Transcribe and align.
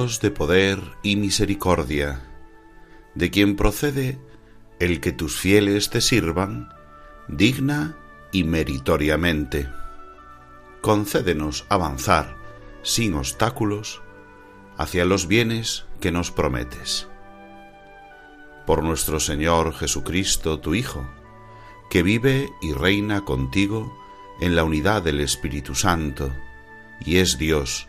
De 0.00 0.30
poder 0.30 0.80
y 1.02 1.16
misericordia, 1.16 2.22
de 3.14 3.30
quien 3.30 3.54
procede 3.54 4.18
el 4.78 4.98
que 4.98 5.12
tus 5.12 5.38
fieles 5.38 5.90
te 5.90 6.00
sirvan, 6.00 6.70
digna 7.28 7.98
y 8.32 8.44
meritoriamente. 8.44 9.68
Concédenos 10.80 11.66
avanzar 11.68 12.34
sin 12.82 13.12
obstáculos 13.12 14.00
hacia 14.78 15.04
los 15.04 15.28
bienes 15.28 15.84
que 16.00 16.12
nos 16.12 16.30
prometes. 16.30 17.06
Por 18.66 18.82
nuestro 18.82 19.20
Señor 19.20 19.74
Jesucristo, 19.74 20.60
tu 20.60 20.74
Hijo, 20.74 21.06
que 21.90 22.02
vive 22.02 22.48
y 22.62 22.72
reina 22.72 23.26
contigo 23.26 23.94
en 24.40 24.56
la 24.56 24.64
unidad 24.64 25.02
del 25.02 25.20
Espíritu 25.20 25.74
Santo, 25.74 26.32
y 27.04 27.18
es 27.18 27.36
Dios, 27.36 27.86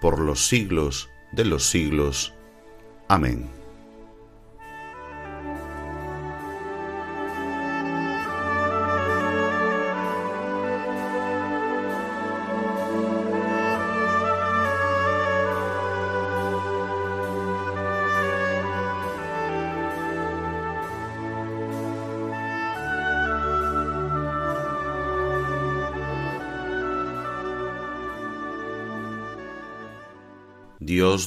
por 0.00 0.18
los 0.18 0.48
siglos 0.48 1.08
de 1.32 1.44
los 1.44 1.64
siglos. 1.64 2.34
Amén. 3.08 3.55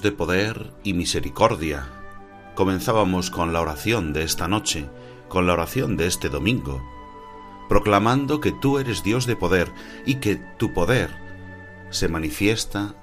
De 0.01 0.13
poder 0.13 0.71
y 0.81 0.93
misericordia. 0.93 1.89
Comenzábamos 2.55 3.29
con 3.29 3.51
la 3.51 3.59
oración 3.59 4.13
de 4.13 4.23
esta 4.23 4.47
noche, 4.47 4.87
con 5.27 5.45
la 5.45 5.53
oración 5.53 5.97
de 5.97 6.07
este 6.07 6.29
domingo, 6.29 6.81
proclamando 7.67 8.39
que 8.39 8.53
tú 8.53 8.79
eres 8.79 9.03
Dios 9.03 9.25
de 9.25 9.35
poder 9.35 9.69
y 10.05 10.15
que 10.15 10.37
tu 10.57 10.73
poder 10.73 11.09
se 11.89 12.07
manifiesta 12.07 12.95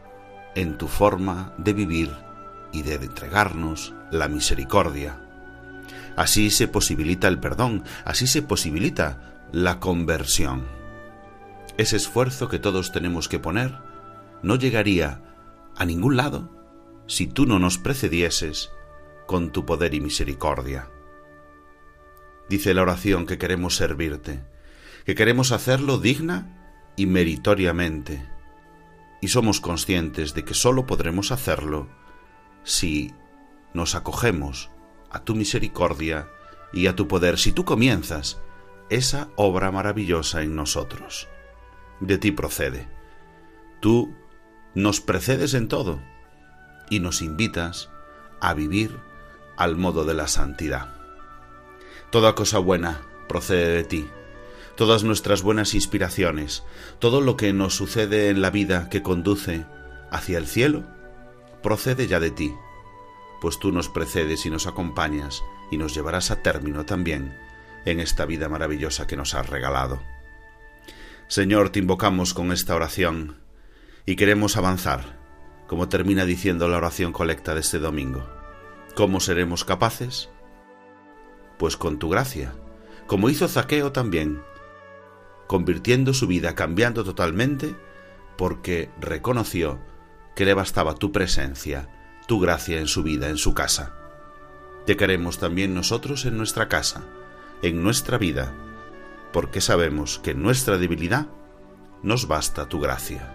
en 0.54 0.78
tu 0.78 0.88
forma 0.88 1.52
de 1.58 1.74
vivir 1.74 2.10
y 2.72 2.80
de 2.80 2.94
entregarnos 2.94 3.92
la 4.10 4.28
misericordia. 4.28 5.20
Así 6.16 6.48
se 6.48 6.66
posibilita 6.66 7.28
el 7.28 7.40
perdón, 7.40 7.84
así 8.06 8.26
se 8.26 8.40
posibilita 8.40 9.44
la 9.52 9.80
conversión. 9.80 10.66
Ese 11.76 11.96
esfuerzo 11.96 12.48
que 12.48 12.58
todos 12.58 12.90
tenemos 12.90 13.28
que 13.28 13.38
poner 13.38 13.76
no 14.42 14.56
llegaría 14.56 15.20
a 15.76 15.84
ningún 15.84 16.16
lado 16.16 16.55
si 17.06 17.26
tú 17.26 17.46
no 17.46 17.58
nos 17.58 17.78
precedieses 17.78 18.72
con 19.26 19.50
tu 19.50 19.64
poder 19.64 19.94
y 19.94 20.00
misericordia. 20.00 20.90
Dice 22.48 22.74
la 22.74 22.82
oración 22.82 23.26
que 23.26 23.38
queremos 23.38 23.76
servirte, 23.76 24.40
que 25.04 25.14
queremos 25.14 25.52
hacerlo 25.52 25.98
digna 25.98 26.92
y 26.96 27.06
meritoriamente, 27.06 28.24
y 29.20 29.28
somos 29.28 29.60
conscientes 29.60 30.34
de 30.34 30.44
que 30.44 30.54
sólo 30.54 30.86
podremos 30.86 31.32
hacerlo 31.32 31.88
si 32.62 33.14
nos 33.72 33.94
acogemos 33.94 34.70
a 35.10 35.20
tu 35.24 35.34
misericordia 35.34 36.28
y 36.72 36.86
a 36.86 36.96
tu 36.96 37.08
poder, 37.08 37.38
si 37.38 37.52
tú 37.52 37.64
comienzas 37.64 38.40
esa 38.90 39.28
obra 39.36 39.70
maravillosa 39.70 40.42
en 40.42 40.54
nosotros. 40.54 41.28
De 42.00 42.18
ti 42.18 42.30
procede. 42.30 42.88
Tú 43.80 44.14
nos 44.74 45.00
precedes 45.00 45.54
en 45.54 45.68
todo 45.68 46.00
y 46.91 47.00
nos 47.00 47.22
invitas 47.22 47.91
a 48.41 48.54
vivir 48.54 48.98
al 49.56 49.76
modo 49.76 50.04
de 50.04 50.14
la 50.14 50.28
santidad. 50.28 50.94
Toda 52.10 52.34
cosa 52.34 52.58
buena 52.58 53.02
procede 53.28 53.69
de 53.69 53.84
ti. 53.84 54.08
Todas 54.76 55.04
nuestras 55.04 55.42
buenas 55.42 55.74
inspiraciones, 55.74 56.62
todo 56.98 57.20
lo 57.20 57.36
que 57.36 57.52
nos 57.52 57.74
sucede 57.74 58.28
en 58.28 58.42
la 58.42 58.50
vida 58.50 58.91
que 58.91 59.02
conduce 59.02 59.64
hacia 60.10 60.38
el 60.38 60.47
cielo, 60.47 60.84
procede 61.62 62.06
ya 62.06 62.20
de 62.20 62.30
ti, 62.30 62.54
pues 63.41 63.58
tú 63.58 63.72
nos 63.72 63.88
precedes 63.88 64.44
y 64.44 64.50
nos 64.50 64.66
acompañas 64.66 65.42
y 65.70 65.78
nos 65.78 65.94
llevarás 65.94 66.30
a 66.30 66.42
término 66.42 66.84
también 66.84 67.36
en 67.86 68.00
esta 68.00 68.26
vida 68.26 68.48
maravillosa 68.48 69.06
que 69.06 69.16
nos 69.16 69.34
has 69.34 69.48
regalado. 69.48 70.03
Señor, 71.28 71.70
te 71.70 71.78
invocamos 71.78 72.34
con 72.34 72.53
esta 72.53 72.74
oración 72.74 73.38
y 74.04 74.16
queremos 74.16 74.56
avanzar, 74.56 75.16
como 75.66 75.88
termina 75.88 76.25
diciendo 76.25 76.69
la 76.69 76.77
oración 76.77 77.12
colecta 77.12 77.54
de 77.54 77.60
este 77.60 77.78
domingo. 77.78 78.27
¿Cómo 78.94 79.21
seremos 79.21 79.65
capaces? 79.65 80.31
Pues 81.59 81.77
con 81.77 81.99
tu 81.99 82.09
gracia, 82.09 82.54
como 83.06 83.28
hizo 83.28 83.49
Zaqueo 83.49 83.93
también, 83.93 84.43
convirtiendo 85.47 86.15
su 86.15 86.27
vida, 86.27 86.54
cambiando 86.54 87.04
totalmente, 87.04 87.75
porque 88.37 88.91
reconoció 89.00 89.78
que 90.34 90.44
le 90.44 90.54
bastaba 90.54 90.94
tu 90.94 91.12
presencia, 91.12 91.88
tu 92.27 92.41
gracia 92.41 92.78
en 92.78 92.86
su 92.86 93.03
vida, 93.03 93.28
en 93.28 93.39
su 93.39 93.54
casa. 93.54 93.95
Te 94.84 94.97
queremos 94.97 95.39
también 95.39 95.74
nosotros 95.74 96.27
en 96.27 96.36
nuestra 96.36 96.69
casa, 96.69 97.04
en 97.62 97.83
nuestra 97.83 98.19
vida, 98.19 98.54
porque 99.33 99.60
sabemos 99.60 100.19
que 100.19 100.33
en 100.33 100.42
nuestra 100.42 100.78
debilidad 100.78 101.27
nos 102.03 102.28
basta 102.28 102.69
tu 102.69 102.80
gracia. 102.80 103.33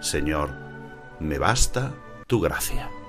Señor, 0.00 0.69
me 1.20 1.38
basta 1.38 1.92
tu 2.26 2.40
gracia. 2.40 2.99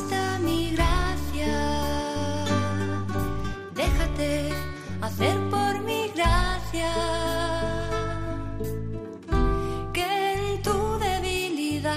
Basta 0.00 0.38
mi 0.38 0.70
gracia. 0.70 1.56
Déjate 3.74 4.50
hacer 5.00 5.36
por 5.50 5.80
mi 5.84 6.10
gracia. 6.14 6.92
Que 9.92 10.32
en 10.34 10.62
tu 10.62 10.98
debilidad 10.98 11.94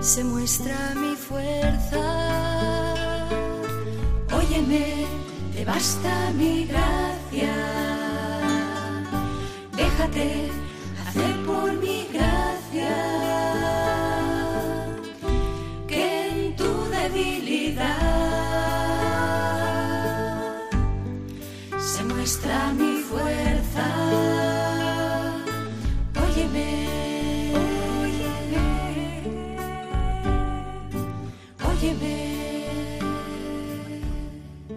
se 0.00 0.22
muestra 0.24 0.94
mi 0.94 1.16
fuerza. 1.16 2.02
Óyeme, 4.32 5.06
te 5.54 5.64
basta 5.64 6.30
mi 6.36 6.66
gracia. 6.66 7.54
Déjate 9.76 10.50
hacer 11.06 11.46
por 11.46 11.72
mi 11.72 12.03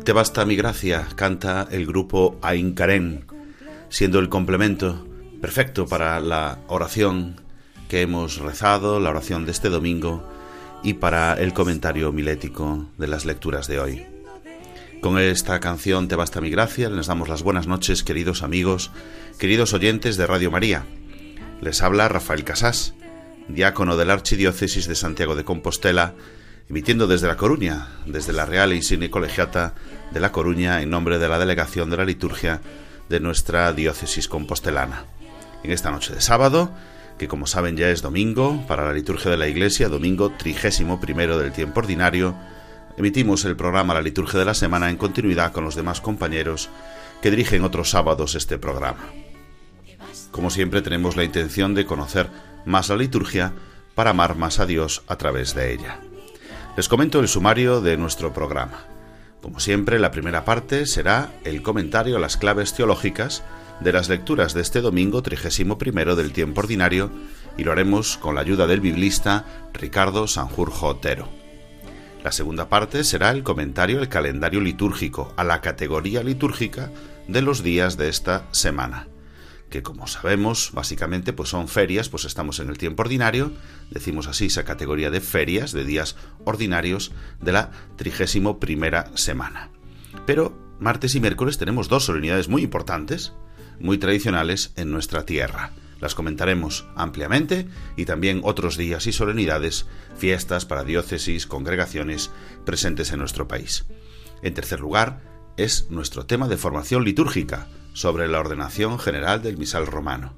Te 0.07 0.13
basta 0.13 0.45
mi 0.45 0.56
gracia, 0.56 1.06
canta 1.18 1.68
el 1.69 1.86
grupo 1.86 2.39
Ain 2.42 2.75
Karen, 2.75 3.25
siendo 3.89 4.19
el 4.19 4.30
complemento 4.30 5.06
perfecto 5.42 5.86
para 5.86 6.21
la 6.21 6.59
oración 6.68 7.42
que 7.89 8.04
hemos 8.04 8.38
rezado, 8.38 9.01
la 9.01 9.09
oración 9.09 9.44
de 9.44 9.51
este 9.51 9.68
domingo 9.68 10.25
y 10.81 10.94
para 10.94 11.33
el 11.33 11.51
comentario 11.51 12.13
milético 12.13 12.88
de 12.98 13.07
las 13.07 13.25
lecturas 13.25 13.68
de 13.68 13.81
hoy. 13.81 14.06
Con 15.01 15.19
esta 15.19 15.59
canción 15.59 16.07
Te 16.07 16.15
basta 16.15 16.39
mi 16.39 16.51
gracia, 16.51 16.89
les 16.89 17.07
damos 17.07 17.27
las 17.27 17.44
buenas 17.44 17.68
noches, 17.68 18.03
queridos 18.03 18.44
amigos, 18.44 18.92
queridos 19.38 19.74
oyentes 19.74 20.15
de 20.15 20.25
Radio 20.25 20.51
María. 20.51 20.86
Les 21.60 21.81
habla 21.81 22.07
Rafael 22.07 22.45
Casás, 22.45 22.94
diácono 23.50 23.98
de 23.98 24.06
la 24.06 24.13
Archidiócesis 24.13 24.88
de 24.88 24.95
Santiago 24.95 25.36
de 25.36 25.44
Compostela, 25.44 26.13
emitiendo 26.69 27.08
desde 27.08 27.28
La 27.28 27.38
Coruña, 27.38 27.88
desde 28.06 28.34
la 28.34 28.46
Real 28.46 28.74
Insigne 28.74 29.10
Colegiata 29.10 29.74
de 30.12 30.19
La 30.19 30.31
Coruña, 30.31 30.81
en 30.81 30.90
nombre 30.90 31.18
de 31.18 31.30
la 31.30 31.40
Delegación 31.40 31.90
de 31.90 31.98
la 31.98 32.06
Liturgia 32.06 32.62
de 33.10 33.19
nuestra 33.19 33.72
diócesis 33.74 34.28
compostelana. 34.28 35.06
En 35.64 35.72
esta 35.72 35.92
noche 35.92 36.14
de 36.14 36.22
sábado, 36.22 36.72
que 37.18 37.28
como 37.28 37.48
saben 37.48 37.78
ya 37.78 37.90
es 37.90 38.02
domingo, 38.02 38.64
para 38.68 38.86
la 38.86 38.94
liturgia 38.94 39.31
de 39.31 39.38
la 39.38 39.48
Iglesia, 39.48 39.90
domingo 39.90 40.31
trigésimo 40.38 41.00
primero 41.00 41.38
del 41.38 41.52
tiempo 41.52 41.80
ordinario, 41.80 42.36
emitimos 42.98 43.46
el 43.46 43.56
programa 43.56 43.94
La 43.94 44.02
Liturgia 44.02 44.40
de 44.40 44.46
la 44.46 44.54
Semana 44.54 44.90
en 44.90 44.98
continuidad 44.98 45.52
con 45.52 45.63
los 45.63 45.75
demás 45.75 46.02
compañeros 46.02 46.70
que 47.22 47.31
dirigen 47.31 47.63
otros 47.63 47.90
sábados 47.90 48.36
este 48.36 48.58
programa. 48.58 49.12
Como 50.31 50.50
siempre 50.50 50.81
tenemos 50.81 51.16
la 51.16 51.24
intención 51.24 51.74
de 51.74 51.86
conocer 51.86 52.30
más 52.66 52.90
la 52.90 52.98
liturgia 52.98 53.54
para 53.96 54.12
amar 54.12 54.36
más 54.36 54.60
a 54.60 54.66
Dios 54.66 55.04
a 55.08 55.16
través 55.16 55.56
de 55.56 55.74
ella. 55.74 56.00
Les 56.77 56.88
comento 56.88 57.19
el 57.19 57.27
sumario 57.27 57.81
de 57.81 57.97
nuestro 57.97 58.33
programa. 58.33 58.85
Como 59.41 59.59
siempre, 59.59 59.97
la 59.97 60.12
primera 60.12 60.45
parte 60.45 60.85
será 60.85 61.33
el 61.44 61.63
comentario 61.63 62.18
a 62.18 62.19
las 62.19 62.38
claves 62.38 62.75
teológicas 62.75 63.44
de 63.79 63.91
las 63.91 64.09
lecturas 64.09 64.53
de 64.53 64.62
este 64.62 64.81
domingo 64.81 65.24
31 65.24 66.15
del 66.15 66.33
tiempo 66.33 66.62
ordinario 66.62 67.09
y 67.57 67.63
lo 67.63 67.71
haremos 67.71 68.18
con 68.18 68.35
la 68.35 68.41
ayuda 68.41 68.68
del 68.68 68.79
biblista 68.79 69.44
Ricardo 69.74 70.27
Sanjurjo 70.27 70.89
Otero. 70.89 71.27
La 72.24 72.31
segunda 72.31 72.69
parte 72.69 73.03
será 73.03 73.31
el 73.31 73.41
comentario 73.41 73.97
al 73.97 74.07
calendario 74.07 74.62
litúrgico, 74.62 75.33
a 75.35 75.44
la 75.44 75.62
categoría 75.62 76.21
litúrgica 76.21 76.91
de 77.27 77.41
los 77.41 77.63
días 77.63 77.97
de 77.97 78.09
esta 78.09 78.45
semana, 78.51 79.07
que 79.69 79.84
como 79.84 80.08
sabemos, 80.08 80.72
básicamente 80.74 81.34
pues 81.34 81.50
son 81.50 81.68
ferias, 81.68 82.10
pues 82.10 82.25
estamos 82.25 82.60
en 82.60 82.69
el 82.69 82.78
tiempo 82.78 83.04
ordinario, 83.04 83.52
decimos 83.92 84.28
así 84.28 84.46
esa 84.46 84.66
categoría 84.66 85.12
de 85.12 85.22
ferias, 85.22 85.72
de 85.72 85.84
días 85.84 86.16
ordinarios 86.46 87.12
de 87.42 87.52
la 87.52 87.72
trigésimo 87.96 88.60
primera 88.60 89.12
semana. 89.16 89.69
Pero 90.25 90.58
martes 90.80 91.16
y 91.16 91.19
miércoles 91.19 91.58
tenemos 91.58 91.90
dos 91.90 92.06
solemnidades 92.06 92.48
muy 92.48 92.64
importantes, 92.64 93.34
muy 93.80 93.98
tradicionales 93.98 94.72
en 94.75 94.92
nuestra 94.92 95.25
tierra. 95.25 95.72
Las 96.00 96.16
comentaremos 96.16 96.88
ampliamente 96.96 97.68
y 97.96 98.06
también 98.06 98.42
otros 98.44 98.78
días 98.78 99.08
y 99.08 99.12
solemnidades, 99.12 99.88
fiestas 100.16 100.66
para 100.66 100.84
diócesis, 100.84 101.48
congregaciones 101.48 102.31
presentes 102.66 103.12
en 103.12 103.20
nuestro 103.20 103.48
país. 103.48 103.86
En 104.44 104.54
tercer 104.54 104.80
lugar, 104.80 105.22
es 105.58 105.90
nuestro 105.90 106.28
tema 106.28 106.48
de 106.48 106.58
formación 106.58 107.04
litúrgica 107.04 107.68
sobre 107.98 108.28
la 108.28 108.40
ordenación 108.40 109.00
general 109.00 109.42
del 109.42 109.58
misal 109.58 109.88
romano. 109.88 110.34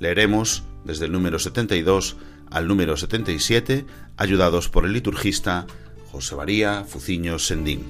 Leeremos 0.00 0.64
desde 0.82 1.04
el 1.04 1.12
número 1.12 1.38
72 1.38 2.16
al 2.50 2.66
número 2.66 2.96
77, 2.96 3.86
ayudados 4.16 4.68
por 4.68 4.84
el 4.84 4.94
liturgista 4.94 5.68
José 6.10 6.34
María 6.34 6.82
Fuciño 6.82 7.38
Sendín. 7.38 7.84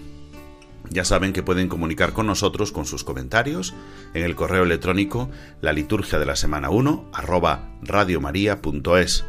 Ya 0.91 1.07
saben 1.07 1.33
que 1.33 1.43
pueden 1.43 1.69
comunicar 1.69 2.13
con 2.13 2.27
nosotros 2.27 2.71
con 2.71 2.85
sus 2.85 3.03
comentarios 3.03 3.73
en 4.13 4.25
el 4.25 4.35
correo 4.35 4.65
electrónico 4.65 5.31
la 5.63 5.73
liturgia 5.73 6.19
de 6.19 6.27
la 6.27 6.37
semana 6.37 6.69
1 6.69 7.11
arroba 7.15 7.71
radiomaria.es. 7.81 9.25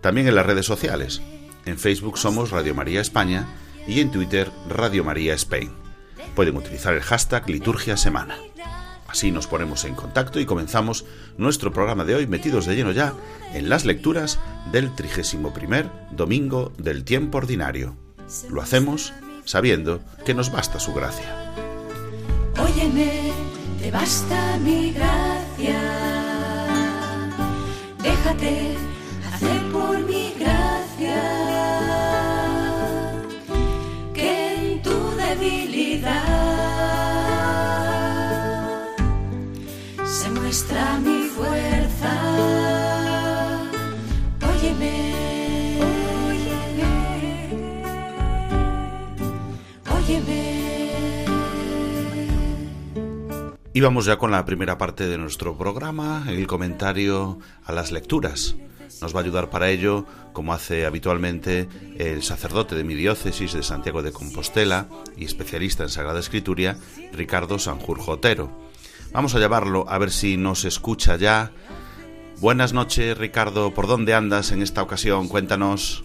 También 0.00 0.26
en 0.26 0.34
las 0.34 0.46
redes 0.46 0.66
sociales. 0.66 1.22
En 1.66 1.78
Facebook 1.78 2.18
somos 2.18 2.50
Radio 2.50 2.74
María 2.74 3.00
España 3.00 3.46
y 3.86 4.00
en 4.00 4.10
Twitter 4.10 4.50
Radio 4.68 5.04
María 5.04 5.34
Spain. 5.34 5.70
Pueden 6.34 6.56
utilizar 6.56 6.94
el 6.94 7.02
hashtag 7.02 7.48
liturgia 7.48 7.96
semana. 7.96 8.36
Así 9.10 9.32
nos 9.32 9.48
ponemos 9.48 9.84
en 9.84 9.96
contacto 9.96 10.38
y 10.38 10.46
comenzamos 10.46 11.04
nuestro 11.36 11.72
programa 11.72 12.04
de 12.04 12.14
hoy 12.14 12.28
metidos 12.28 12.64
de 12.66 12.76
lleno 12.76 12.92
ya 12.92 13.12
en 13.52 13.68
las 13.68 13.84
lecturas 13.84 14.38
del 14.70 14.94
31 14.94 15.52
domingo 16.12 16.72
del 16.78 17.02
tiempo 17.02 17.38
ordinario. 17.38 17.96
Lo 18.50 18.62
hacemos 18.62 19.12
sabiendo 19.44 20.00
que 20.24 20.32
nos 20.32 20.52
basta 20.52 20.78
su 20.78 20.94
gracia. 20.94 21.52
Óyeme, 22.56 23.32
te 23.80 23.90
basta 23.90 24.58
mi 24.58 24.92
gracia. 24.92 25.80
Déjate 28.00 28.76
hacer 29.32 29.72
por 29.72 29.98
mi 30.04 30.29
Y 53.80 53.82
vamos 53.82 54.04
ya 54.04 54.18
con 54.18 54.30
la 54.30 54.44
primera 54.44 54.76
parte 54.76 55.08
de 55.08 55.16
nuestro 55.16 55.56
programa, 55.56 56.26
el 56.28 56.46
comentario 56.46 57.38
a 57.64 57.72
las 57.72 57.92
lecturas. 57.92 58.54
Nos 59.00 59.14
va 59.14 59.20
a 59.20 59.22
ayudar 59.22 59.48
para 59.48 59.70
ello, 59.70 60.04
como 60.34 60.52
hace 60.52 60.84
habitualmente 60.84 61.66
el 61.96 62.22
sacerdote 62.22 62.74
de 62.74 62.84
mi 62.84 62.92
diócesis 62.92 63.54
de 63.54 63.62
Santiago 63.62 64.02
de 64.02 64.12
Compostela 64.12 64.86
y 65.16 65.24
especialista 65.24 65.82
en 65.82 65.88
Sagrada 65.88 66.20
Escritura, 66.20 66.76
Ricardo 67.14 67.58
Sanjurjo 67.58 68.12
Otero. 68.12 68.50
Vamos 69.12 69.34
a 69.34 69.38
llamarlo 69.38 69.86
a 69.88 69.96
ver 69.96 70.10
si 70.10 70.36
nos 70.36 70.66
escucha 70.66 71.16
ya. 71.16 71.50
Buenas 72.38 72.74
noches, 72.74 73.16
Ricardo. 73.16 73.72
¿Por 73.72 73.86
dónde 73.86 74.12
andas 74.12 74.52
en 74.52 74.60
esta 74.60 74.82
ocasión? 74.82 75.26
Cuéntanos. 75.26 76.04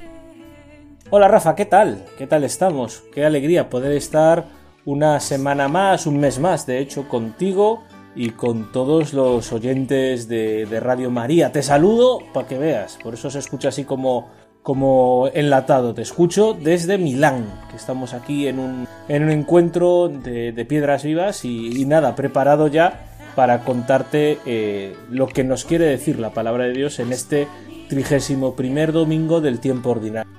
Hola 1.09 1.27
Rafa, 1.27 1.55
¿qué 1.55 1.65
tal? 1.65 2.05
¿Qué 2.17 2.25
tal 2.25 2.45
estamos? 2.45 3.03
Qué 3.13 3.25
alegría 3.25 3.69
poder 3.69 3.91
estar 3.91 4.47
una 4.85 5.19
semana 5.19 5.67
más, 5.67 6.05
un 6.05 6.19
mes 6.19 6.39
más, 6.39 6.65
de 6.65 6.79
hecho, 6.79 7.09
contigo 7.09 7.83
y 8.15 8.29
con 8.29 8.71
todos 8.71 9.13
los 9.13 9.51
oyentes 9.51 10.27
de, 10.27 10.65
de 10.65 10.79
Radio 10.79 11.11
María. 11.11 11.51
Te 11.51 11.63
saludo 11.63 12.19
para 12.33 12.47
que 12.47 12.57
veas, 12.57 12.97
por 13.03 13.13
eso 13.15 13.29
se 13.29 13.39
escucha 13.39 13.69
así 13.69 13.83
como, 13.83 14.29
como 14.61 15.27
enlatado. 15.33 15.93
Te 15.93 16.03
escucho 16.03 16.53
desde 16.53 16.97
Milán, 16.97 17.45
que 17.69 17.75
estamos 17.75 18.13
aquí 18.13 18.47
en 18.47 18.59
un, 18.59 18.87
en 19.09 19.23
un 19.23 19.31
encuentro 19.31 20.07
de, 20.07 20.65
piedras 20.69 21.03
vivas 21.03 21.43
y, 21.43 21.81
y 21.81 21.85
nada, 21.85 22.15
preparado 22.15 22.67
ya 22.67 23.11
para 23.35 23.65
contarte 23.65 24.39
eh, 24.45 24.95
lo 25.09 25.27
que 25.27 25.43
nos 25.43 25.65
quiere 25.65 25.85
decir 25.85 26.19
la 26.19 26.29
palabra 26.29 26.65
de 26.65 26.73
Dios 26.73 26.99
en 26.99 27.11
este 27.11 27.47
trigésimo 27.89 28.55
primer 28.55 28.93
domingo 28.93 29.41
del 29.41 29.59
tiempo 29.59 29.89
ordinario. 29.89 30.31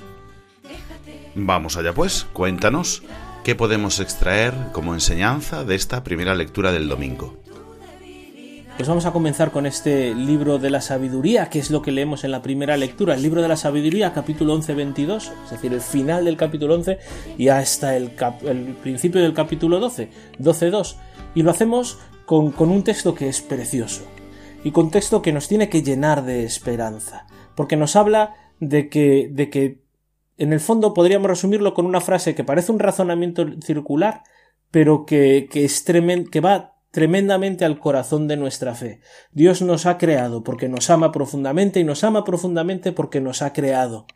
Vamos 1.35 1.76
allá 1.76 1.93
pues, 1.93 2.26
cuéntanos 2.33 3.03
qué 3.47 3.55
podemos 3.55 4.00
extraer 4.00 4.53
como 4.73 4.93
enseñanza 4.93 5.62
de 5.62 5.76
esta 5.76 6.03
primera 6.03 6.35
lectura 6.35 6.73
del 6.73 6.88
domingo. 6.88 7.37
Pues 8.76 8.88
vamos 8.88 9.07
a 9.07 9.12
comenzar 9.12 9.53
con 9.53 9.67
este 9.67 10.17
libro 10.17 10.59
de 10.59 10.69
la 10.69 10.81
sabiduría, 10.81 11.49
que 11.49 11.61
es 11.61 11.71
lo 11.71 11.81
que 11.81 11.93
leemos 11.93 12.25
en 12.25 12.33
la 12.33 12.43
primera 12.43 12.76
lectura, 12.76 13.15
el 13.15 13.23
libro 13.23 13.43
de 13.43 13.47
la 13.47 13.57
sabiduría, 13.57 14.12
capítulo 14.12 14.59
11-22, 14.59 15.31
es 15.45 15.50
decir, 15.53 15.73
el 15.73 15.81
final 15.81 16.25
del 16.25 16.37
capítulo 16.37 16.75
11 16.75 16.99
y 17.38 17.47
hasta 17.47 17.97
el, 17.97 18.11
principio 18.83 19.23
del 19.23 19.33
capítulo 19.33 19.79
12, 19.79 20.11
12-2. 20.41 20.97
Y 21.37 21.43
lo 21.43 21.53
hacemos 21.53 22.00
con, 22.25 22.50
con 22.50 22.71
un 22.71 22.83
texto 22.83 23.15
que 23.15 23.29
es 23.29 23.43
precioso 23.43 24.03
y 24.65 24.73
con 24.73 24.91
texto 24.91 25.23
que 25.23 25.33
nos 25.33 25.47
tiene 25.47 25.69
que 25.69 25.85
llenar 25.85 26.25
de 26.25 26.43
esperanza, 26.43 27.29
porque 27.55 27.76
nos 27.76 27.95
habla 27.95 28.35
de 28.59 28.88
que, 28.88 29.29
de 29.31 29.50
que 29.50 29.86
en 30.38 30.52
el 30.52 30.61
fondo 30.61 30.95
podríamos 30.95 31.28
resumirlo 31.28 31.75
con 31.75 31.87
una 31.87 32.00
frase 32.00 32.35
que 32.35 32.45
parece 32.45 32.73
un 32.73 32.78
razonamiento 32.78 33.47
circular, 33.64 34.23
pero 34.71 35.07
que, 35.07 35.49
que, 35.50 35.64
es 35.64 35.85
que 35.85 36.40
va 36.40 36.76
tremendamente 36.90 37.64
al 37.64 37.78
corazón 37.78 38.28
de 38.28 38.37
nuestra 38.37 38.75
fe. 38.75 39.00
Dios 39.33 39.62
nos 39.62 39.87
ha 39.87 39.99
creado 39.99 40.43
porque 40.43 40.69
nos 40.69 40.90
ama 40.90 41.12
profundamente 41.12 41.81
y 41.81 41.85
nos 41.85 42.05
ama 42.05 42.25
profundamente 42.25 42.93
porque 42.93 43.21
nos 43.21 43.43
ha 43.43 43.52
creado. 43.52 44.07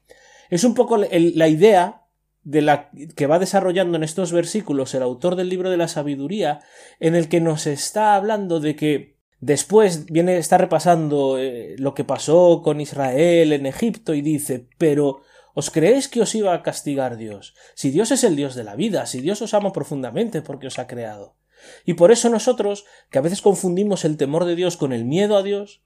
Es 0.49 0.65
un 0.65 0.75
poco 0.75 0.97
la 0.97 1.49
idea 1.49 2.07
de 2.43 2.63
la 2.63 2.91
que 3.17 3.27
va 3.27 3.39
desarrollando 3.39 3.97
en 3.97 4.03
estos 4.03 4.33
versículos 4.33 4.95
el 4.95 5.03
autor 5.03 5.37
del 5.37 5.49
libro 5.49 5.71
de 5.71 5.77
la 5.77 5.89
sabiduría, 5.89 6.61
en 6.99 7.15
el 7.15 7.29
que 7.29 7.41
nos 7.41 7.67
está 7.67 8.15
hablando 8.15 8.61
de 8.61 8.77
que 8.77 9.19
después 9.41 10.07
viene 10.07 10.39
está 10.39 10.59
repasando 10.59 11.39
eh, 11.39 11.77
lo 11.79 11.95
que 11.95 12.05
pasó 12.05 12.63
con 12.63 12.81
Israel 12.81 13.53
en 13.53 13.67
Egipto 13.67 14.15
y 14.15 14.23
dice, 14.23 14.69
pero 14.79 15.21
¿Os 15.55 15.71
creéis 15.71 16.09
que 16.09 16.21
os 16.21 16.35
iba 16.35 16.55
a 16.55 16.63
castigar 16.63 17.17
Dios? 17.17 17.55
Si 17.75 17.91
Dios 17.91 18.11
es 18.11 18.25
el 18.25 18.37
Dios 18.37 18.55
de 18.55 18.65
la 18.65 18.77
vida, 18.77 19.07
si 19.07 19.21
Dios 19.21 19.43
os 19.43 19.55
ama 19.55 19.73
profundamente 19.73 20.43
porque 20.43 20.67
os 20.67 20.79
ha 20.79 20.87
creado. 20.87 21.37
Y 21.85 21.95
por 21.95 22.11
eso 22.13 22.31
nosotros, 22.31 22.85
que 23.11 23.19
a 23.19 23.23
veces 23.23 23.43
confundimos 23.43 24.05
el 24.05 24.17
temor 24.17 24.45
de 24.45 24.57
Dios 24.57 24.77
con 24.77 24.93
el 24.93 25.05
miedo 25.05 25.37
a 25.37 25.43
Dios, 25.43 25.83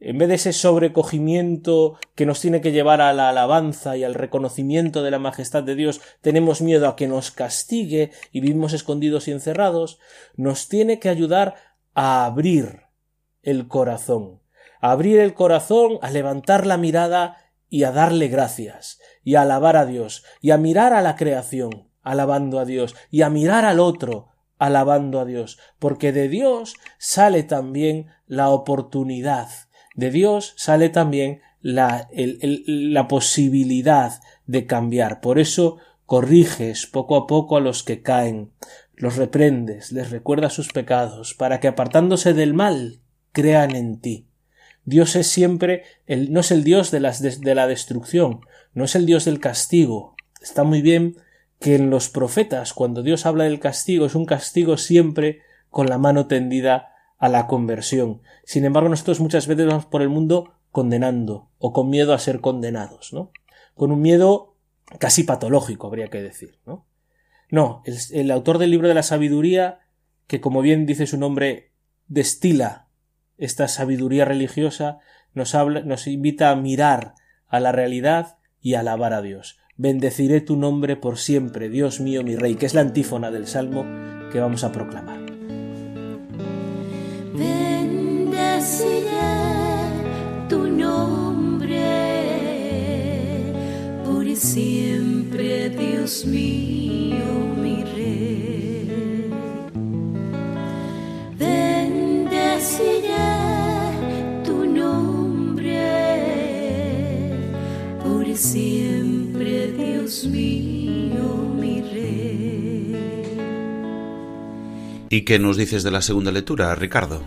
en 0.00 0.16
vez 0.16 0.28
de 0.28 0.34
ese 0.36 0.52
sobrecogimiento 0.54 1.98
que 2.14 2.24
nos 2.24 2.40
tiene 2.40 2.62
que 2.62 2.72
llevar 2.72 3.02
a 3.02 3.12
la 3.12 3.28
alabanza 3.28 3.98
y 3.98 4.04
al 4.04 4.14
reconocimiento 4.14 5.02
de 5.02 5.10
la 5.10 5.18
majestad 5.18 5.62
de 5.62 5.74
Dios, 5.74 6.00
tenemos 6.22 6.62
miedo 6.62 6.88
a 6.88 6.96
que 6.96 7.06
nos 7.06 7.30
castigue 7.30 8.10
y 8.32 8.40
vivimos 8.40 8.72
escondidos 8.72 9.28
y 9.28 9.32
encerrados, 9.32 9.98
nos 10.36 10.68
tiene 10.68 10.98
que 11.00 11.10
ayudar 11.10 11.54
a 11.94 12.24
abrir 12.24 12.84
el 13.42 13.68
corazón, 13.68 14.40
a 14.80 14.92
abrir 14.92 15.20
el 15.20 15.34
corazón, 15.34 15.98
a 16.00 16.10
levantar 16.10 16.66
la 16.66 16.78
mirada 16.78 17.36
y 17.68 17.84
a 17.84 17.92
darle 17.92 18.28
gracias, 18.28 18.99
y 19.22 19.34
a 19.34 19.42
alabar 19.42 19.76
a 19.76 19.86
Dios, 19.86 20.24
y 20.40 20.50
a 20.50 20.58
mirar 20.58 20.92
a 20.92 21.02
la 21.02 21.16
creación, 21.16 21.88
alabando 22.02 22.58
a 22.58 22.64
Dios, 22.64 22.94
y 23.10 23.22
a 23.22 23.30
mirar 23.30 23.64
al 23.64 23.80
otro, 23.80 24.28
alabando 24.58 25.20
a 25.20 25.24
Dios, 25.24 25.58
porque 25.78 26.12
de 26.12 26.28
Dios 26.28 26.74
sale 26.98 27.42
también 27.42 28.06
la 28.26 28.50
oportunidad, 28.50 29.48
de 29.94 30.10
Dios 30.10 30.54
sale 30.56 30.88
también 30.88 31.40
la, 31.60 32.08
la 32.12 33.08
posibilidad 33.08 34.20
de 34.46 34.66
cambiar. 34.66 35.20
Por 35.20 35.38
eso 35.38 35.78
corriges 36.06 36.86
poco 36.86 37.16
a 37.16 37.26
poco 37.26 37.56
a 37.56 37.60
los 37.60 37.82
que 37.82 38.02
caen, 38.02 38.52
los 38.94 39.16
reprendes, 39.16 39.92
les 39.92 40.10
recuerdas 40.10 40.52
sus 40.52 40.72
pecados, 40.72 41.34
para 41.34 41.60
que 41.60 41.68
apartándose 41.68 42.34
del 42.34 42.52
mal 42.52 43.00
crean 43.32 43.74
en 43.74 44.00
ti. 44.00 44.26
Dios 44.84 45.14
es 45.16 45.26
siempre 45.26 45.84
el, 46.06 46.32
no 46.32 46.40
es 46.40 46.50
el 46.50 46.64
Dios 46.64 46.90
de, 46.90 47.00
las, 47.00 47.22
de, 47.22 47.54
la 47.54 47.66
destrucción, 47.66 48.40
no 48.72 48.84
es 48.84 48.94
el 48.94 49.06
Dios 49.06 49.24
del 49.24 49.40
castigo. 49.40 50.14
Está 50.40 50.64
muy 50.64 50.82
bien 50.82 51.16
que 51.58 51.74
en 51.74 51.90
los 51.90 52.08
profetas, 52.08 52.72
cuando 52.72 53.02
Dios 53.02 53.26
habla 53.26 53.44
del 53.44 53.60
castigo, 53.60 54.06
es 54.06 54.14
un 54.14 54.24
castigo 54.24 54.76
siempre 54.76 55.40
con 55.68 55.88
la 55.88 55.98
mano 55.98 56.26
tendida 56.26 56.94
a 57.18 57.28
la 57.28 57.46
conversión. 57.46 58.22
Sin 58.44 58.64
embargo, 58.64 58.88
nosotros 58.88 59.20
muchas 59.20 59.46
veces 59.46 59.66
vamos 59.66 59.86
por 59.86 60.02
el 60.02 60.08
mundo 60.08 60.54
condenando 60.72 61.50
o 61.58 61.72
con 61.72 61.90
miedo 61.90 62.14
a 62.14 62.18
ser 62.18 62.40
condenados, 62.40 63.12
¿no? 63.12 63.30
Con 63.74 63.92
un 63.92 64.00
miedo 64.00 64.54
casi 64.98 65.24
patológico, 65.24 65.86
habría 65.86 66.08
que 66.08 66.22
decir, 66.22 66.58
¿no? 66.64 66.86
No, 67.50 67.82
el, 67.84 67.98
el 68.12 68.30
autor 68.30 68.58
del 68.58 68.70
libro 68.70 68.88
de 68.88 68.94
la 68.94 69.02
sabiduría, 69.02 69.80
que 70.26 70.40
como 70.40 70.62
bien 70.62 70.86
dice 70.86 71.06
su 71.06 71.18
nombre, 71.18 71.72
destila 72.06 72.88
esta 73.40 73.68
sabiduría 73.68 74.24
religiosa 74.24 74.98
nos, 75.32 75.54
habla, 75.54 75.80
nos 75.80 76.06
invita 76.06 76.50
a 76.50 76.56
mirar 76.56 77.14
a 77.48 77.58
la 77.58 77.72
realidad 77.72 78.36
y 78.62 78.74
alabar 78.74 79.12
a 79.12 79.22
Dios. 79.22 79.58
Bendeciré 79.76 80.40
tu 80.40 80.56
nombre 80.56 80.96
por 80.96 81.16
siempre, 81.16 81.68
Dios 81.70 82.00
mío, 82.00 82.22
mi 82.22 82.36
Rey, 82.36 82.56
que 82.56 82.66
es 82.66 82.74
la 82.74 82.82
antífona 82.82 83.30
del 83.30 83.46
Salmo 83.46 83.86
que 84.30 84.38
vamos 84.38 84.62
a 84.64 84.72
proclamar. 84.72 85.20
Bendeciré 87.34 89.08
tu 90.48 90.66
nombre 90.66 91.78
por 94.04 94.36
siempre, 94.36 95.70
Dios 95.70 96.26
mío, 96.26 97.24
mi 97.56 97.82
Rey. 97.84 99.30
Bendeciré 101.38 103.29
siempre, 108.40 109.72
Dios 109.72 110.24
mío, 110.26 111.54
mi 111.58 111.82
rey. 111.82 112.96
¿Y 115.10 115.22
qué 115.22 115.38
nos 115.38 115.56
dices 115.56 115.82
de 115.82 115.90
la 115.90 116.00
segunda 116.00 116.32
lectura, 116.32 116.74
Ricardo? 116.74 117.22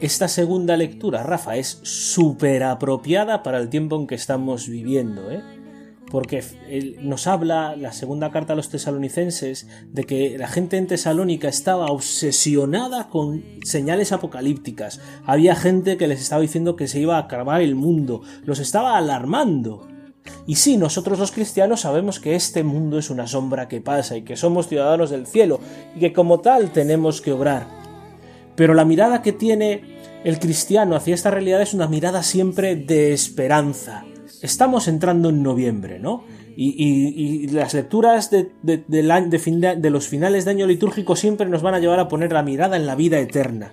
Esta 0.00 0.28
segunda 0.28 0.76
lectura, 0.76 1.24
Rafa, 1.24 1.56
es 1.56 1.80
súper 1.82 2.62
apropiada 2.62 3.42
para 3.42 3.58
el 3.58 3.68
tiempo 3.68 3.96
en 3.96 4.06
que 4.06 4.14
estamos 4.14 4.68
viviendo, 4.68 5.30
¿eh? 5.30 5.42
Porque 6.10 6.44
nos 7.00 7.26
habla 7.26 7.76
la 7.76 7.92
segunda 7.92 8.30
carta 8.30 8.52
a 8.52 8.56
los 8.56 8.68
tesalonicenses 8.68 9.68
de 9.86 10.04
que 10.04 10.36
la 10.36 10.48
gente 10.48 10.76
en 10.76 10.88
Tesalónica 10.88 11.48
estaba 11.48 11.86
obsesionada 11.86 13.08
con 13.08 13.44
señales 13.64 14.12
apocalípticas. 14.12 15.00
Había 15.24 15.54
gente 15.54 15.96
que 15.96 16.08
les 16.08 16.20
estaba 16.20 16.42
diciendo 16.42 16.76
que 16.76 16.88
se 16.88 17.00
iba 17.00 17.16
a 17.16 17.20
acabar 17.20 17.62
el 17.62 17.76
mundo, 17.76 18.22
los 18.44 18.58
estaba 18.58 18.98
alarmando. 18.98 19.86
Y 20.46 20.56
sí, 20.56 20.76
nosotros 20.76 21.18
los 21.18 21.32
cristianos 21.32 21.82
sabemos 21.82 22.20
que 22.20 22.34
este 22.34 22.64
mundo 22.64 22.98
es 22.98 23.08
una 23.08 23.26
sombra 23.26 23.68
que 23.68 23.80
pasa 23.80 24.16
y 24.16 24.22
que 24.22 24.36
somos 24.36 24.68
ciudadanos 24.68 25.10
del 25.10 25.26
cielo 25.26 25.60
y 25.94 26.00
que 26.00 26.12
como 26.12 26.40
tal 26.40 26.72
tenemos 26.72 27.20
que 27.20 27.32
obrar. 27.32 27.66
Pero 28.56 28.74
la 28.74 28.84
mirada 28.84 29.22
que 29.22 29.32
tiene 29.32 29.82
el 30.24 30.38
cristiano 30.38 30.96
hacia 30.96 31.14
esta 31.14 31.30
realidad 31.30 31.62
es 31.62 31.72
una 31.72 31.86
mirada 31.86 32.22
siempre 32.22 32.76
de 32.76 33.12
esperanza, 33.12 34.04
estamos 34.42 34.88
entrando 34.88 35.30
en 35.30 35.42
noviembre, 35.42 35.98
¿no? 35.98 36.24
Y, 36.56 37.48
las 37.48 37.72
lecturas 37.72 38.30
de, 38.30 38.50
de, 38.62 39.90
los 39.90 40.08
finales 40.08 40.44
de 40.44 40.50
año 40.50 40.66
litúrgico 40.66 41.16
siempre 41.16 41.48
nos 41.48 41.62
van 41.62 41.74
a 41.74 41.78
llevar 41.78 42.00
a 42.00 42.08
poner 42.08 42.32
la 42.32 42.42
mirada 42.42 42.76
en 42.76 42.86
la 42.86 42.94
vida 42.94 43.18
eterna. 43.18 43.72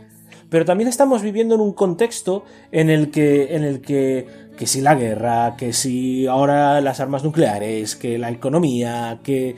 Pero 0.49 0.63
también 0.63 0.87
estamos 0.87 1.21
viviendo 1.21 1.55
en 1.55 1.61
un 1.61 1.73
contexto 1.73 2.45
en 2.71 2.89
el 2.89 3.11
que, 3.11 3.55
en 3.55 3.63
el 3.63 3.81
que, 3.81 4.27
que 4.57 4.67
si 4.67 4.79
la 4.79 4.95
guerra, 4.95 5.55
que 5.57 5.73
si 5.73 6.27
ahora 6.27 6.79
las 6.79 7.01
armas 7.01 7.25
nucleares, 7.25 7.97
que 7.97 8.17
la 8.17 8.31
economía, 8.31 9.19
que, 9.23 9.57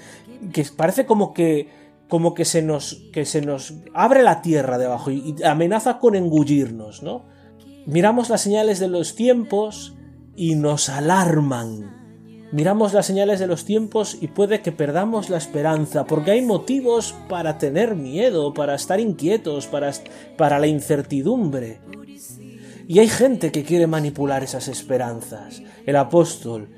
que 0.51 0.66
parece 0.75 1.06
como 1.06 1.34
que 1.34 1.78
como 2.08 2.34
que 2.34 2.44
se 2.44 2.63
nos 2.63 3.04
que 3.13 3.24
se 3.24 3.42
nos 3.42 3.75
abre 3.94 4.24
la 4.24 4.42
tierra 4.42 4.80
debajo 4.80 5.12
y 5.12 5.36
amenaza 5.46 6.00
con 6.00 6.16
engullirnos, 6.16 7.04
¿no? 7.04 7.25
Miramos 7.86 8.30
las 8.30 8.42
señales 8.42 8.80
de 8.80 8.88
los 8.88 9.16
tiempos 9.16 9.96
y 10.39 10.55
nos 10.55 10.88
alarman. 10.88 12.48
Miramos 12.53 12.93
las 12.93 13.05
señales 13.05 13.41
de 13.41 13.48
los 13.48 13.65
tiempos 13.65 14.17
y 14.22 14.27
puede 14.27 14.62
que 14.62 14.72
perdamos 14.72 15.29
la 15.29 15.38
esperanza, 15.38 16.05
porque 16.05 16.31
hay 16.31 16.41
motivos 16.41 17.13
para 17.27 17.58
tener 17.58 17.93
miedo, 17.96 18.53
para 18.53 18.75
estar 18.75 19.01
inquietos, 19.01 19.67
para, 19.67 19.91
para 20.38 20.58
la 20.58 20.67
incertidumbre. 20.67 21.81
Y 22.88 23.00
hay 23.00 23.10
gente 23.10 23.51
que 23.51 23.63
quiere 23.63 23.86
manipular 23.86 24.41
esas 24.41 24.69
esperanzas. 24.69 25.62
El 25.86 25.98
apóstol 25.98 26.69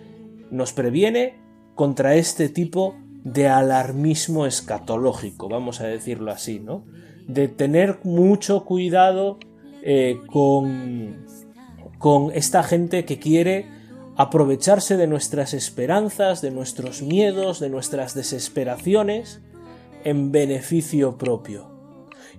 nos 0.49 0.73
previene 0.73 1.39
contra 1.75 2.15
este 2.15 2.49
tipo 2.49 2.95
de 3.23 3.47
alarmismo 3.47 4.47
escatológico, 4.47 5.49
vamos 5.49 5.81
a 5.81 5.85
decirlo 5.85 6.31
así, 6.31 6.59
¿no? 6.59 6.83
De 7.27 7.47
tener 7.47 7.99
mucho 8.03 8.65
cuidado 8.65 9.37
eh, 9.83 10.19
con 10.25 11.20
con 12.01 12.31
esta 12.33 12.63
gente 12.63 13.05
que 13.05 13.19
quiere 13.19 13.67
aprovecharse 14.17 14.97
de 14.97 15.05
nuestras 15.05 15.53
esperanzas, 15.53 16.41
de 16.41 16.49
nuestros 16.49 17.03
miedos, 17.03 17.59
de 17.59 17.69
nuestras 17.69 18.15
desesperaciones 18.15 19.39
en 20.03 20.31
beneficio 20.31 21.17
propio. 21.19 21.69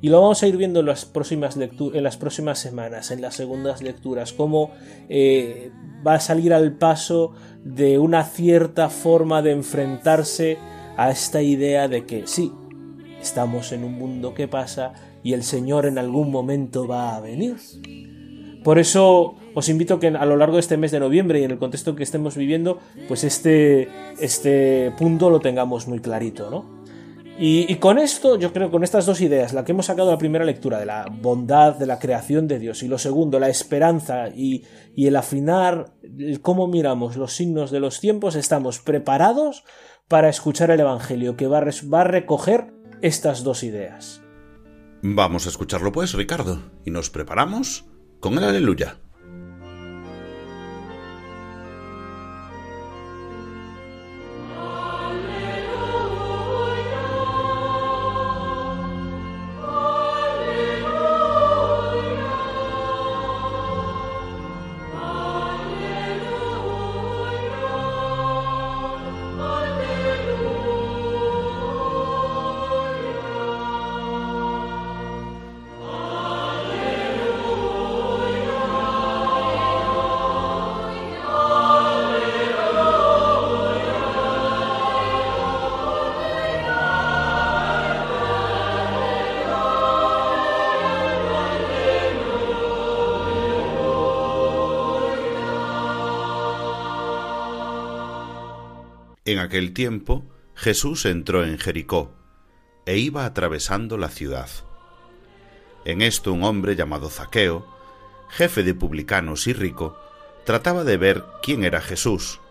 Y 0.00 0.08
lo 0.08 0.20
vamos 0.20 0.42
a 0.42 0.48
ir 0.48 0.56
viendo 0.56 0.80
en 0.80 0.86
las 0.86 1.04
próximas, 1.04 1.56
en 1.56 2.02
las 2.02 2.16
próximas 2.16 2.58
semanas, 2.58 3.12
en 3.12 3.20
las 3.20 3.36
segundas 3.36 3.82
lecturas, 3.82 4.32
cómo 4.32 4.72
eh, 5.08 5.70
va 6.04 6.14
a 6.14 6.20
salir 6.20 6.52
al 6.52 6.72
paso 6.72 7.32
de 7.64 8.00
una 8.00 8.24
cierta 8.24 8.90
forma 8.90 9.42
de 9.42 9.52
enfrentarse 9.52 10.58
a 10.96 11.12
esta 11.12 11.40
idea 11.40 11.86
de 11.86 12.04
que 12.04 12.26
sí, 12.26 12.52
estamos 13.20 13.70
en 13.70 13.84
un 13.84 13.94
mundo 13.94 14.34
que 14.34 14.48
pasa 14.48 14.92
y 15.22 15.34
el 15.34 15.44
Señor 15.44 15.86
en 15.86 15.98
algún 15.98 16.32
momento 16.32 16.88
va 16.88 17.14
a 17.14 17.20
venir. 17.20 17.58
Por 18.64 18.78
eso 18.78 19.34
os 19.54 19.68
invito 19.68 19.94
a 19.94 20.00
que 20.00 20.08
a 20.08 20.26
lo 20.26 20.36
largo 20.36 20.54
de 20.54 20.60
este 20.60 20.76
mes 20.76 20.92
de 20.92 21.00
noviembre 21.00 21.40
y 21.40 21.44
en 21.44 21.50
el 21.50 21.58
contexto 21.58 21.96
que 21.96 22.02
estemos 22.02 22.36
viviendo, 22.36 22.78
pues 23.08 23.24
este, 23.24 23.88
este 24.20 24.92
punto 24.98 25.30
lo 25.30 25.40
tengamos 25.40 25.88
muy 25.88 26.00
clarito, 26.00 26.50
¿no? 26.50 26.82
Y, 27.38 27.76
con 27.76 27.98
esto, 27.98 28.38
yo 28.38 28.52
creo, 28.52 28.70
con 28.70 28.84
estas 28.84 29.06
dos 29.06 29.20
ideas, 29.20 29.54
la 29.54 29.64
que 29.64 29.72
hemos 29.72 29.86
sacado 29.86 30.08
de 30.08 30.14
la 30.14 30.18
primera 30.18 30.44
lectura, 30.44 30.78
de 30.78 30.86
la 30.86 31.06
bondad 31.10 31.74
de 31.74 31.86
la 31.86 31.98
creación 31.98 32.46
de 32.46 32.58
Dios, 32.58 32.82
y 32.82 32.88
lo 32.88 32.98
segundo, 32.98 33.40
la 33.40 33.48
esperanza 33.48 34.28
y, 34.28 34.64
el 34.96 35.16
afinar 35.16 35.94
cómo 36.42 36.68
miramos 36.68 37.16
los 37.16 37.32
signos 37.32 37.70
de 37.70 37.80
los 37.80 38.00
tiempos, 38.00 38.36
estamos 38.36 38.78
preparados 38.78 39.64
para 40.08 40.28
escuchar 40.28 40.70
el 40.70 40.80
Evangelio, 40.80 41.36
que 41.36 41.46
va 41.46 41.60
va 41.62 42.00
a 42.02 42.04
recoger 42.04 42.74
estas 43.00 43.42
dos 43.42 43.64
ideas. 43.64 44.22
Vamos 45.02 45.46
a 45.46 45.48
escucharlo 45.48 45.90
pues, 45.90 46.12
Ricardo, 46.12 46.62
y 46.84 46.90
nos 46.90 47.10
preparamos 47.10 47.86
con 48.22 48.38
el 48.38 48.44
aleluya. 48.44 49.01
En 99.32 99.38
aquel 99.38 99.72
tiempo 99.72 100.26
Jesús 100.54 101.06
entró 101.06 101.42
en 101.42 101.58
Jericó 101.58 102.12
e 102.84 102.98
iba 102.98 103.24
atravesando 103.24 103.96
la 103.96 104.10
ciudad. 104.10 104.50
En 105.86 106.02
esto 106.02 106.34
un 106.34 106.44
hombre 106.44 106.76
llamado 106.76 107.08
Zaqueo, 107.08 107.66
jefe 108.28 108.62
de 108.62 108.74
publicanos 108.74 109.46
y 109.46 109.54
rico, 109.54 109.96
trataba 110.44 110.84
de 110.84 110.98
ver 110.98 111.24
quién 111.42 111.64
era 111.64 111.80
Jesús, 111.80 112.42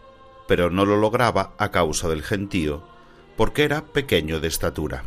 pero 0.48 0.72
no 0.72 0.88
lo 0.88 0.98
lograba 0.98 1.54
a 1.60 1.70
causa 1.70 2.10
del 2.10 2.24
gentío, 2.24 2.84
porque 3.38 3.64
era 3.64 3.86
pequeño 3.86 4.40
de 4.40 4.48
estatura. 4.48 5.04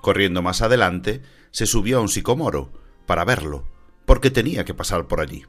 Corriendo 0.00 0.40
más 0.40 0.62
adelante, 0.62 1.20
se 1.50 1.66
subió 1.66 1.98
a 1.98 2.00
un 2.00 2.08
sicomoro 2.08 2.70
para 3.06 3.24
verlo, 3.24 3.64
porque 4.04 4.30
tenía 4.30 4.64
que 4.64 4.72
pasar 4.72 5.08
por 5.08 5.20
allí. 5.20 5.46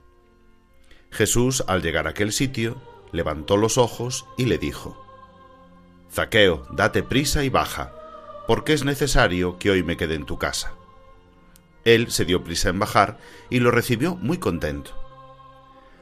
Jesús, 1.12 1.63
al 1.67 1.84
llegar 1.84 2.08
a 2.08 2.10
aquel 2.10 2.32
sitio, 2.32 2.82
levantó 3.12 3.56
los 3.56 3.77
ojos 3.77 4.25
y 4.36 4.46
le 4.46 4.58
dijo, 4.58 5.06
Zaqueo, 6.11 6.67
date 6.71 7.03
prisa 7.03 7.43
y 7.43 7.49
baja, 7.49 7.93
porque 8.47 8.73
es 8.73 8.83
necesario 8.85 9.57
que 9.57 9.71
hoy 9.71 9.83
me 9.83 9.97
quede 9.97 10.15
en 10.15 10.25
tu 10.25 10.37
casa. 10.37 10.73
Él 11.83 12.11
se 12.11 12.25
dio 12.25 12.43
prisa 12.43 12.69
en 12.69 12.79
bajar 12.79 13.17
y 13.50 13.59
lo 13.59 13.72
recibió 13.72 14.15
muy 14.15 14.37
contento. 14.37 14.91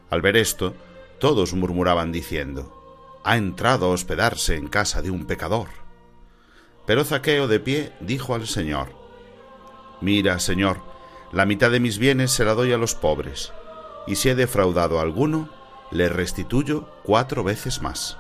Al 0.10 0.22
ver 0.22 0.38
esto, 0.38 0.76
todos 1.20 1.54
murmuraban 1.54 2.12
diciendo, 2.12 3.22
ha 3.24 3.38
entrado 3.38 3.88
a 3.88 3.90
hospedarse 3.90 4.56
en 4.56 4.68
casa 4.68 5.02
de 5.02 5.12
un 5.12 5.26
pecador. 5.26 5.68
Pero 6.86 7.04
Zaqueo 7.04 7.48
de 7.48 7.60
pie 7.60 7.94
dijo 8.00 8.36
al 8.36 8.48
Señor, 8.48 8.90
Mira, 10.02 10.40
Señor, 10.40 10.82
la 11.32 11.46
mitad 11.46 11.72
de 11.72 11.80
mis 11.80 11.98
bienes 11.98 12.32
se 12.32 12.46
la 12.46 12.54
doy 12.54 12.72
a 12.72 12.78
los 12.78 12.94
pobres, 12.94 13.52
y 14.06 14.16
si 14.16 14.30
he 14.30 14.36
defraudado 14.36 15.00
a 15.00 15.02
alguno, 15.02 15.50
le 15.92 16.10
restituyo 16.10 16.88
cuatro 17.04 17.44
veces 17.44 17.82
más. 17.82 18.18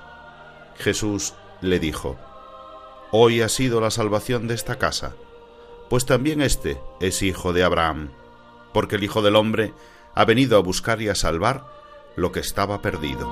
Jesús 0.78 1.34
le 1.62 1.80
dijo, 1.80 2.18
Hoy 3.12 3.42
ha 3.42 3.50
sido 3.50 3.82
la 3.82 3.92
salvación 3.92 4.48
de 4.48 4.56
esta 4.56 4.78
casa, 4.78 5.16
pues 5.90 6.06
también 6.06 6.42
éste 6.42 6.80
es 7.00 7.22
hijo 7.22 7.54
de 7.54 7.64
Abraham, 7.64 8.10
porque 8.74 8.96
el 8.96 9.04
Hijo 9.04 9.22
del 9.22 9.36
Hombre 9.36 9.74
ha 10.16 10.26
venido 10.26 10.58
a 10.58 10.62
buscar 10.62 11.02
y 11.02 11.10
a 11.10 11.16
salvar 11.16 11.66
lo 12.16 12.32
que 12.32 12.40
estaba 12.40 12.82
perdido. 12.82 13.30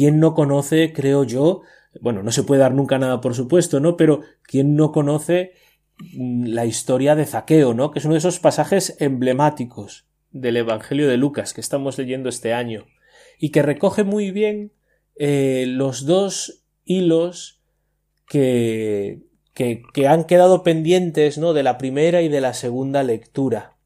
¿Quién 0.00 0.18
no 0.18 0.32
conoce, 0.32 0.94
creo 0.94 1.24
yo, 1.24 1.60
bueno, 2.00 2.22
no 2.22 2.32
se 2.32 2.42
puede 2.42 2.62
dar 2.62 2.72
nunca 2.72 2.98
nada 2.98 3.20
por 3.20 3.34
supuesto, 3.34 3.80
¿no? 3.80 3.98
Pero 3.98 4.22
¿quién 4.44 4.74
no 4.74 4.92
conoce 4.92 5.52
mm, 6.14 6.46
la 6.46 6.64
historia 6.64 7.14
de 7.14 7.26
Zaqueo, 7.26 7.74
¿no? 7.74 7.90
Que 7.90 7.98
es 7.98 8.06
uno 8.06 8.14
de 8.14 8.20
esos 8.20 8.38
pasajes 8.38 8.96
emblemáticos 8.98 10.06
del 10.30 10.56
Evangelio 10.56 11.06
de 11.06 11.18
Lucas 11.18 11.52
que 11.52 11.60
estamos 11.60 11.98
leyendo 11.98 12.30
este 12.30 12.54
año 12.54 12.86
y 13.38 13.50
que 13.50 13.60
recoge 13.60 14.02
muy 14.02 14.30
bien 14.30 14.72
eh, 15.16 15.66
los 15.68 16.06
dos 16.06 16.64
hilos 16.86 17.60
que, 18.26 19.20
que, 19.52 19.82
que, 19.92 20.08
han 20.08 20.24
quedado 20.24 20.62
pendientes 20.62 21.36
¿no? 21.36 21.52
de 21.52 21.62
la 21.62 21.76
primera 21.76 22.22
y 22.22 22.30
de 22.30 22.40
la 22.40 22.54
segunda 22.54 23.02
lectura. 23.02 23.76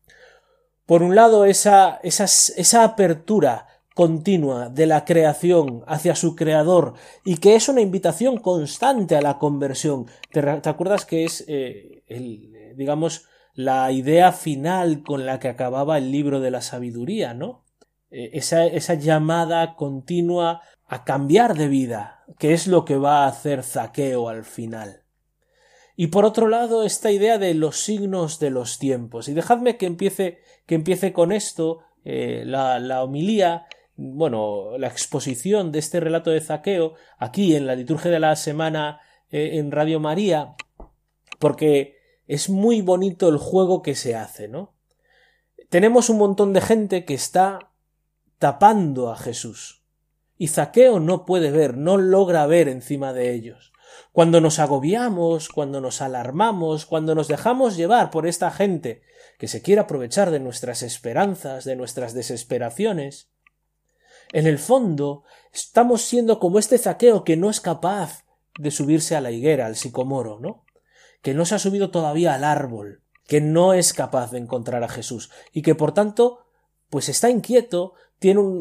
Por 0.86 1.02
un 1.02 1.16
lado, 1.16 1.44
esa, 1.44 1.98
esa, 2.04 2.22
esa 2.22 2.84
apertura 2.84 3.66
continua 3.94 4.68
de 4.68 4.86
la 4.86 5.04
creación 5.04 5.84
hacia 5.86 6.14
su 6.14 6.36
creador 6.36 6.94
y 7.24 7.36
que 7.36 7.54
es 7.54 7.68
una 7.68 7.80
invitación 7.80 8.38
constante 8.38 9.16
a 9.16 9.22
la 9.22 9.38
conversión. 9.38 10.06
¿Te, 10.30 10.40
acuerdas 10.68 11.06
que 11.06 11.24
es, 11.24 11.44
eh, 11.48 12.02
el, 12.08 12.74
digamos, 12.76 13.26
la 13.54 13.90
idea 13.92 14.32
final 14.32 15.02
con 15.02 15.24
la 15.24 15.38
que 15.38 15.48
acababa 15.48 15.96
el 15.96 16.10
libro 16.10 16.40
de 16.40 16.50
la 16.50 16.60
sabiduría, 16.60 17.34
¿no? 17.34 17.64
Esa, 18.10 18.66
esa 18.66 18.94
llamada 18.94 19.74
continua 19.74 20.60
a 20.86 21.04
cambiar 21.04 21.56
de 21.56 21.66
vida, 21.66 22.24
que 22.38 22.52
es 22.52 22.66
lo 22.68 22.84
que 22.84 22.96
va 22.96 23.24
a 23.24 23.28
hacer 23.28 23.64
Zaqueo 23.64 24.28
al 24.28 24.44
final. 24.44 25.02
Y 25.96 26.08
por 26.08 26.24
otro 26.24 26.48
lado, 26.48 26.84
esta 26.84 27.10
idea 27.10 27.38
de 27.38 27.54
los 27.54 27.76
signos 27.76 28.38
de 28.40 28.50
los 28.50 28.78
tiempos. 28.78 29.28
Y 29.28 29.34
dejadme 29.34 29.76
que 29.76 29.86
empiece, 29.86 30.38
que 30.66 30.74
empiece 30.74 31.12
con 31.12 31.32
esto, 31.32 31.80
eh, 32.04 32.42
la, 32.46 32.78
la 32.80 33.02
homilía 33.02 33.66
bueno, 33.96 34.76
la 34.78 34.88
exposición 34.88 35.70
de 35.72 35.78
este 35.78 36.00
relato 36.00 36.30
de 36.30 36.40
Zaqueo 36.40 36.94
aquí 37.18 37.54
en 37.54 37.66
la 37.66 37.76
liturgia 37.76 38.10
de 38.10 38.20
la 38.20 38.34
semana 38.36 39.00
eh, 39.30 39.58
en 39.58 39.70
Radio 39.70 40.00
María, 40.00 40.54
porque 41.38 41.96
es 42.26 42.48
muy 42.48 42.82
bonito 42.82 43.28
el 43.28 43.38
juego 43.38 43.82
que 43.82 43.94
se 43.94 44.16
hace, 44.16 44.48
¿no? 44.48 44.74
Tenemos 45.68 46.08
un 46.08 46.18
montón 46.18 46.52
de 46.52 46.60
gente 46.60 47.04
que 47.04 47.14
está 47.14 47.70
tapando 48.38 49.10
a 49.10 49.16
Jesús. 49.16 49.82
Y 50.36 50.48
Zaqueo 50.48 51.00
no 51.00 51.24
puede 51.24 51.50
ver, 51.50 51.76
no 51.76 51.96
logra 51.96 52.46
ver 52.46 52.68
encima 52.68 53.12
de 53.12 53.32
ellos. 53.32 53.72
Cuando 54.12 54.40
nos 54.40 54.58
agobiamos, 54.58 55.48
cuando 55.48 55.80
nos 55.80 56.02
alarmamos, 56.02 56.86
cuando 56.86 57.14
nos 57.14 57.28
dejamos 57.28 57.76
llevar 57.76 58.10
por 58.10 58.26
esta 58.26 58.50
gente 58.50 59.02
que 59.38 59.48
se 59.48 59.62
quiere 59.62 59.80
aprovechar 59.80 60.30
de 60.30 60.40
nuestras 60.40 60.82
esperanzas, 60.82 61.64
de 61.64 61.76
nuestras 61.76 62.14
desesperaciones, 62.14 63.33
en 64.34 64.48
el 64.48 64.58
fondo, 64.58 65.22
estamos 65.52 66.02
siendo 66.02 66.40
como 66.40 66.58
este 66.58 66.76
zaqueo 66.76 67.22
que 67.22 67.36
no 67.36 67.50
es 67.50 67.60
capaz 67.60 68.24
de 68.58 68.72
subirse 68.72 69.14
a 69.14 69.20
la 69.20 69.30
higuera, 69.30 69.66
al 69.66 69.76
sicomoro, 69.76 70.40
¿no? 70.40 70.64
Que 71.22 71.34
no 71.34 71.46
se 71.46 71.54
ha 71.54 71.60
subido 71.60 71.92
todavía 71.92 72.34
al 72.34 72.42
árbol, 72.42 73.00
que 73.28 73.40
no 73.40 73.74
es 73.74 73.92
capaz 73.92 74.32
de 74.32 74.38
encontrar 74.38 74.82
a 74.82 74.88
Jesús 74.88 75.30
y 75.52 75.62
que 75.62 75.76
por 75.76 75.94
tanto, 75.94 76.46
pues 76.90 77.08
está 77.08 77.30
inquieto, 77.30 77.94
tiene 78.18 78.58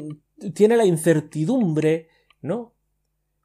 tiene 0.53 0.77
la 0.77 0.85
incertidumbre, 0.85 2.07
¿no? 2.39 2.75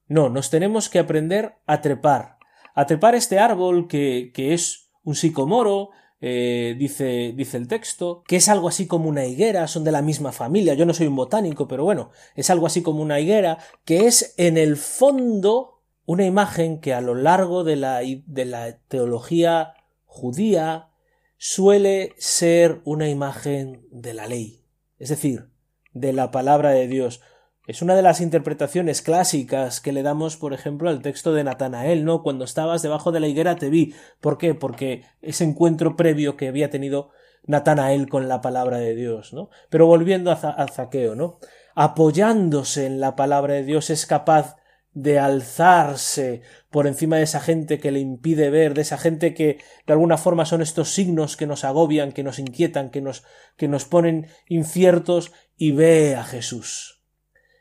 No, 0.06 0.28
nos 0.28 0.50
tenemos 0.50 0.90
que 0.90 0.98
aprender 0.98 1.54
a 1.64 1.80
trepar, 1.80 2.36
a 2.74 2.84
trepar 2.84 3.14
este 3.14 3.38
árbol 3.38 3.88
que, 3.88 4.32
que 4.34 4.52
es 4.52 4.90
un 5.02 5.14
sicomoro, 5.14 5.90
eh, 6.20 6.74
dice, 6.78 7.32
dice 7.36 7.56
el 7.56 7.68
texto, 7.68 8.24
que 8.26 8.36
es 8.36 8.48
algo 8.48 8.68
así 8.68 8.86
como 8.86 9.08
una 9.08 9.26
higuera, 9.26 9.68
son 9.68 9.84
de 9.84 9.92
la 9.92 10.02
misma 10.02 10.32
familia, 10.32 10.74
yo 10.74 10.84
no 10.84 10.94
soy 10.94 11.06
un 11.06 11.16
botánico, 11.16 11.68
pero 11.68 11.84
bueno, 11.84 12.10
es 12.34 12.50
algo 12.50 12.66
así 12.66 12.82
como 12.82 13.02
una 13.02 13.20
higuera, 13.20 13.58
que 13.84 14.06
es 14.06 14.34
en 14.36 14.58
el 14.58 14.76
fondo 14.76 15.82
una 16.06 16.24
imagen 16.24 16.80
que 16.80 16.94
a 16.94 17.00
lo 17.00 17.14
largo 17.14 17.64
de 17.64 17.76
la, 17.76 18.00
de 18.00 18.44
la 18.44 18.78
teología 18.88 19.74
judía 20.06 20.88
suele 21.36 22.14
ser 22.18 22.80
una 22.84 23.08
imagen 23.08 23.86
de 23.90 24.14
la 24.14 24.26
ley, 24.26 24.64
es 24.98 25.10
decir, 25.10 25.50
de 25.92 26.12
la 26.12 26.30
palabra 26.30 26.70
de 26.70 26.88
Dios. 26.88 27.20
Es 27.68 27.82
una 27.82 27.94
de 27.94 28.00
las 28.00 28.22
interpretaciones 28.22 29.02
clásicas 29.02 29.82
que 29.82 29.92
le 29.92 30.02
damos, 30.02 30.38
por 30.38 30.54
ejemplo, 30.54 30.88
al 30.88 31.02
texto 31.02 31.34
de 31.34 31.44
Natanael, 31.44 32.06
¿no? 32.06 32.22
Cuando 32.22 32.46
estabas 32.46 32.80
debajo 32.80 33.12
de 33.12 33.20
la 33.20 33.28
higuera 33.28 33.56
te 33.56 33.68
vi. 33.68 33.94
¿Por 34.22 34.38
qué? 34.38 34.54
Porque 34.54 35.04
ese 35.20 35.44
encuentro 35.44 35.94
previo 35.94 36.38
que 36.38 36.48
había 36.48 36.70
tenido 36.70 37.10
Natanael 37.44 38.08
con 38.08 38.26
la 38.26 38.40
palabra 38.40 38.78
de 38.78 38.94
Dios, 38.94 39.34
¿no? 39.34 39.50
Pero 39.68 39.84
volviendo 39.84 40.30
a, 40.30 40.66
Zaqueo, 40.68 41.14
¿no? 41.14 41.40
Apoyándose 41.74 42.86
en 42.86 43.00
la 43.00 43.16
palabra 43.16 43.52
de 43.52 43.64
Dios 43.64 43.90
es 43.90 44.06
capaz 44.06 44.56
de 44.94 45.18
alzarse 45.18 46.40
por 46.70 46.86
encima 46.86 47.18
de 47.18 47.24
esa 47.24 47.40
gente 47.40 47.78
que 47.78 47.90
le 47.92 48.00
impide 48.00 48.48
ver, 48.48 48.72
de 48.72 48.80
esa 48.80 48.96
gente 48.96 49.34
que 49.34 49.58
de 49.86 49.92
alguna 49.92 50.16
forma 50.16 50.46
son 50.46 50.62
estos 50.62 50.94
signos 50.94 51.36
que 51.36 51.46
nos 51.46 51.64
agobian, 51.64 52.12
que 52.12 52.22
nos 52.22 52.38
inquietan, 52.38 52.88
que 52.88 53.02
nos, 53.02 53.24
que 53.58 53.68
nos 53.68 53.84
ponen 53.84 54.28
inciertos 54.48 55.32
y 55.58 55.72
ve 55.72 56.16
a 56.16 56.24
Jesús. 56.24 56.97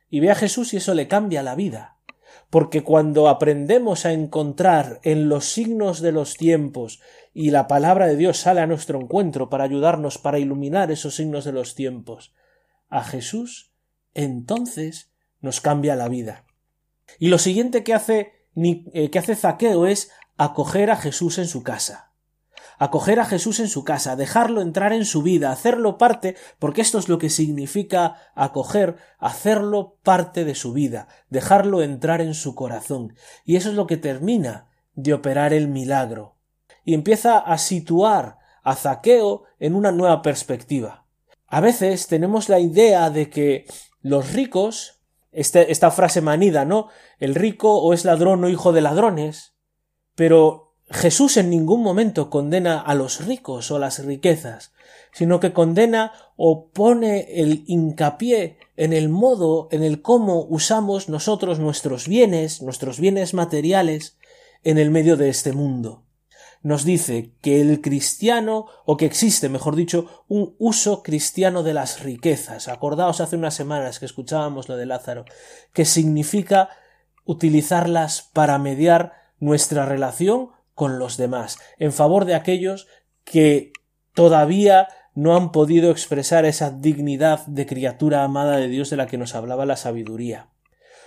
Y 0.10 0.20
ve 0.20 0.32
a 0.32 0.36
Jesús 0.36 0.74
y 0.74 0.78
eso 0.78 0.94
le 0.94 1.08
cambia 1.08 1.44
la 1.44 1.56
vida. 1.56 1.98
Porque 2.50 2.84
cuando 2.84 3.28
aprendemos 3.28 4.06
a 4.06 4.14
encontrar 4.14 5.00
en 5.04 5.28
los 5.28 5.46
signos 5.46 6.02
de 6.02 6.12
los 6.14 6.36
tiempos 6.36 7.02
y 7.34 7.52
la 7.52 7.68
palabra 7.68 8.08
de 8.08 8.16
Dios 8.16 8.38
sale 8.38 8.62
a 8.62 8.68
nuestro 8.68 9.00
encuentro 9.02 9.50
para 9.50 9.66
ayudarnos, 9.66 10.18
para 10.18 10.40
iluminar 10.40 10.92
esos 10.92 11.16
signos 11.16 11.44
de 11.44 11.52
los 11.52 11.76
tiempos, 11.76 12.34
a 12.90 13.04
Jesús, 13.04 13.72
entonces 14.14 15.12
nos 15.42 15.60
cambia 15.62 15.96
la 15.96 16.08
vida. 16.08 16.46
Y 17.20 17.28
lo 17.28 17.38
siguiente 17.38 17.84
que 17.84 17.94
hace, 17.94 18.34
eh, 18.56 19.10
que 19.10 19.20
hace 19.20 19.36
Zaqueo 19.36 19.86
es 19.86 20.12
acoger 20.38 20.90
a 20.90 20.96
Jesús 20.96 21.38
en 21.38 21.48
su 21.48 21.64
casa. 21.64 22.07
Acoger 22.78 23.20
a 23.20 23.26
Jesús 23.26 23.60
en 23.60 23.68
su 23.68 23.84
casa, 23.84 24.16
dejarlo 24.16 24.62
entrar 24.62 24.94
en 24.94 25.06
su 25.06 25.24
vida, 25.24 25.52
hacerlo 25.52 25.98
parte, 25.98 26.36
porque 26.60 26.82
esto 26.82 27.00
es 27.00 27.10
lo 27.10 27.18
que 27.18 27.30
significa 27.30 28.16
acoger, 28.36 28.98
hacerlo 29.18 29.98
parte 30.04 30.46
de 30.46 30.56
su 30.56 30.74
vida, 30.74 31.08
dejarlo 31.30 31.82
entrar 31.82 32.22
en 32.22 32.34
su 32.34 32.56
corazón. 32.56 33.16
Y 33.46 33.56
eso 33.56 33.70
es 33.70 33.76
lo 33.76 33.88
que 33.88 33.98
termina 33.98 34.68
de 34.94 35.14
operar 35.14 35.54
el 35.54 35.68
milagro. 35.68 36.36
Y 36.84 36.94
empieza 36.94 37.40
a 37.40 37.58
situar 37.58 38.38
a 38.64 38.76
Zaqueo 38.76 39.44
en 39.60 39.76
una 39.76 39.92
nueva 39.92 40.22
perspectiva. 40.22 41.06
A 41.48 41.62
veces 41.62 42.08
tenemos 42.08 42.50
la 42.50 42.60
idea 42.60 43.10
de 43.10 43.30
que 43.30 43.66
los 44.02 44.34
ricos 44.34 44.98
este, 45.38 45.72
esta 45.72 45.92
frase 45.92 46.20
manida, 46.22 46.66
¿no? 46.66 46.88
El 47.20 47.36
rico 47.36 47.80
o 47.80 47.94
es 47.94 48.06
ladrón 48.06 48.44
o 48.44 48.50
hijo 48.50 48.72
de 48.72 48.82
ladrones. 48.82 49.54
Pero 50.16 50.67
Jesús 50.90 51.38
en 51.38 51.50
ningún 51.50 51.84
momento 51.84 52.30
condena 52.30 52.80
a 52.80 52.96
los 52.96 53.26
ricos 53.26 53.72
o 53.72 53.80
las 53.80 54.04
riquezas, 54.06 54.72
sino 55.12 55.40
que 55.40 55.54
condena 55.54 56.14
o 56.38 56.70
pone 56.70 57.42
el 57.42 57.64
hincapié 57.68 58.58
en 58.78 58.94
el 58.94 59.10
modo, 59.10 59.68
en 59.72 59.84
el 59.84 60.02
cómo 60.02 60.46
usamos 60.50 61.10
nosotros 61.10 61.60
nuestros 61.60 62.08
bienes, 62.08 62.62
nuestros 62.62 63.00
bienes 63.00 63.34
materiales, 63.34 64.18
en 64.64 64.78
el 64.78 64.90
medio 64.92 65.18
de 65.18 65.30
este 65.30 65.54
mundo 65.54 66.08
nos 66.64 66.84
dice 66.84 67.32
que 67.42 67.62
el 67.62 67.82
cristiano, 67.82 68.66
o 68.86 68.98
que 68.98 69.06
existe, 69.06 69.50
mejor 69.50 69.76
dicho, 69.76 70.26
un 70.28 70.56
uso 70.58 71.04
cristiano 71.04 71.64
de 71.64 71.74
las 71.74 72.04
riquezas. 72.04 72.68
Acordaos 72.68 73.22
hace 73.22 73.36
unas 73.36 73.54
semanas 73.54 74.00
que 74.00 74.06
escuchábamos 74.06 74.68
lo 74.68 74.76
de 74.76 74.86
Lázaro, 74.86 75.26
que 75.74 75.86
significa 75.86 76.70
utilizarlas 77.26 78.30
para 78.34 78.58
mediar 78.58 79.14
nuestra 79.40 79.86
relación 79.86 80.52
con 80.78 81.00
los 81.00 81.18
demás, 81.18 81.58
en 81.80 81.92
favor 81.92 82.26
de 82.26 82.36
aquellos 82.36 82.88
que 83.24 83.74
todavía 84.14 84.90
no 85.16 85.36
han 85.36 85.52
podido 85.52 85.90
expresar 85.90 86.46
esa 86.46 86.70
dignidad 86.70 87.48
de 87.48 87.66
criatura 87.66 88.24
amada 88.24 88.58
de 88.58 88.68
Dios 88.68 88.92
de 88.92 88.98
la 88.98 89.08
que 89.08 89.18
nos 89.18 89.34
hablaba 89.34 89.66
la 89.66 89.76
sabiduría. 89.76 90.50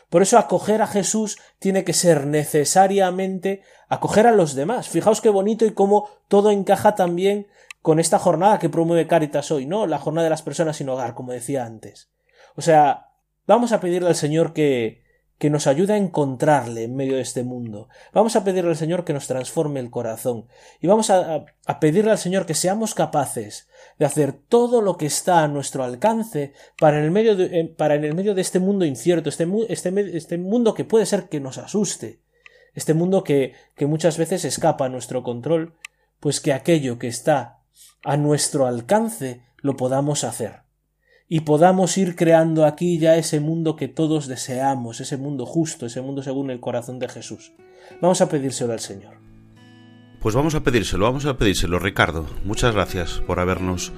Por 0.08 0.22
eso 0.22 0.38
acoger 0.38 0.82
a 0.82 0.88
Jesús 0.88 1.38
tiene 1.60 1.84
que 1.84 1.92
ser 1.92 2.26
necesariamente 2.26 3.62
acoger 3.88 4.26
a 4.26 4.32
los 4.32 4.56
demás. 4.56 4.88
Fijaos 4.88 5.20
qué 5.20 5.28
bonito 5.28 5.64
y 5.64 5.70
cómo 5.70 6.08
todo 6.26 6.50
encaja 6.50 6.96
también 6.96 7.46
con 7.80 8.00
esta 8.00 8.18
jornada 8.18 8.58
que 8.58 8.70
promueve 8.70 9.06
Caritas 9.06 9.52
hoy, 9.52 9.66
¿no? 9.66 9.86
La 9.86 9.98
jornada 9.98 10.24
de 10.24 10.30
las 10.30 10.42
personas 10.42 10.78
sin 10.78 10.88
hogar, 10.88 11.14
como 11.14 11.30
decía 11.30 11.64
antes. 11.64 12.10
O 12.56 12.60
sea, 12.60 13.12
vamos 13.46 13.70
a 13.70 13.78
pedirle 13.78 14.08
al 14.08 14.16
Señor 14.16 14.52
que, 14.52 15.04
que 15.40 15.48
nos 15.48 15.66
ayude 15.66 15.94
a 15.94 15.96
encontrarle 15.96 16.84
en 16.84 16.94
medio 16.94 17.16
de 17.16 17.22
este 17.22 17.44
mundo. 17.44 17.88
Vamos 18.12 18.36
a 18.36 18.44
pedirle 18.44 18.68
al 18.68 18.76
Señor 18.76 19.06
que 19.06 19.14
nos 19.14 19.26
transforme 19.26 19.80
el 19.80 19.88
corazón. 19.88 20.48
Y 20.82 20.86
vamos 20.86 21.08
a, 21.08 21.46
pedirle 21.80 22.10
al 22.10 22.18
Señor 22.18 22.44
que 22.44 22.52
seamos 22.52 22.94
capaces 22.94 23.66
de 23.98 24.04
hacer 24.04 24.34
todo 24.34 24.82
lo 24.82 24.98
que 24.98 25.06
está 25.06 25.42
a 25.42 25.48
nuestro 25.48 25.82
alcance 25.82 26.52
para 26.78 26.98
en 26.98 27.04
el 27.04 27.10
medio 27.10 27.36
de, 27.36 27.58
eh, 27.58 27.74
para 27.74 27.94
en 27.94 28.04
el 28.04 28.14
medio 28.14 28.34
de 28.34 28.42
este 28.42 28.58
mundo 28.58 28.84
incierto, 28.84 29.30
este, 29.30 29.48
este, 29.70 30.14
este 30.14 30.36
mundo 30.36 30.74
que 30.74 30.84
puede 30.84 31.06
ser 31.06 31.30
que 31.30 31.40
nos 31.40 31.56
asuste, 31.56 32.20
este 32.74 32.92
mundo 32.92 33.24
que, 33.24 33.54
que 33.76 33.86
muchas 33.86 34.18
veces 34.18 34.44
escapa 34.44 34.84
a 34.84 34.90
nuestro 34.90 35.22
control, 35.22 35.72
pues 36.20 36.40
que 36.40 36.52
aquello 36.52 36.98
que 36.98 37.08
está 37.08 37.62
a 38.04 38.18
nuestro 38.18 38.66
alcance 38.66 39.40
lo 39.56 39.74
podamos 39.78 40.22
hacer 40.22 40.69
y 41.32 41.40
podamos 41.42 41.96
ir 41.96 42.16
creando 42.16 42.66
aquí 42.66 42.98
ya 42.98 43.16
ese 43.16 43.38
mundo 43.38 43.76
que 43.76 43.86
todos 43.86 44.26
deseamos, 44.26 45.00
ese 45.00 45.16
mundo 45.16 45.46
justo, 45.46 45.86
ese 45.86 46.02
mundo 46.02 46.24
según 46.24 46.50
el 46.50 46.58
corazón 46.58 46.98
de 46.98 47.08
Jesús. 47.08 47.52
Vamos 48.02 48.20
a 48.20 48.28
pedírselo 48.28 48.72
al 48.72 48.80
Señor. 48.80 49.14
Pues 50.20 50.34
vamos 50.34 50.56
a 50.56 50.64
pedírselo, 50.64 51.04
vamos 51.04 51.26
a 51.26 51.38
pedírselo, 51.38 51.78
Ricardo. 51.78 52.26
Muchas 52.44 52.74
gracias 52.74 53.22
por 53.28 53.38
habernos 53.38 53.92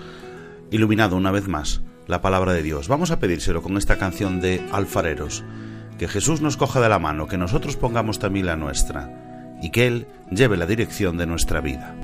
iluminado 0.71 1.17
una 1.17 1.31
vez 1.31 1.49
más 1.49 1.81
la 2.07 2.21
palabra 2.21 2.53
de 2.53 2.63
Dios. 2.63 2.87
Vamos 2.87 3.11
a 3.11 3.19
pedírselo 3.19 3.63
con 3.63 3.79
esta 3.79 3.97
canción 3.97 4.43
de 4.43 4.63
Alfareros. 4.71 5.43
Que 5.99 6.09
Jesús 6.09 6.43
nos 6.43 6.59
coja 6.59 6.83
de 6.83 6.91
la 6.91 6.99
mano, 6.99 7.29
que 7.29 7.39
nosotros 7.39 7.77
pongamos 7.77 8.19
también 8.19 8.45
la 8.45 8.57
nuestra 8.57 9.57
y 9.63 9.71
que 9.71 9.87
Él 9.87 10.07
lleve 10.31 10.59
la 10.59 10.67
dirección 10.67 11.17
de 11.17 11.27
nuestra 11.27 11.63
vida. 11.63 11.97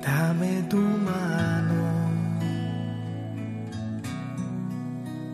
Dame 0.00 0.64
tu 0.68 0.78
mano 0.78 1.31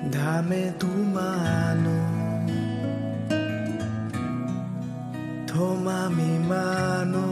dame 0.10 0.74
tu 0.80 0.88
mano, 1.18 1.98
toma 5.46 6.10
mi 6.10 6.40
mano, 6.40 7.26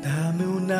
dame 0.00 0.44
un 0.46 0.70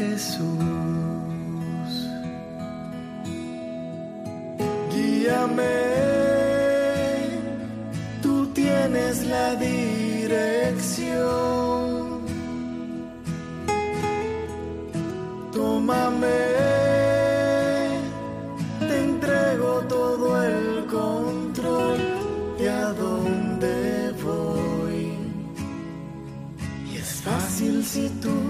Jesús. 0.00 0.48
Guíame, 4.90 5.78
tú 8.22 8.46
tienes 8.54 9.26
la 9.26 9.56
dirección. 9.56 10.40
Tómame, 15.52 16.40
te 18.88 18.96
entrego 19.04 19.82
todo 19.96 20.42
el 20.42 20.86
control 20.86 21.98
de 22.58 22.70
a 22.70 22.86
dónde 22.94 24.14
voy. 24.24 25.18
Y 26.90 26.96
es 26.96 27.20
fácil 27.20 27.84
si 27.84 28.08
tú 28.22 28.49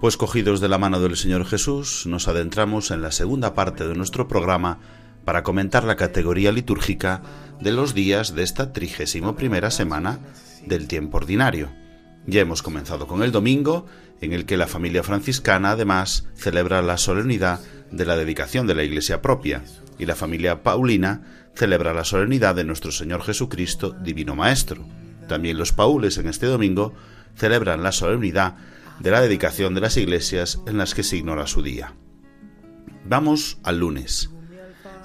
Pues 0.00 0.16
cogidos 0.16 0.60
de 0.60 0.68
la 0.70 0.78
mano 0.78 0.98
del 0.98 1.16
Señor 1.16 1.44
Jesús, 1.44 2.06
nos 2.06 2.26
adentramos 2.26 2.90
en 2.90 3.02
la 3.02 3.12
segunda 3.12 3.52
parte 3.52 3.86
de 3.86 3.94
nuestro 3.94 4.28
programa 4.28 4.78
para 5.26 5.42
comentar 5.42 5.84
la 5.84 5.96
categoría 5.96 6.52
litúrgica 6.52 7.22
de 7.60 7.70
los 7.70 7.92
días 7.92 8.34
de 8.34 8.44
esta 8.44 8.72
trigésimo 8.72 9.36
primera 9.36 9.70
semana 9.70 10.20
del 10.64 10.88
tiempo 10.88 11.18
ordinario. 11.18 11.70
Ya 12.26 12.40
hemos 12.40 12.62
comenzado 12.62 13.06
con 13.06 13.22
el 13.22 13.30
domingo, 13.30 13.84
en 14.22 14.32
el 14.32 14.46
que 14.46 14.56
la 14.56 14.66
familia 14.66 15.02
franciscana 15.02 15.72
además 15.72 16.28
celebra 16.34 16.80
la 16.80 16.96
solemnidad 16.96 17.60
de 17.90 18.06
la 18.06 18.16
dedicación 18.16 18.66
de 18.66 18.74
la 18.74 18.84
iglesia 18.84 19.20
propia, 19.20 19.62
y 19.98 20.06
la 20.06 20.14
familia 20.14 20.62
paulina 20.62 21.50
celebra 21.54 21.92
la 21.92 22.04
solemnidad 22.04 22.54
de 22.54 22.64
nuestro 22.64 22.90
Señor 22.90 23.22
Jesucristo, 23.22 23.90
Divino 23.90 24.34
Maestro. 24.34 24.86
También 25.32 25.56
los 25.56 25.72
paules 25.72 26.18
en 26.18 26.28
este 26.28 26.44
domingo 26.44 26.92
celebran 27.36 27.82
la 27.82 27.90
solemnidad 27.90 28.56
de 29.00 29.10
la 29.10 29.22
dedicación 29.22 29.74
de 29.74 29.80
las 29.80 29.96
iglesias 29.96 30.60
en 30.66 30.76
las 30.76 30.94
que 30.94 31.02
se 31.02 31.16
ignora 31.16 31.46
su 31.46 31.62
día. 31.62 31.94
Vamos 33.06 33.56
al 33.62 33.78
lunes. 33.78 34.28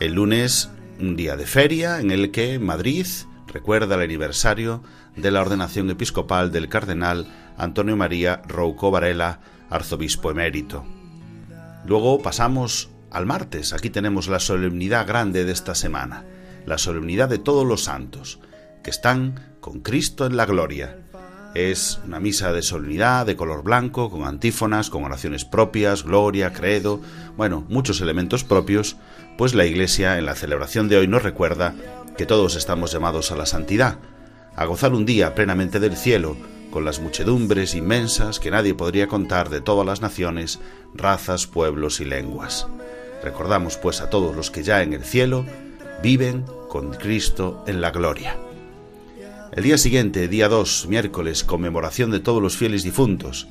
El 0.01 0.15
lunes, 0.15 0.69
un 0.99 1.15
día 1.15 1.37
de 1.37 1.45
feria 1.45 2.01
en 2.01 2.11
el 2.11 2.31
que 2.31 2.59
Madrid 2.59 3.07
recuerda 3.47 3.95
el 3.95 4.01
aniversario 4.01 4.83
de 5.15 5.31
la 5.31 5.39
ordenación 5.39 5.89
episcopal 5.91 6.51
del 6.51 6.67
cardenal 6.67 7.25
Antonio 7.57 7.95
María 7.95 8.41
Rouco 8.49 8.91
Varela, 8.91 9.39
arzobispo 9.69 10.29
emérito. 10.29 10.83
Luego 11.85 12.21
pasamos 12.21 12.89
al 13.11 13.25
martes. 13.25 13.71
Aquí 13.71 13.89
tenemos 13.89 14.27
la 14.27 14.41
solemnidad 14.41 15.07
grande 15.07 15.45
de 15.45 15.53
esta 15.53 15.73
semana, 15.73 16.25
la 16.65 16.77
solemnidad 16.77 17.29
de 17.29 17.39
todos 17.39 17.65
los 17.65 17.85
santos, 17.85 18.41
que 18.83 18.89
están 18.89 19.55
con 19.67 19.81
Cristo 19.81 20.25
en 20.25 20.37
la 20.37 20.45
gloria 20.45 20.95
es 21.53 21.99
una 22.05 22.21
misa 22.21 22.53
de 22.53 22.61
solemnidad, 22.61 23.25
de 23.25 23.35
color 23.35 23.63
blanco, 23.63 24.09
con 24.09 24.23
antífonas, 24.23 24.89
con 24.89 25.03
oraciones 25.03 25.43
propias, 25.43 26.05
gloria, 26.05 26.53
credo, 26.53 27.01
bueno, 27.35 27.65
muchos 27.67 27.99
elementos 27.99 28.45
propios, 28.45 28.95
pues 29.37 29.53
la 29.53 29.65
Iglesia 29.65 30.17
en 30.17 30.25
la 30.25 30.35
celebración 30.35 30.87
de 30.87 30.95
hoy 30.95 31.09
nos 31.09 31.21
recuerda 31.21 31.75
que 32.17 32.25
todos 32.25 32.55
estamos 32.55 32.93
llamados 32.93 33.33
a 33.33 33.35
la 33.35 33.45
santidad, 33.45 33.99
a 34.55 34.63
gozar 34.63 34.93
un 34.93 35.05
día 35.05 35.35
plenamente 35.35 35.81
del 35.81 35.97
cielo, 35.97 36.37
con 36.71 36.85
las 36.85 37.01
muchedumbres 37.01 37.75
inmensas 37.75 38.39
que 38.39 38.51
nadie 38.51 38.73
podría 38.73 39.07
contar 39.07 39.49
de 39.49 39.59
todas 39.59 39.85
las 39.85 39.99
naciones, 39.99 40.61
razas, 40.93 41.45
pueblos 41.45 41.99
y 41.99 42.05
lenguas. 42.05 42.67
Recordamos 43.21 43.75
pues 43.75 43.99
a 43.99 44.09
todos 44.09 44.33
los 44.33 44.49
que 44.49 44.63
ya 44.63 44.81
en 44.81 44.93
el 44.93 45.03
cielo 45.03 45.45
viven 46.01 46.45
con 46.69 46.93
Cristo 46.93 47.65
en 47.67 47.81
la 47.81 47.91
gloria. 47.91 48.37
El 49.57 49.63
día 49.63 49.79
siguiente, 49.79 50.27
día 50.27 50.49
2, 50.49 50.85
miércoles, 50.87 51.43
conmemoración 51.43 52.11
de 52.11 52.19
todos 52.19 52.43
los 52.43 52.55
fieles 52.55 52.83
difuntos. 52.83 53.47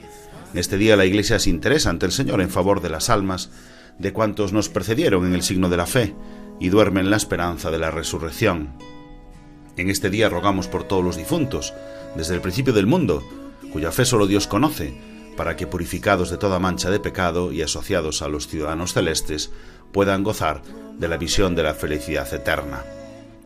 En 0.52 0.60
este 0.60 0.78
día 0.78 0.94
la 0.94 1.04
Iglesia 1.04 1.40
se 1.40 1.50
interesa 1.50 1.90
ante 1.90 2.06
el 2.06 2.12
Señor 2.12 2.40
en 2.40 2.48
favor 2.48 2.80
de 2.80 2.90
las 2.90 3.10
almas 3.10 3.50
de 3.98 4.12
cuantos 4.12 4.52
nos 4.52 4.68
precedieron 4.68 5.26
en 5.26 5.34
el 5.34 5.42
signo 5.42 5.68
de 5.68 5.76
la 5.76 5.86
fe 5.86 6.14
y 6.60 6.68
duermen 6.68 7.10
la 7.10 7.16
esperanza 7.16 7.72
de 7.72 7.80
la 7.80 7.90
resurrección. 7.90 8.68
En 9.76 9.90
este 9.90 10.08
día 10.08 10.28
rogamos 10.28 10.68
por 10.68 10.84
todos 10.84 11.02
los 11.02 11.16
difuntos, 11.16 11.74
desde 12.14 12.36
el 12.36 12.40
principio 12.40 12.72
del 12.72 12.86
mundo, 12.86 13.24
cuya 13.72 13.90
fe 13.90 14.04
solo 14.04 14.28
Dios 14.28 14.46
conoce, 14.46 14.96
para 15.36 15.56
que 15.56 15.66
purificados 15.66 16.30
de 16.30 16.38
toda 16.38 16.60
mancha 16.60 16.88
de 16.88 17.00
pecado 17.00 17.50
y 17.50 17.62
asociados 17.62 18.22
a 18.22 18.28
los 18.28 18.46
ciudadanos 18.46 18.92
celestes, 18.92 19.50
puedan 19.90 20.22
gozar 20.22 20.62
de 21.00 21.08
la 21.08 21.16
visión 21.16 21.56
de 21.56 21.64
la 21.64 21.74
felicidad 21.74 22.32
eterna. 22.32 22.84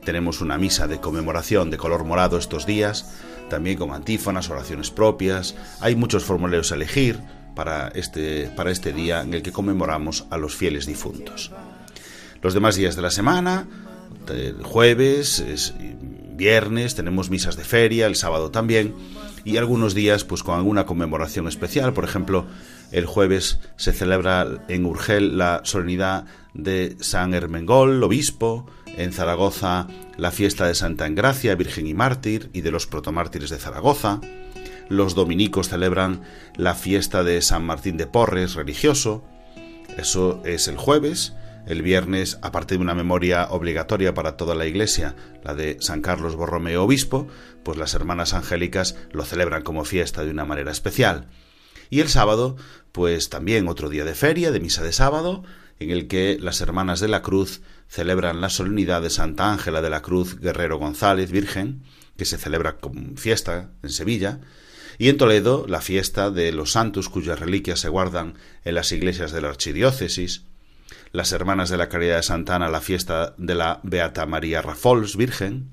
Tenemos 0.04 0.40
una 0.40 0.58
misa 0.58 0.86
de 0.86 1.00
conmemoración 1.00 1.70
de 1.70 1.76
color 1.76 2.04
morado 2.04 2.38
estos 2.38 2.66
días, 2.66 3.12
también 3.48 3.76
con 3.76 3.92
antífonas, 3.92 4.48
oraciones 4.48 4.90
propias. 4.90 5.54
Hay 5.80 5.96
muchos 5.96 6.24
formularios 6.24 6.72
a 6.72 6.76
elegir 6.76 7.20
para 7.54 7.88
este, 7.88 8.50
para 8.56 8.70
este 8.70 8.92
día 8.92 9.20
en 9.20 9.34
el 9.34 9.42
que 9.42 9.52
conmemoramos 9.52 10.26
a 10.30 10.38
los 10.38 10.54
fieles 10.56 10.86
difuntos. 10.86 11.50
Los 12.42 12.54
demás 12.54 12.76
días 12.76 12.96
de 12.96 13.02
la 13.02 13.10
semana, 13.10 13.66
jueves, 14.62 15.74
viernes, 16.34 16.94
tenemos 16.94 17.28
misas 17.28 17.56
de 17.56 17.64
feria, 17.64 18.06
el 18.06 18.16
sábado 18.16 18.50
también, 18.50 18.94
y 19.44 19.58
algunos 19.58 19.94
días 19.94 20.24
pues 20.24 20.42
con 20.42 20.56
alguna 20.56 20.86
conmemoración 20.86 21.48
especial. 21.48 21.92
Por 21.92 22.04
ejemplo, 22.04 22.46
el 22.92 23.04
jueves 23.04 23.58
se 23.76 23.92
celebra 23.92 24.64
en 24.68 24.86
Urgel 24.86 25.36
la 25.36 25.60
solemnidad 25.64 26.24
de 26.54 26.96
San 27.00 27.34
Hermengol, 27.34 28.02
obispo, 28.02 28.66
en 28.96 29.12
Zaragoza 29.12 29.86
la 30.16 30.30
fiesta 30.30 30.66
de 30.66 30.74
Santa 30.74 31.06
Engracia, 31.06 31.54
Virgen 31.54 31.86
y 31.86 31.94
Mártir, 31.94 32.50
y 32.52 32.60
de 32.60 32.70
los 32.70 32.86
protomártires 32.86 33.50
de 33.50 33.58
Zaragoza. 33.58 34.20
Los 34.88 35.14
dominicos 35.14 35.68
celebran 35.68 36.22
la 36.56 36.74
fiesta 36.74 37.22
de 37.24 37.40
San 37.42 37.64
Martín 37.64 37.96
de 37.96 38.06
Porres, 38.06 38.54
religioso. 38.54 39.24
Eso 39.96 40.42
es 40.44 40.68
el 40.68 40.76
jueves. 40.76 41.34
El 41.66 41.82
viernes, 41.82 42.38
aparte 42.42 42.74
de 42.74 42.80
una 42.80 42.94
memoria 42.94 43.48
obligatoria 43.50 44.14
para 44.14 44.36
toda 44.36 44.54
la 44.54 44.66
Iglesia, 44.66 45.14
la 45.44 45.54
de 45.54 45.76
San 45.80 46.02
Carlos 46.02 46.34
Borromeo 46.34 46.84
Obispo, 46.84 47.28
pues 47.62 47.78
las 47.78 47.94
hermanas 47.94 48.34
angélicas 48.34 48.96
lo 49.12 49.24
celebran 49.24 49.62
como 49.62 49.84
fiesta 49.84 50.24
de 50.24 50.30
una 50.30 50.44
manera 50.44 50.72
especial. 50.72 51.28
Y 51.90 52.00
el 52.00 52.08
sábado, 52.08 52.56
pues 52.92 53.28
también 53.28 53.68
otro 53.68 53.88
día 53.88 54.04
de 54.04 54.14
feria, 54.14 54.50
de 54.50 54.60
misa 54.60 54.82
de 54.82 54.92
sábado, 54.92 55.44
en 55.80 55.90
el 55.90 56.06
que 56.06 56.38
las 56.40 56.60
hermanas 56.60 57.00
de 57.00 57.08
la 57.08 57.22
Cruz 57.22 57.62
celebran 57.88 58.40
la 58.40 58.50
solemnidad 58.50 59.02
de 59.02 59.10
Santa 59.10 59.50
Ángela 59.50 59.82
de 59.82 59.90
la 59.90 60.02
Cruz 60.02 60.38
Guerrero 60.38 60.78
González, 60.78 61.32
Virgen, 61.32 61.82
que 62.16 62.26
se 62.26 62.38
celebra 62.38 62.76
con 62.76 63.16
fiesta 63.16 63.70
en 63.82 63.88
Sevilla, 63.88 64.40
y 64.98 65.08
en 65.08 65.16
Toledo 65.16 65.64
la 65.66 65.80
fiesta 65.80 66.30
de 66.30 66.52
los 66.52 66.72
santos 66.72 67.08
cuyas 67.08 67.40
reliquias 67.40 67.80
se 67.80 67.88
guardan 67.88 68.34
en 68.64 68.74
las 68.74 68.92
iglesias 68.92 69.32
de 69.32 69.40
la 69.40 69.48
archidiócesis, 69.48 70.42
las 71.12 71.32
hermanas 71.32 71.70
de 71.70 71.78
la 71.78 71.88
Caridad 71.88 72.16
de 72.16 72.22
Santa 72.22 72.56
Ana 72.56 72.68
la 72.68 72.82
fiesta 72.82 73.34
de 73.38 73.54
la 73.54 73.80
Beata 73.82 74.26
María 74.26 74.60
Rafols, 74.60 75.16
Virgen, 75.16 75.70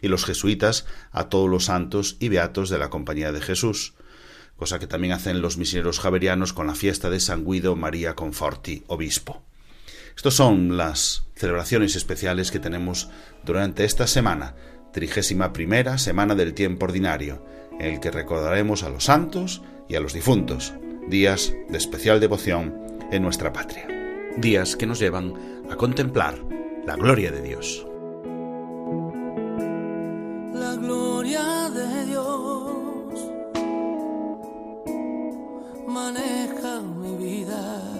y 0.00 0.08
los 0.08 0.24
jesuitas 0.24 0.86
a 1.12 1.28
todos 1.28 1.50
los 1.50 1.66
santos 1.66 2.16
y 2.18 2.30
beatos 2.30 2.70
de 2.70 2.78
la 2.78 2.88
Compañía 2.88 3.30
de 3.32 3.42
Jesús, 3.42 3.92
cosa 4.56 4.78
que 4.78 4.86
también 4.86 5.12
hacen 5.12 5.42
los 5.42 5.58
misioneros 5.58 6.00
javerianos 6.00 6.54
con 6.54 6.66
la 6.66 6.74
fiesta 6.74 7.10
de 7.10 7.20
San 7.20 7.44
Guido 7.44 7.76
María 7.76 8.14
Conforti, 8.14 8.84
obispo. 8.86 9.44
Estas 10.16 10.34
son 10.34 10.76
las 10.76 11.24
celebraciones 11.34 11.96
especiales 11.96 12.50
que 12.50 12.58
tenemos 12.58 13.08
durante 13.44 13.84
esta 13.84 14.06
semana, 14.06 14.54
trigésima 14.92 15.52
primera 15.52 15.98
semana 15.98 16.34
del 16.34 16.54
tiempo 16.54 16.86
ordinario, 16.86 17.44
en 17.78 17.94
el 17.94 18.00
que 18.00 18.10
recordaremos 18.10 18.82
a 18.82 18.90
los 18.90 19.04
santos 19.04 19.62
y 19.88 19.94
a 19.94 20.00
los 20.00 20.12
difuntos, 20.12 20.74
días 21.08 21.54
de 21.68 21.78
especial 21.78 22.20
devoción 22.20 22.74
en 23.10 23.22
nuestra 23.22 23.52
patria, 23.52 23.88
días 24.36 24.76
que 24.76 24.86
nos 24.86 24.98
llevan 24.98 25.34
a 25.70 25.76
contemplar 25.76 26.38
la 26.84 26.96
gloria 26.96 27.30
de 27.30 27.42
Dios. 27.42 27.86
La 30.52 30.74
gloria 30.76 31.70
de 31.70 32.04
Dios. 32.06 33.30
Maneja 35.88 36.80
mi 36.80 37.16
vida 37.16 37.99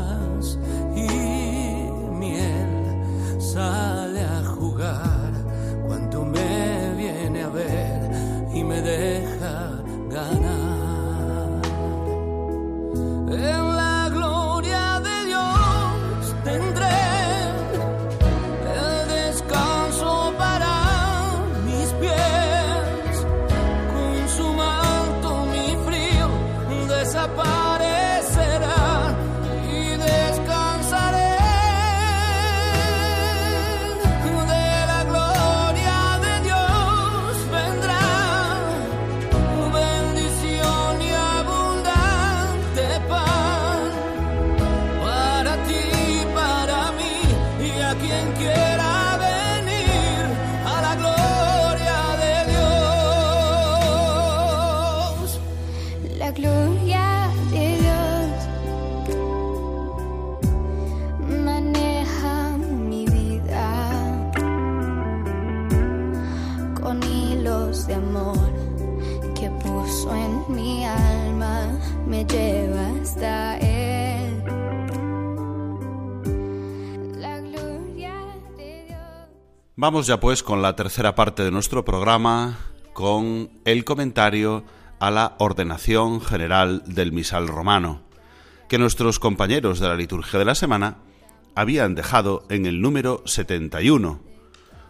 sale 3.61 4.21
a 4.21 4.43
jugar. 4.55 5.31
Cuando 5.87 6.25
me 6.25 6.93
viene 6.95 7.43
a 7.43 7.49
ver 7.49 7.99
y 8.53 8.63
me 8.63 8.81
deja 8.81 9.20
Vamos 79.81 80.05
ya 80.05 80.19
pues 80.19 80.43
con 80.43 80.61
la 80.61 80.75
tercera 80.75 81.15
parte 81.15 81.43
de 81.43 81.49
nuestro 81.49 81.83
programa, 81.83 82.59
con 82.93 83.49
el 83.65 83.83
comentario 83.83 84.63
a 84.99 85.09
la 85.09 85.33
ordenación 85.39 86.21
general 86.21 86.83
del 86.85 87.11
misal 87.11 87.47
romano, 87.47 88.03
que 88.69 88.77
nuestros 88.77 89.17
compañeros 89.17 89.79
de 89.79 89.87
la 89.87 89.95
liturgia 89.95 90.37
de 90.37 90.45
la 90.45 90.53
semana 90.53 90.97
habían 91.55 91.95
dejado 91.95 92.45
en 92.49 92.67
el 92.67 92.79
número 92.79 93.23
71. 93.25 94.19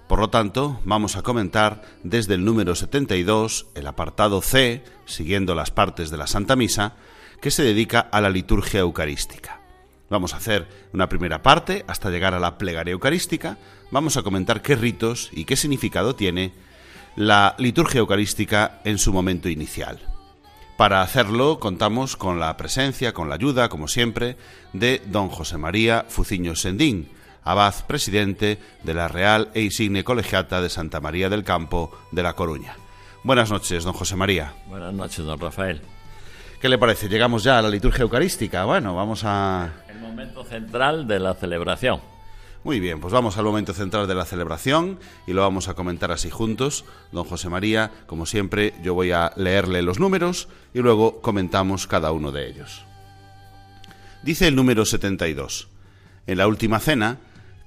Por 0.10 0.20
lo 0.20 0.30
tanto, 0.30 0.82
vamos 0.84 1.16
a 1.16 1.22
comentar 1.22 1.84
desde 2.04 2.34
el 2.34 2.44
número 2.44 2.76
72 2.76 3.68
el 3.76 3.88
apartado 3.88 4.42
C, 4.42 4.84
siguiendo 5.06 5.56
las 5.56 5.72
partes 5.72 6.10
de 6.10 6.18
la 6.18 6.28
Santa 6.28 6.58
Misa, 6.58 6.98
que 7.42 7.50
se 7.50 7.64
dedica 7.64 8.02
a 8.02 8.20
la 8.20 8.30
liturgia 8.30 8.82
eucarística. 8.82 9.61
Vamos 10.12 10.34
a 10.34 10.38
hacer 10.38 10.68
una 10.92 11.08
primera 11.08 11.42
parte 11.42 11.86
hasta 11.88 12.10
llegar 12.10 12.34
a 12.34 12.40
la 12.40 12.58
plegaria 12.58 12.92
eucarística. 12.92 13.58
Vamos 13.92 14.18
a 14.18 14.24
comentar 14.24 14.62
qué 14.62 14.76
ritos 14.76 15.30
y 15.32 15.46
qué 15.46 15.56
significado 15.56 16.16
tiene 16.16 16.52
la 17.16 17.56
liturgia 17.58 18.00
eucarística 18.00 18.82
en 18.84 18.98
su 18.98 19.14
momento 19.14 19.48
inicial. 19.48 20.00
Para 20.76 21.02
hacerlo 21.02 21.62
contamos 21.62 22.18
con 22.18 22.42
la 22.42 22.58
presencia, 22.58 23.14
con 23.14 23.30
la 23.30 23.36
ayuda, 23.36 23.70
como 23.70 23.88
siempre, 23.88 24.36
de 24.74 25.02
don 25.06 25.30
José 25.30 25.58
María 25.58 26.06
Fuciño 26.10 26.58
Sendín, 26.58 27.08
abad 27.46 27.74
presidente 27.88 28.60
de 28.84 28.94
la 28.94 29.08
Real 29.08 29.50
e 29.54 29.62
Insigne 29.62 30.04
Colegiata 30.04 30.62
de 30.62 30.70
Santa 30.70 31.00
María 31.00 31.30
del 31.30 31.46
Campo 31.46 31.98
de 32.12 32.24
La 32.24 32.34
Coruña. 32.34 32.76
Buenas 33.24 33.50
noches, 33.50 33.86
don 33.86 33.94
José 33.94 34.18
María. 34.18 34.56
Buenas 34.68 34.94
noches, 34.94 35.24
don 35.24 35.40
Rafael. 35.40 35.82
¿Qué 36.62 36.70
le 36.70 36.78
parece? 36.78 37.08
Llegamos 37.08 37.44
ya 37.44 37.58
a 37.58 37.62
la 37.62 37.70
liturgia 37.70 38.04
eucarística. 38.04 38.66
Bueno, 38.66 38.94
vamos 38.94 39.24
a... 39.24 39.72
Momento 40.02 40.44
central 40.44 41.08
de 41.08 41.20
la 41.20 41.36
celebración. 41.36 42.02
Muy 42.64 42.80
bien, 42.80 43.00
pues 43.00 43.14
vamos 43.14 43.38
al 43.38 43.46
momento 43.46 43.74
central 43.74 44.08
de 44.08 44.16
la 44.16 44.26
celebración 44.26 45.00
y 45.28 45.34
lo 45.34 45.42
vamos 45.42 45.68
a 45.68 45.76
comentar 45.76 46.12
así 46.12 46.30
juntos. 46.30 46.86
Don 47.12 47.24
José 47.24 47.50
María, 47.50 47.92
como 48.08 48.26
siempre, 48.26 48.74
yo 48.84 48.96
voy 48.96 49.12
a 49.12 49.32
leerle 49.36 49.82
los 49.84 50.00
números 50.00 50.48
y 50.74 50.80
luego 50.80 51.22
comentamos 51.22 51.86
cada 51.86 52.12
uno 52.12 52.32
de 52.32 52.48
ellos. 52.48 52.84
Dice 54.24 54.48
el 54.48 54.56
número 54.56 54.86
72. 54.86 55.68
En 56.26 56.38
la 56.38 56.48
última 56.48 56.80
cena, 56.80 57.18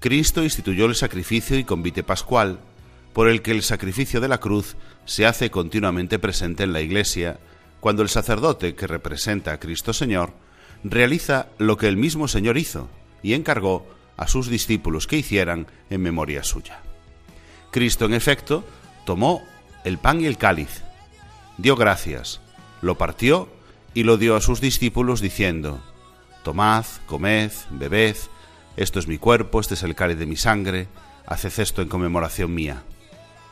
Cristo 0.00 0.42
instituyó 0.42 0.86
el 0.86 0.94
sacrificio 0.96 1.56
y 1.56 1.64
convite 1.64 2.02
pascual, 2.02 2.58
por 3.12 3.28
el 3.28 3.42
que 3.42 3.52
el 3.52 3.62
sacrificio 3.62 4.20
de 4.20 4.28
la 4.28 4.38
cruz 4.38 4.76
se 5.04 5.24
hace 5.24 5.50
continuamente 5.50 6.18
presente 6.18 6.64
en 6.64 6.72
la 6.72 6.80
Iglesia, 6.80 7.38
cuando 7.80 8.02
el 8.02 8.08
sacerdote 8.08 8.74
que 8.74 8.86
representa 8.86 9.52
a 9.52 9.60
Cristo 9.60 9.92
Señor 9.92 10.32
realiza 10.84 11.48
lo 11.58 11.76
que 11.76 11.88
el 11.88 11.96
mismo 11.96 12.28
Señor 12.28 12.58
hizo 12.58 12.88
y 13.22 13.32
encargó 13.32 13.86
a 14.16 14.28
sus 14.28 14.48
discípulos 14.48 15.06
que 15.06 15.16
hicieran 15.16 15.66
en 15.90 16.02
memoria 16.02 16.44
suya. 16.44 16.80
Cristo, 17.70 18.04
en 18.04 18.14
efecto, 18.14 18.64
tomó 19.04 19.42
el 19.84 19.98
pan 19.98 20.20
y 20.20 20.26
el 20.26 20.38
cáliz, 20.38 20.82
dio 21.58 21.74
gracias, 21.74 22.40
lo 22.82 22.96
partió 22.96 23.48
y 23.94 24.04
lo 24.04 24.16
dio 24.16 24.36
a 24.36 24.40
sus 24.40 24.60
discípulos 24.60 25.20
diciendo, 25.20 25.80
Tomad, 26.44 26.84
comed, 27.06 27.50
bebed, 27.70 28.16
esto 28.76 28.98
es 28.98 29.08
mi 29.08 29.18
cuerpo, 29.18 29.60
este 29.60 29.74
es 29.74 29.82
el 29.82 29.94
cáliz 29.94 30.18
de 30.18 30.26
mi 30.26 30.36
sangre, 30.36 30.88
haced 31.26 31.58
esto 31.60 31.80
en 31.80 31.88
conmemoración 31.88 32.54
mía. 32.54 32.82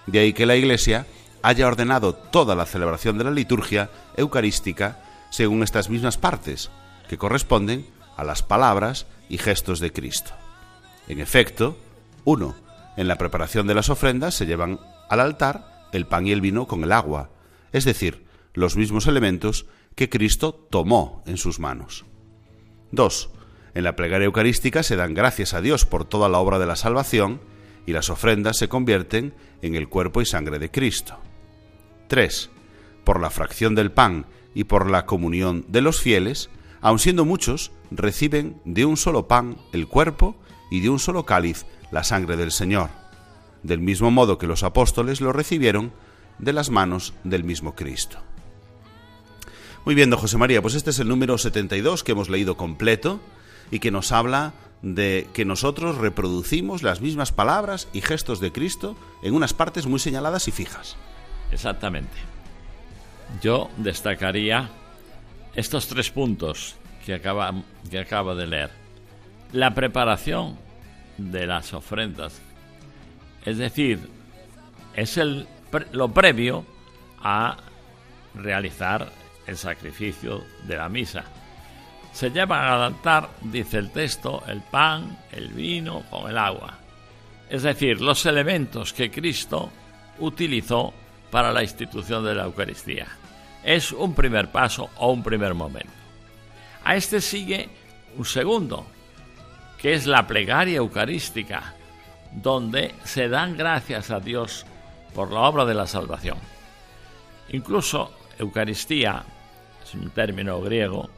De 0.07 0.19
ahí 0.19 0.33
que 0.33 0.47
la 0.47 0.57
Iglesia 0.57 1.07
haya 1.43 1.67
ordenado 1.67 2.15
toda 2.15 2.55
la 2.55 2.67
celebración 2.67 3.19
de 3.19 3.25
la 3.25 3.31
liturgia 3.31 3.91
eucarística 4.17 5.03
según 5.31 5.63
estas 5.63 5.89
mismas 5.89 6.19
partes, 6.19 6.71
que 7.13 7.19
corresponden 7.19 7.85
a 8.17 8.25
las 8.25 8.43
palabras 8.43 9.07
y 9.29 9.37
gestos 9.37 9.81
de 9.81 9.93
Cristo. 9.93 10.31
En 11.09 11.21
efecto, 11.21 11.77
uno, 12.25 12.57
en 12.97 13.07
la 13.07 13.19
preparación 13.19 13.67
de 13.67 13.75
las 13.75 13.91
ofrendas 13.91 14.35
se 14.35 14.47
llevan 14.47 14.81
al 15.11 15.21
altar 15.21 15.89
el 15.93 16.07
pan 16.07 16.27
y 16.27 16.33
el 16.33 16.41
vino 16.41 16.67
con 16.67 16.83
el 16.85 16.91
agua, 16.91 17.29
es 17.71 17.85
decir, 17.85 18.25
los 18.55 18.79
mismos 18.79 19.07
elementos 19.09 19.67
que 19.95 20.09
Cristo 20.09 20.55
tomó 20.71 21.23
en 21.27 21.37
sus 21.37 21.61
manos. 21.61 22.07
2. 22.93 23.29
En 23.75 23.85
la 23.85 23.95
plegaria 23.95 24.25
eucarística 24.25 24.83
se 24.83 24.97
dan 24.97 25.13
gracias 25.13 25.53
a 25.53 25.61
Dios 25.61 25.85
por 25.85 26.07
toda 26.07 26.31
la 26.31 26.39
obra 26.39 26.59
de 26.59 26.65
la 26.65 26.77
salvación 26.77 27.43
y 27.85 27.93
las 27.93 28.09
ofrendas 28.09 28.57
se 28.57 28.71
convierten 28.71 29.35
en 29.61 29.75
el 29.75 29.91
cuerpo 29.91 30.23
y 30.23 30.25
sangre 30.25 30.59
de 30.59 30.71
Cristo. 30.71 31.19
3. 32.09 32.49
Por 33.05 33.21
la 33.21 33.29
fracción 33.29 33.75
del 33.75 33.93
pan 33.93 34.25
y 34.55 34.65
por 34.65 34.91
la 34.91 35.05
comunión 35.05 35.67
de 35.69 35.83
los 35.83 36.01
fieles, 36.01 36.49
aun 36.83 36.99
siendo 36.99 37.25
muchos, 37.25 37.73
reciben 37.91 38.61
de 38.65 38.85
un 38.85 38.97
solo 38.97 39.29
pan 39.29 39.57
el 39.73 39.87
cuerpo 39.87 40.37
y 40.71 40.81
de 40.81 40.91
un 40.91 40.99
solo 40.99 41.25
cáliz 41.25 41.65
la 41.91 42.05
sangre 42.05 42.37
del 42.37 42.51
Señor, 42.51 42.91
del 43.63 43.81
mismo 43.81 44.11
modo 44.11 44.37
que 44.37 44.47
los 44.47 44.65
apóstoles 44.65 45.21
lo 45.21 45.33
recibieron 45.33 45.93
de 46.39 46.53
las 46.53 46.71
manos 46.71 47.15
del 47.25 47.45
mismo 47.45 47.75
Cristo. 47.75 48.19
Muy 49.85 49.95
bien, 49.95 50.11
don 50.11 50.19
José 50.21 50.39
María, 50.39 50.63
pues 50.63 50.75
este 50.75 50.91
es 50.91 50.99
el 50.99 51.09
número 51.09 51.39
72 51.39 52.05
que 52.05 52.13
hemos 52.13 52.29
leído 52.29 52.57
completo 52.57 53.21
y 53.71 53.79
que 53.79 53.91
nos 53.91 54.13
habla 54.13 54.55
de 54.83 55.29
que 55.33 55.45
nosotros 55.45 55.99
reproducimos 55.99 56.83
las 56.83 57.01
mismas 57.01 57.33
palabras 57.33 57.89
y 57.93 58.01
gestos 58.01 58.41
de 58.41 58.53
Cristo 58.53 58.97
en 59.23 59.35
unas 59.35 59.55
partes 59.55 59.87
muy 59.87 60.01
señaladas 60.01 60.49
y 60.49 60.53
fijas. 60.53 60.97
Exactamente. 61.53 62.17
Yo 63.41 63.71
destacaría 63.77 64.71
estos 65.55 65.87
tres 65.89 66.11
puntos 66.11 66.77
que 67.05 67.15
acaba, 67.15 67.53
que 67.91 67.99
de 67.99 68.47
leer. 68.47 68.71
La 69.53 69.75
preparación 69.75 70.59
de 71.19 71.47
las 71.47 71.75
ofrendas. 71.75 72.41
Es 73.45 73.59
decir, 73.59 74.09
es 74.95 75.17
el, 75.19 75.47
lo 75.93 76.09
previo 76.09 76.65
a 77.23 77.57
realizar 78.35 79.11
el 79.47 79.57
sacrificio 79.57 80.45
de 80.65 80.77
la 80.77 80.89
misa. 80.89 81.25
Se 82.13 82.31
llevan 82.31 82.65
al 82.65 82.83
altar, 82.83 83.31
dice 83.43 83.79
el 83.79 83.91
texto, 83.91 84.43
el 84.47 84.61
pan, 84.63 85.19
el 85.33 85.49
vino 85.49 86.03
con 86.11 86.31
el 86.31 86.39
agua. 86.39 86.79
Es 87.49 87.63
decir, 87.63 88.01
los 88.01 88.25
elementos 88.27 88.93
que 88.93 89.11
Cristo 89.11 89.71
utilizó 90.19 90.93
para 91.31 91.53
la 91.53 91.63
institución 91.63 92.25
de 92.25 92.35
la 92.35 92.45
Eucaristía. 92.45 93.07
Es 93.65 93.93
un 93.93 94.15
primer 94.15 94.51
paso 94.51 94.91
o 94.97 95.13
un 95.13 95.23
primer 95.23 95.55
momento. 95.55 95.93
A 96.85 96.97
este 96.97 97.21
sigue 97.21 97.69
un 98.17 98.25
segundo, 98.25 98.87
que 99.79 99.95
es 99.95 100.07
la 100.07 100.27
plegaria 100.27 100.79
eucarística, 100.79 101.75
donde 102.33 102.95
se 103.05 103.29
dan 103.29 103.57
gracias 103.57 104.11
a 104.11 104.21
Dios 104.21 104.67
por 105.15 105.31
la 105.31 105.41
obra 105.41 105.65
de 105.65 105.75
la 105.75 105.87
salvación. 105.87 106.39
Incluso 107.51 108.13
Eucaristía 108.39 109.25
es 109.85 109.95
un 109.95 110.11
término 110.11 110.61
griego 110.61 111.11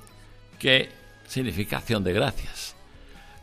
que 0.58 0.90
significa 1.26 1.78
acción 1.78 2.04
de 2.04 2.12
gracias. 2.12 2.76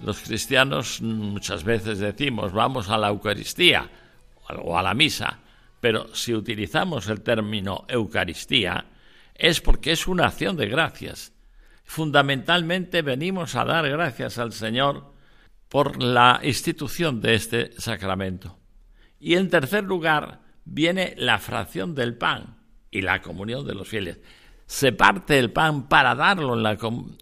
Los 0.01 0.19
cristianos 0.19 1.01
muchas 1.01 1.63
veces 1.63 1.99
decimos 1.99 2.51
vamos 2.51 2.89
a 2.89 2.97
la 2.97 3.09
Eucaristía 3.09 3.89
o 4.63 4.77
a 4.77 4.83
la 4.83 4.93
misa, 4.93 5.39
pero 5.79 6.13
si 6.13 6.33
utilizamos 6.33 7.07
el 7.07 7.21
término 7.21 7.85
Eucaristía 7.87 8.85
es 9.41 9.59
porque 9.59 9.91
es 9.91 10.07
una 10.07 10.27
acción 10.27 10.55
de 10.55 10.67
gracias. 10.67 11.33
Fundamentalmente 11.83 13.01
venimos 13.01 13.55
a 13.55 13.65
dar 13.65 13.89
gracias 13.89 14.37
al 14.37 14.53
Señor 14.53 15.15
por 15.67 16.01
la 16.01 16.39
institución 16.43 17.21
de 17.21 17.33
este 17.33 17.71
sacramento. 17.81 18.59
Y 19.19 19.33
en 19.33 19.49
tercer 19.49 19.83
lugar 19.83 20.41
viene 20.63 21.15
la 21.17 21.39
fracción 21.39 21.95
del 21.95 22.15
pan 22.15 22.57
y 22.91 23.01
la 23.01 23.23
comunión 23.23 23.65
de 23.65 23.73
los 23.73 23.87
fieles. 23.87 24.19
Se 24.67 24.91
parte 24.91 25.39
el 25.39 25.51
pan 25.51 25.89
para 25.89 26.13
darlo 26.13 26.53
en 26.53 26.61
la 26.61 26.77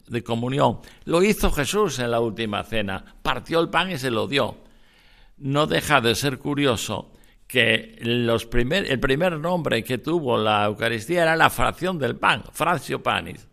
de 0.07 0.23
comunión. 0.23 0.79
Lo 1.05 1.23
hizo 1.23 1.51
Jesús 1.51 1.99
en 1.99 2.11
la 2.11 2.19
última 2.19 2.63
cena. 2.65 3.15
Partió 3.21 3.61
el 3.61 3.69
pan 3.69 3.91
y 3.91 3.97
se 3.97 4.11
lo 4.11 4.27
dio. 4.27 4.57
No 5.37 5.67
deja 5.67 6.01
de 6.01 6.15
ser 6.15 6.37
curioso 6.37 7.13
que 7.49 7.97
los 8.01 8.45
primer, 8.45 8.91
el 8.91 8.99
primer 8.99 9.39
nombre 9.39 9.83
que 9.83 9.97
tuvo 9.97 10.37
la 10.37 10.65
Eucaristía 10.65 11.23
era 11.23 11.35
la 11.35 11.49
fracción 11.49 11.97
del 11.97 12.15
pan, 12.15 12.43
fractio 12.53 13.01
panis. 13.01 13.47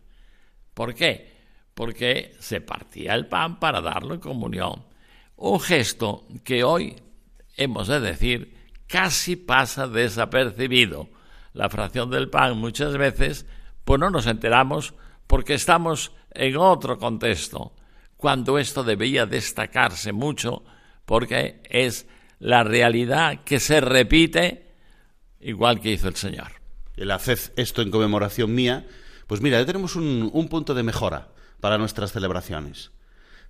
¿Por 0.75 0.93
qué? 0.93 1.35
Porque 1.73 2.35
se 2.37 2.61
partía 2.61 3.15
el 3.15 3.25
pan 3.25 3.59
para 3.59 3.81
darlo 3.81 4.13
en 4.13 4.19
comunión. 4.19 4.85
Un 5.35 5.59
gesto 5.59 6.27
que 6.43 6.63
hoy, 6.63 6.95
hemos 7.55 7.87
de 7.87 7.99
decir, 7.99 8.55
casi 8.85 9.35
pasa 9.35 9.87
desapercibido. 9.87 11.09
La 11.53 11.67
fracción 11.67 12.11
del 12.11 12.29
pan 12.29 12.55
muchas 12.55 12.95
veces, 12.97 13.47
pues 13.83 13.99
no 13.99 14.11
nos 14.11 14.27
enteramos 14.27 14.93
porque 15.25 15.55
estamos 15.55 16.11
en 16.35 16.55
otro 16.57 16.99
contexto, 16.99 17.73
cuando 18.15 18.59
esto 18.59 18.83
debía 18.83 19.25
destacarse 19.25 20.11
mucho 20.11 20.63
porque 21.05 21.63
es 21.67 22.07
la 22.39 22.63
realidad 22.63 23.43
que 23.43 23.59
se 23.59 23.81
repite 23.81 24.75
igual 25.39 25.79
que 25.79 25.91
hizo 25.91 26.07
el 26.07 26.15
Señor. 26.15 26.51
el 26.95 27.11
haced 27.11 27.39
esto 27.55 27.81
en 27.81 27.91
conmemoración 27.91 28.53
mía, 28.53 28.87
pues 29.27 29.41
mira, 29.41 29.59
ya 29.59 29.65
tenemos 29.65 29.95
un, 29.95 30.29
un 30.33 30.47
punto 30.47 30.73
de 30.73 30.83
mejora 30.83 31.29
para 31.59 31.77
nuestras 31.77 32.11
celebraciones. 32.11 32.91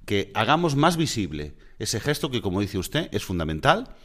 Que 0.05 0.31
hagamos 0.35 0.75
más 0.75 0.97
visible 0.97 1.55
ese 1.79 1.99
gesto 1.99 2.31
que, 2.31 2.41
como 2.41 2.61
dice 2.61 2.77
usted, 2.77 3.09
es 3.11 3.23
fundamental 3.23 3.95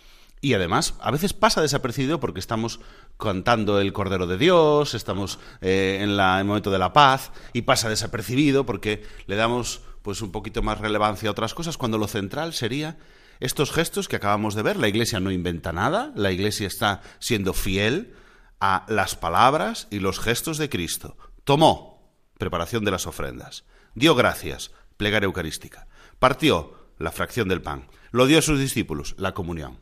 y 0.40 0.54
además 0.54 0.94
a 1.00 1.12
veces 1.12 1.32
pasa 1.32 1.62
desapercibido 1.62 2.18
porque 2.18 2.40
estamos 2.40 2.80
cantando 3.16 3.80
el 3.80 3.92
Cordero 3.92 4.26
de 4.26 4.38
Dios, 4.38 4.94
estamos 4.94 5.38
eh, 5.60 5.98
en, 6.00 6.10
en 6.10 6.20
el 6.20 6.44
momento 6.44 6.72
de 6.72 6.80
la 6.80 6.92
paz 6.92 7.30
y 7.52 7.62
pasa 7.62 7.88
desapercibido 7.88 8.66
porque 8.66 9.04
le 9.26 9.36
damos 9.36 9.82
pues 10.02 10.20
un 10.20 10.32
poquito 10.32 10.60
más 10.60 10.80
relevancia 10.80 11.28
a 11.28 11.32
otras 11.32 11.54
cosas 11.54 11.78
cuando 11.78 11.96
lo 11.96 12.08
central 12.08 12.52
sería 12.52 12.98
estos 13.44 13.70
gestos 13.72 14.08
que 14.08 14.16
acabamos 14.16 14.54
de 14.54 14.62
ver. 14.62 14.76
La 14.76 14.88
Iglesia 14.88 15.20
no 15.20 15.30
inventa 15.30 15.72
nada, 15.72 16.12
la 16.16 16.30
Iglesia 16.32 16.66
está 16.66 17.02
siendo 17.18 17.52
fiel 17.52 18.14
a 18.60 18.84
las 18.88 19.16
palabras 19.16 19.88
y 19.90 19.98
los 19.98 20.18
gestos 20.20 20.58
de 20.58 20.68
Cristo. 20.68 21.16
Tomó, 21.44 22.12
preparación 22.38 22.84
de 22.84 22.90
las 22.92 23.06
ofrendas. 23.06 23.64
Dio 23.94 24.14
gracias, 24.14 24.70
plegaria 24.96 25.26
eucarística. 25.26 25.88
Partió, 26.18 26.80
la 26.98 27.10
fracción 27.10 27.48
del 27.48 27.62
pan. 27.62 27.88
Lo 28.12 28.26
dio 28.26 28.38
a 28.38 28.42
sus 28.42 28.58
discípulos, 28.60 29.14
la 29.18 29.34
comunión. 29.34 29.80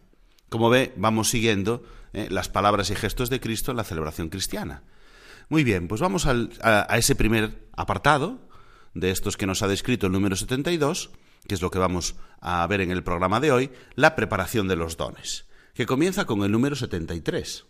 Como 0.48 0.70
ve, 0.70 0.92
vamos 0.96 1.28
siguiendo 1.28 1.82
eh, 2.12 2.28
las 2.30 2.48
palabras 2.48 2.90
y 2.90 2.94
gestos 2.96 3.28
de 3.30 3.40
Cristo 3.40 3.70
en 3.72 3.76
la 3.76 3.84
celebración 3.84 4.30
cristiana. 4.30 4.82
Muy 5.48 5.64
bien, 5.64 5.86
pues 5.86 6.00
vamos 6.00 6.26
al- 6.26 6.50
a, 6.62 6.86
a 6.92 6.96
ese 6.98 7.14
primer 7.14 7.68
apartado 7.76 8.48
de 8.94 9.10
estos 9.10 9.36
que 9.36 9.46
nos 9.46 9.62
ha 9.62 9.68
descrito 9.68 10.06
el 10.06 10.12
número 10.12 10.34
72, 10.34 11.10
que 11.50 11.54
es 11.54 11.62
lo 11.62 11.72
que 11.72 11.80
vamos 11.80 12.14
a 12.40 12.64
ver 12.68 12.80
en 12.80 12.92
el 12.92 13.02
programa 13.02 13.40
de 13.40 13.50
hoy, 13.50 13.72
la 13.96 14.14
preparación 14.14 14.68
de 14.68 14.76
los 14.76 14.96
dones, 14.96 15.46
que 15.74 15.84
comienza 15.84 16.24
con 16.24 16.44
el 16.44 16.52
número 16.52 16.76
73. 16.76 17.66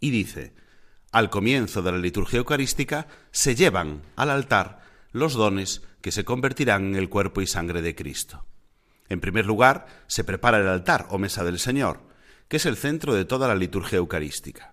Y 0.00 0.08
dice, 0.08 0.54
al 1.12 1.28
comienzo 1.28 1.82
de 1.82 1.92
la 1.92 1.98
liturgia 1.98 2.38
eucarística 2.38 3.06
se 3.32 3.54
llevan 3.54 4.00
al 4.16 4.30
altar 4.30 4.80
los 5.12 5.34
dones 5.34 5.82
que 6.00 6.10
se 6.10 6.24
convertirán 6.24 6.86
en 6.86 6.96
el 6.96 7.10
cuerpo 7.10 7.42
y 7.42 7.46
sangre 7.46 7.82
de 7.82 7.94
Cristo. 7.94 8.46
En 9.10 9.20
primer 9.20 9.44
lugar, 9.44 9.84
se 10.06 10.24
prepara 10.24 10.56
el 10.56 10.66
altar 10.66 11.06
o 11.10 11.18
mesa 11.18 11.44
del 11.44 11.58
Señor, 11.58 12.00
que 12.48 12.56
es 12.56 12.64
el 12.64 12.78
centro 12.78 13.12
de 13.12 13.26
toda 13.26 13.46
la 13.46 13.56
liturgia 13.56 13.98
eucarística, 13.98 14.72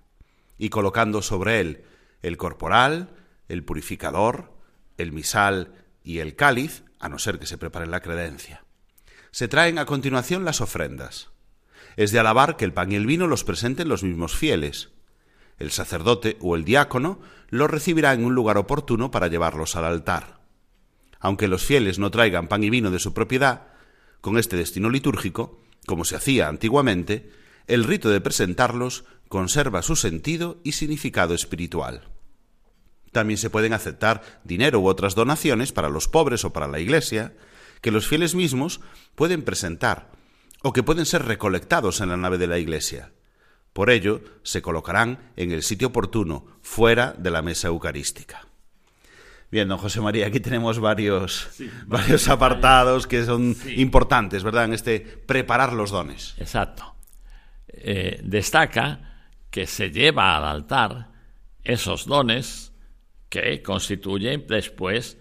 y 0.57 0.69
colocando 0.69 1.21
sobre 1.21 1.59
él 1.59 1.83
el 2.21 2.37
corporal, 2.37 3.09
el 3.49 3.65
purificador, 3.65 4.53
el 4.97 5.11
misal 5.11 5.73
y 6.05 6.19
el 6.19 6.37
cáliz, 6.37 6.85
a 7.03 7.09
no 7.09 7.19
ser 7.19 7.37
que 7.37 7.45
se 7.45 7.57
prepare 7.57 7.85
la 7.85 7.99
credencia. 7.99 8.63
Se 9.31 9.49
traen 9.49 9.77
a 9.77 9.85
continuación 9.85 10.45
las 10.45 10.61
ofrendas. 10.61 11.31
Es 11.97 12.13
de 12.13 12.19
alabar 12.19 12.55
que 12.55 12.63
el 12.63 12.71
pan 12.71 12.93
y 12.93 12.95
el 12.95 13.05
vino 13.05 13.27
los 13.27 13.43
presenten 13.43 13.89
los 13.89 14.03
mismos 14.03 14.37
fieles. 14.37 14.91
El 15.59 15.71
sacerdote 15.71 16.37
o 16.39 16.55
el 16.55 16.63
diácono 16.63 17.19
los 17.49 17.69
recibirá 17.69 18.13
en 18.13 18.23
un 18.23 18.35
lugar 18.35 18.57
oportuno 18.57 19.11
para 19.11 19.27
llevarlos 19.27 19.75
al 19.75 19.83
altar. 19.83 20.39
Aunque 21.19 21.49
los 21.49 21.65
fieles 21.65 21.99
no 21.99 22.09
traigan 22.09 22.47
pan 22.47 22.63
y 22.63 22.69
vino 22.69 22.89
de 22.89 22.99
su 22.99 23.13
propiedad, 23.13 23.67
con 24.21 24.37
este 24.37 24.55
destino 24.55 24.89
litúrgico, 24.89 25.59
como 25.85 26.05
se 26.05 26.15
hacía 26.15 26.47
antiguamente, 26.47 27.29
el 27.67 27.83
rito 27.83 28.09
de 28.09 28.21
presentarlos 28.21 29.03
conserva 29.27 29.81
su 29.81 29.97
sentido 29.97 30.61
y 30.63 30.71
significado 30.71 31.33
espiritual. 31.33 32.12
También 33.13 33.37
se 33.37 33.49
pueden 33.49 33.71
aceptar 33.71 34.21
dinero 34.43 34.81
u 34.81 34.87
otras 34.87 35.15
donaciones 35.15 35.71
para 35.71 35.89
los 35.89 36.09
pobres 36.09 36.43
o 36.43 36.51
para 36.51 36.67
la 36.67 36.79
Iglesia, 36.79 37.33
que 37.79 37.91
los 37.91 38.07
fieles 38.07 38.35
mismos 38.35 38.81
pueden 39.15 39.43
presentar 39.43 40.11
o 40.63 40.73
que 40.73 40.83
pueden 40.83 41.05
ser 41.05 41.23
recolectados 41.23 42.01
en 42.01 42.09
la 42.09 42.17
nave 42.17 42.37
de 42.37 42.47
la 42.47 42.57
Iglesia. 42.57 43.11
Por 43.71 43.89
ello, 43.89 44.21
se 44.43 44.61
colocarán 44.61 45.31
en 45.35 45.51
el 45.51 45.63
sitio 45.63 45.89
oportuno, 45.89 46.45
fuera 46.61 47.13
de 47.17 47.31
la 47.31 47.41
mesa 47.41 47.67
eucarística. 47.67 48.47
Bien, 49.51 49.67
don 49.67 49.77
José 49.77 50.01
María, 50.01 50.27
aquí 50.27 50.39
tenemos 50.39 50.79
varios, 50.79 51.49
varios 51.85 52.27
apartados 52.27 53.05
que 53.05 53.23
son 53.23 53.55
importantes, 53.75 54.43
¿verdad? 54.43 54.65
En 54.65 54.73
este 54.73 54.99
preparar 54.99 55.73
los 55.73 55.91
dones. 55.91 56.33
Exacto. 56.37 56.95
Eh, 57.67 58.19
destaca 58.23 59.27
que 59.51 59.67
se 59.67 59.91
lleva 59.91 60.35
al 60.35 60.45
altar 60.45 61.09
esos 61.63 62.05
dones 62.05 62.72
que 63.33 63.63
constituyen 63.63 64.45
después, 64.47 65.17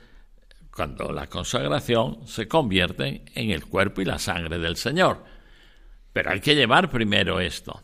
cuando 0.71 1.13
la 1.13 1.29
consagración 1.29 2.27
se 2.27 2.47
convierten 2.47 3.25
en 3.35 3.51
el 3.51 3.65
cuerpo 3.65 4.03
y 4.03 4.05
la 4.05 4.19
sangre 4.19 4.59
del 4.59 4.77
Señor. 4.77 5.25
Pero 6.13 6.31
hay 6.31 6.41
que 6.41 6.55
llevar 6.55 6.91
primero 6.91 7.41
esto. 7.41 7.83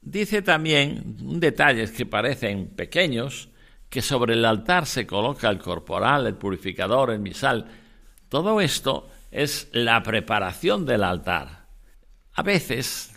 Dice 0.00 0.42
también 0.42 1.38
detalles 1.38 1.92
que 1.92 2.06
parecen 2.06 2.70
pequeños, 2.74 3.50
que 3.88 4.02
sobre 4.02 4.34
el 4.34 4.44
altar 4.44 4.84
se 4.84 5.06
coloca 5.06 5.48
el 5.48 5.60
corporal, 5.60 6.26
el 6.26 6.34
purificador, 6.34 7.10
el 7.12 7.20
misal. 7.20 7.66
Todo 8.28 8.60
esto 8.60 9.08
es 9.30 9.68
la 9.70 10.02
preparación 10.02 10.86
del 10.86 11.04
altar. 11.04 11.66
A 12.34 12.42
veces, 12.42 13.14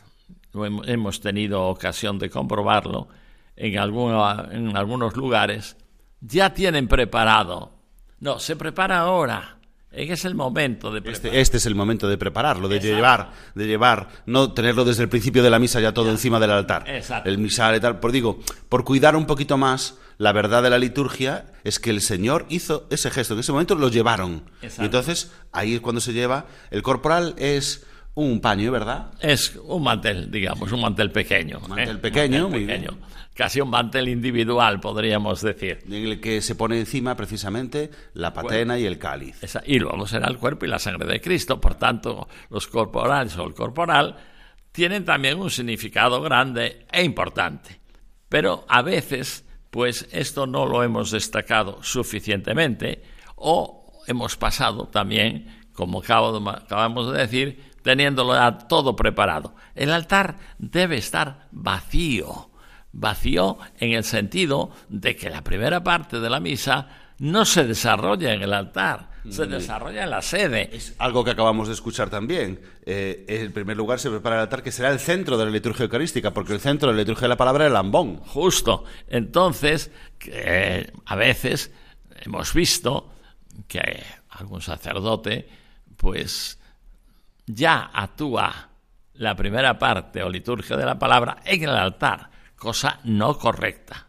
hemos 0.54 1.22
tenido 1.22 1.64
ocasión 1.64 2.20
de 2.20 2.30
comprobarlo, 2.30 3.08
en, 3.56 3.74
en 3.74 4.78
algunos 4.78 5.16
lugares, 5.16 5.76
ya 6.22 6.54
tienen 6.54 6.88
preparado. 6.88 7.74
No, 8.20 8.40
se 8.40 8.56
prepara 8.56 9.00
ahora. 9.00 9.58
Es 9.92 10.24
el 10.24 10.36
momento 10.36 10.94
de 10.94 11.02
preparar. 11.02 11.26
Este, 11.26 11.42
este 11.42 11.58
es 11.58 11.66
el 11.66 11.76
momento 11.76 12.08
de 12.08 12.18
prepararlo, 12.18 12.70
de 12.70 12.80
llevar, 12.80 13.32
de 13.56 13.68
llevar, 13.68 14.08
no 14.26 14.54
tenerlo 14.54 14.86
desde 14.86 15.04
el 15.04 15.10
principio 15.10 15.44
de 15.44 15.50
la 15.50 15.60
misa 15.60 15.82
ya 15.82 15.94
todo 15.94 16.10
encima 16.10 16.40
del 16.40 16.52
altar. 16.52 16.86
Exacto. 16.88 17.30
El 17.30 17.40
misal 17.40 17.76
y 17.76 17.82
tal. 17.82 18.00
Por 18.00 18.14
digo, 18.14 18.40
por 18.70 18.86
cuidar 18.86 19.18
un 19.18 19.26
poquito 19.26 19.58
más 19.58 19.98
la 20.18 20.32
verdad 20.32 20.64
de 20.64 20.70
la 20.70 20.78
liturgia, 20.78 21.48
es 21.64 21.80
que 21.80 21.90
el 21.90 22.00
Señor 22.00 22.46
hizo 22.48 22.88
ese 22.90 23.10
gesto. 23.10 23.34
En 23.34 23.42
ese 23.42 23.52
momento 23.52 23.76
lo 23.76 23.90
llevaron. 23.90 24.44
Exacto. 24.62 24.84
Y 24.84 24.86
entonces, 24.86 25.32
ahí 25.52 25.76
es 25.76 25.82
cuando 25.82 26.00
se 26.00 26.14
lleva. 26.14 26.46
El 26.70 26.84
corporal 26.84 27.34
es 27.38 27.86
un 28.14 28.40
paño, 28.40 28.72
¿verdad? 28.72 29.12
Es 29.20 29.56
un 29.66 29.84
mantel, 29.84 30.32
digamos, 30.32 30.72
un 30.72 30.82
mantel 30.82 31.12
pequeño. 31.12 31.60
Un 31.64 31.70
mantel 31.70 31.98
¿eh? 31.98 32.00
pequeño, 32.00 32.50
muy 32.50 32.66
mantel 32.66 32.82
pequeño. 32.82 32.98
Casi 33.42 33.60
un 33.60 33.72
mantel 33.72 34.08
individual, 34.08 34.80
podríamos 34.80 35.42
decir. 35.42 35.80
En 35.88 35.94
el 35.94 36.22
que 36.22 36.44
se 36.44 36.54
pone 36.54 36.78
encima 36.80 37.16
precisamente 37.16 37.90
la 38.14 38.32
patena 38.34 38.78
y 38.78 38.86
el 38.86 39.00
cáliz. 39.00 39.42
Esa- 39.44 39.64
y 39.66 39.80
luego 39.80 40.06
será 40.06 40.28
el 40.28 40.38
cuerpo 40.38 40.66
y 40.66 40.70
la 40.70 40.78
sangre 40.78 41.08
de 41.12 41.20
Cristo. 41.20 41.60
Por 41.60 41.74
tanto, 41.74 42.28
los 42.52 42.68
corporales 42.68 43.36
o 43.38 43.44
el 43.48 43.56
corporal 43.56 44.16
tienen 44.72 45.06
también 45.06 45.40
un 45.40 45.50
significado 45.50 46.22
grande 46.22 46.86
e 46.92 47.04
importante. 47.04 47.82
Pero 48.30 48.64
a 48.70 48.84
veces, 48.84 49.44
pues 49.72 50.08
esto 50.12 50.46
no 50.46 50.68
lo 50.68 50.84
hemos 50.84 51.10
destacado 51.10 51.82
suficientemente 51.82 53.02
o 53.38 54.04
hemos 54.06 54.38
pasado 54.38 54.88
también, 54.88 55.64
como 55.74 56.02
acabo 56.02 56.40
de- 56.40 56.48
acabamos 56.52 57.12
de 57.12 57.18
decir, 57.18 57.72
teniéndolo 57.82 58.36
ya 58.36 58.56
todo 58.68 58.96
preparado. 58.96 59.56
El 59.74 59.92
altar 59.92 60.38
debe 60.60 60.98
estar 60.98 61.48
vacío, 61.52 62.51
vacío 62.94 63.58
en 63.80 63.92
el 63.94 64.04
sentido 64.04 64.72
de 64.90 65.16
que 65.16 65.30
la 65.30 65.44
primera 65.44 65.84
parte 65.84 66.20
de 66.20 66.30
la 66.30 66.40
misa 66.40 66.88
no 67.20 67.46
se 67.46 67.66
desarrolla 67.66 68.34
en 68.34 68.42
el 68.42 68.54
altar, 68.54 69.12
se 69.30 69.46
desarrolla 69.46 70.04
en 70.04 70.10
la 70.10 70.22
sede. 70.22 70.72
Algo 70.98 71.24
que 71.24 71.32
acabamos 71.32 71.68
de 71.68 71.76
escuchar 71.76 72.10
también. 72.10 72.60
Eh, 72.84 73.26
en 73.28 73.52
primer 73.52 73.78
lugar 73.78 74.00
se 74.00 74.10
prepara 74.10 74.38
el 74.38 74.42
altar, 74.42 74.64
que 74.64 74.72
será 74.72 74.90
el 74.90 75.00
centro 75.00 75.38
de 75.38 75.46
la 75.46 75.52
liturgia 75.52 75.84
eucarística, 75.84 76.32
porque 76.32 76.54
el 76.54 76.60
centro 76.60 76.90
de 76.90 76.96
la 76.96 77.02
liturgia 77.02 77.26
de 77.26 77.30
la 77.30 77.38
palabra 77.38 77.66
es 77.66 77.68
el 77.68 77.74
lambón. 77.74 78.18
Justo. 78.18 78.84
Entonces, 79.08 79.92
que 80.18 80.92
a 81.06 81.16
veces 81.16 81.72
hemos 82.22 82.54
visto 82.54 83.14
que 83.68 84.04
algún 84.30 84.62
sacerdote, 84.62 85.48
pues, 85.98 86.58
ya 87.46 87.92
actúa 87.94 88.70
la 89.14 89.36
primera 89.36 89.78
parte 89.78 90.24
o 90.24 90.30
liturgia 90.30 90.76
de 90.78 90.86
la 90.86 90.98
palabra 90.98 91.38
en 91.46 91.64
el 91.64 91.70
altar, 91.70 92.32
cosa 92.62 93.00
no 93.06 93.40
correcta. 93.40 94.06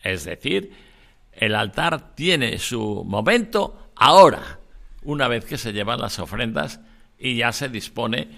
Es 0.00 0.24
decir, 0.24 0.72
el 1.32 1.56
altar 1.56 2.14
tiene 2.14 2.56
su 2.58 3.02
momento 3.04 3.90
ahora, 3.96 4.60
una 5.02 5.26
vez 5.26 5.44
que 5.44 5.58
se 5.58 5.72
llevan 5.72 6.00
las 6.00 6.20
ofrendas 6.20 6.78
y 7.18 7.34
ya 7.34 7.50
se 7.50 7.68
dispone 7.68 8.28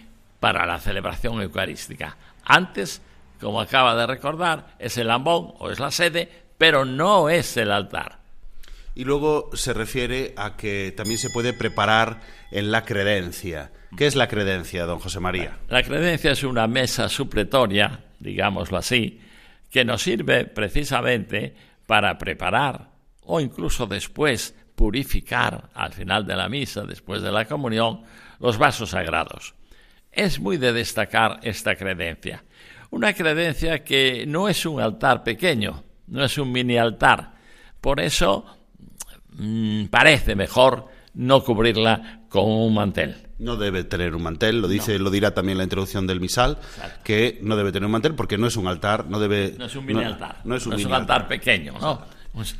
para 0.40 0.64
la 0.64 0.80
celebración 0.80 1.42
eucarística. 1.42 2.16
Antes, 2.44 3.02
como 3.42 3.60
acaba 3.60 3.94
de 3.94 4.06
recordar, 4.06 4.74
es 4.78 4.96
el 4.96 5.08
lambón 5.08 5.52
o 5.58 5.70
es 5.70 5.78
la 5.78 5.90
sede, 5.90 6.30
pero 6.56 6.86
no 6.86 7.28
es 7.28 7.58
el 7.58 7.70
altar. 7.70 8.20
Y 8.94 9.04
luego 9.04 9.50
se 9.52 9.74
refiere 9.74 10.32
a 10.38 10.56
que 10.56 10.94
también 10.96 11.18
se 11.18 11.28
puede 11.28 11.52
preparar 11.52 12.22
en 12.50 12.70
la 12.70 12.86
credencia. 12.86 13.70
¿Qué 13.98 14.06
es 14.06 14.16
la 14.16 14.28
credencia, 14.28 14.86
don 14.86 14.98
José 14.98 15.20
María? 15.20 15.58
La 15.68 15.82
credencia 15.82 16.30
es 16.30 16.42
una 16.42 16.66
mesa 16.66 17.10
supletoria, 17.10 18.00
digámoslo 18.18 18.78
así, 18.78 19.20
que 19.70 19.84
nos 19.84 20.02
sirve 20.02 20.44
precisamente 20.44 21.54
para 21.86 22.16
preparar 22.18 22.90
o 23.22 23.40
incluso 23.40 23.86
después 23.86 24.54
purificar 24.74 25.70
al 25.74 25.92
final 25.92 26.26
de 26.26 26.36
la 26.36 26.48
misa, 26.48 26.82
después 26.82 27.20
de 27.20 27.32
la 27.32 27.44
comunión, 27.44 28.02
los 28.38 28.58
vasos 28.58 28.90
sagrados. 28.90 29.54
Es 30.12 30.40
muy 30.40 30.56
de 30.56 30.72
destacar 30.72 31.40
esta 31.42 31.76
credencia. 31.76 32.44
Una 32.90 33.12
credencia 33.12 33.84
que 33.84 34.24
no 34.26 34.48
es 34.48 34.64
un 34.64 34.80
altar 34.80 35.22
pequeño, 35.24 35.82
no 36.06 36.24
es 36.24 36.38
un 36.38 36.52
mini 36.52 36.78
altar. 36.78 37.32
Por 37.80 38.00
eso 38.00 38.46
mm, 39.30 39.86
parece 39.86 40.34
mejor 40.34 40.88
no 41.18 41.44
cubrirla 41.44 42.22
con 42.30 42.46
un 42.50 42.72
mantel. 42.74 43.16
No 43.38 43.56
debe 43.56 43.84
tener 43.84 44.14
un 44.16 44.22
mantel, 44.22 44.60
lo 44.60 44.66
dice, 44.68 44.98
lo 44.98 45.10
dirá 45.10 45.32
también 45.34 45.58
la 45.58 45.64
introducción 45.64 46.06
del 46.06 46.20
misal, 46.20 46.58
que 47.04 47.38
no 47.42 47.54
debe 47.56 47.70
tener 47.72 47.84
un 47.86 47.92
mantel 47.92 48.14
porque 48.14 48.38
no 48.38 48.46
es 48.46 48.56
un 48.56 48.66
altar, 48.66 49.06
no 49.08 49.20
debe. 49.20 49.54
No 49.58 49.66
es 49.66 49.76
un 49.76 49.84
mini 49.84 50.02
altar. 50.02 50.40
No 50.44 50.56
es 50.56 50.64
un, 50.66 50.70
no 50.70 50.76
es 50.76 50.82
mini 50.84 50.90
un 50.90 51.00
altar 51.00 51.28
pequeño, 51.28 51.74
¿no? 51.80 52.02
Pues, 52.32 52.56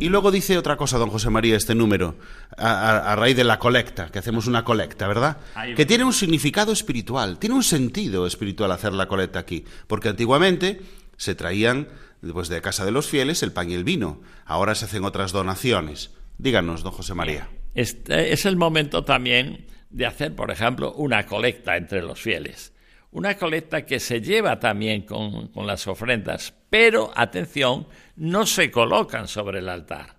Y 0.00 0.08
luego 0.10 0.30
dice 0.30 0.58
otra 0.58 0.76
cosa, 0.76 0.98
don 0.98 1.08
José 1.08 1.30
María, 1.30 1.56
este 1.56 1.74
número, 1.74 2.16
a, 2.58 2.68
a- 2.70 3.12
a 3.12 3.16
raíz 3.16 3.34
de 3.36 3.44
la 3.44 3.58
colecta, 3.58 4.10
que 4.10 4.18
hacemos 4.18 4.46
una 4.46 4.62
colecta, 4.62 5.08
¿verdad? 5.08 5.38
Que 5.74 5.86
tiene 5.86 6.04
un 6.04 6.12
significado 6.12 6.70
espiritual, 6.72 7.38
tiene 7.38 7.54
un 7.54 7.62
sentido 7.62 8.26
espiritual 8.26 8.70
hacer 8.72 8.92
la 8.92 9.06
colecta 9.08 9.38
aquí, 9.38 9.64
porque 9.86 10.10
antiguamente 10.10 10.82
se 11.16 11.34
traían, 11.34 11.88
pues 12.32 12.48
de 12.48 12.60
casa 12.60 12.84
de 12.84 12.90
los 12.90 13.06
fieles, 13.06 13.42
el 13.42 13.52
pan 13.52 13.70
y 13.70 13.74
el 13.74 13.84
vino, 13.84 14.20
ahora 14.44 14.74
se 14.74 14.84
hacen 14.84 15.04
otras 15.04 15.32
donaciones. 15.32 16.10
Díganos, 16.38 16.82
don 16.82 16.92
José 16.92 17.14
María. 17.14 17.48
Este 17.74 18.32
es 18.32 18.46
el 18.46 18.56
momento 18.56 19.04
también 19.04 19.66
de 19.90 20.06
hacer, 20.06 20.34
por 20.34 20.50
ejemplo, 20.50 20.92
una 20.94 21.26
colecta 21.26 21.76
entre 21.76 22.02
los 22.02 22.20
fieles. 22.20 22.72
Una 23.10 23.36
colecta 23.36 23.86
que 23.86 24.00
se 24.00 24.20
lleva 24.20 24.58
también 24.58 25.02
con, 25.02 25.48
con 25.48 25.66
las 25.66 25.86
ofrendas, 25.86 26.54
pero 26.68 27.12
atención, 27.14 27.86
no 28.16 28.46
se 28.46 28.70
colocan 28.70 29.28
sobre 29.28 29.60
el 29.60 29.68
altar. 29.68 30.16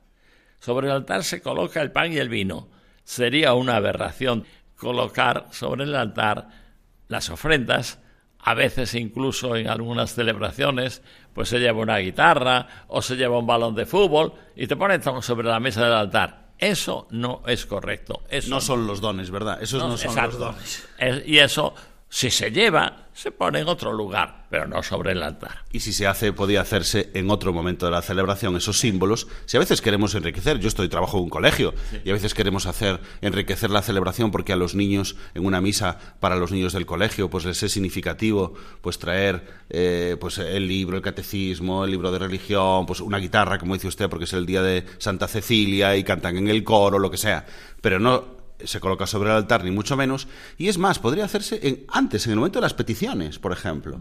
Sobre 0.60 0.88
el 0.88 0.94
altar 0.94 1.24
se 1.24 1.42
coloca 1.42 1.82
el 1.82 1.92
pan 1.92 2.14
y 2.14 2.18
el 2.18 2.30
vino. 2.30 2.70
Sería 3.04 3.54
una 3.54 3.76
aberración 3.76 4.46
colocar 4.78 5.48
sobre 5.52 5.84
el 5.84 5.96
altar 5.96 6.48
las 7.08 7.30
ofrendas. 7.30 8.00
A 8.48 8.54
veces 8.54 8.94
incluso 8.94 9.56
en 9.56 9.68
algunas 9.68 10.14
celebraciones, 10.14 11.02
pues 11.34 11.50
se 11.50 11.58
lleva 11.60 11.80
una 11.82 11.98
guitarra 11.98 12.68
o 12.88 13.02
se 13.02 13.16
lleva 13.16 13.40
un 13.40 13.48
balón 13.48 13.74
de 13.74 13.86
fútbol 13.88 14.34
y 14.56 14.68
te 14.68 14.76
ponen 14.76 15.02
sobre 15.22 15.48
la 15.48 15.60
mesa 15.60 15.84
del 15.84 15.94
altar. 15.94 16.46
Eso 16.60 17.08
no 17.10 17.42
es 17.48 17.66
correcto. 17.66 18.22
Eso 18.30 18.50
No 18.52 18.62
son 18.62 18.86
los 18.88 19.02
dones, 19.02 19.32
¿verdad? 19.32 19.62
Esos 19.62 19.82
no, 19.82 19.98
son 19.98 20.08
exacto. 20.10 20.38
los 20.38 20.40
dones. 20.40 20.88
Es- 21.00 21.28
y 21.28 21.40
eso, 21.40 21.74
si 22.10 22.30
se 22.30 22.52
lleva, 22.52 23.08
se 23.14 23.32
pone 23.32 23.60
en 23.60 23.68
otro 23.68 23.92
lugar, 23.92 24.46
pero 24.50 24.68
no 24.68 24.84
sobre 24.84 25.14
el 25.14 25.24
altar. 25.24 25.64
Y 25.72 25.80
si 25.80 25.92
se 25.92 26.08
hace, 26.08 26.34
podía 26.34 26.62
hacerse 26.62 27.10
en 27.14 27.30
otro 27.30 27.52
momento 27.52 27.86
de 27.86 27.92
la 27.92 28.02
celebración, 28.02 28.56
esos 28.56 28.80
símbolos. 28.80 29.28
Si 29.46 29.58
a 29.58 29.60
veces 29.60 29.82
queremos 29.82 30.16
enriquecer, 30.16 30.60
yo 30.60 30.68
estoy 30.68 30.88
trabajo 30.88 31.18
en 31.18 31.24
un 31.24 31.30
colegio, 31.30 31.74
y 32.04 32.10
a 32.10 32.14
veces 32.14 32.34
queremos 32.34 32.68
hacer 32.68 33.00
enriquecer 33.22 33.70
la 33.70 33.82
celebración 33.82 34.32
porque 34.32 34.54
a 34.54 34.56
los 34.56 34.76
niños, 34.76 35.16
en 35.34 35.46
una 35.46 35.62
misa 35.62 35.98
para 36.20 36.36
los 36.36 36.52
niños 36.52 36.74
del 36.74 36.86
colegio, 36.86 37.30
pues 37.30 37.46
les 37.46 37.62
es 37.64 37.72
significativo 37.72 38.54
pues 38.82 39.00
traer 39.00 39.46
eh, 39.70 40.16
pues 40.20 40.38
el 40.38 40.68
libro, 40.68 40.98
el 40.98 41.04
catecismo, 41.04 41.86
el 41.86 41.92
libro 41.92 42.12
de 42.12 42.20
religión, 42.20 42.86
pues 42.86 43.00
una 43.02 43.18
guitarra, 43.18 43.58
como 43.58 43.74
dice 43.74 43.88
usted, 43.88 44.10
porque 44.10 44.26
es 44.26 44.34
el 44.34 44.46
día 44.46 44.62
de 44.62 44.86
Santa 45.00 45.28
Cecilia 45.28 45.96
y 45.98 46.04
cantan 46.04 46.38
en 46.38 46.48
el 46.48 46.64
coro, 46.64 47.00
lo 47.00 47.12
que 47.12 47.18
sea. 47.18 47.46
Pero 47.82 48.00
no 48.00 48.35
se 48.64 48.80
coloca 48.80 49.06
sobre 49.08 49.30
el 49.30 49.36
altar, 49.36 49.64
ni 49.64 49.72
mucho 49.72 49.96
menos. 49.98 50.28
Y 50.58 50.68
es 50.68 50.78
más, 50.78 51.00
podría 51.00 51.26
hacerse 51.26 51.60
en- 51.68 51.86
antes, 51.90 52.26
en 52.26 52.32
el 52.34 52.38
momento 52.40 52.60
de 52.60 52.64
las 52.64 52.74
peticiones, 52.74 53.40
por 53.40 53.52
ejemplo. 53.52 54.00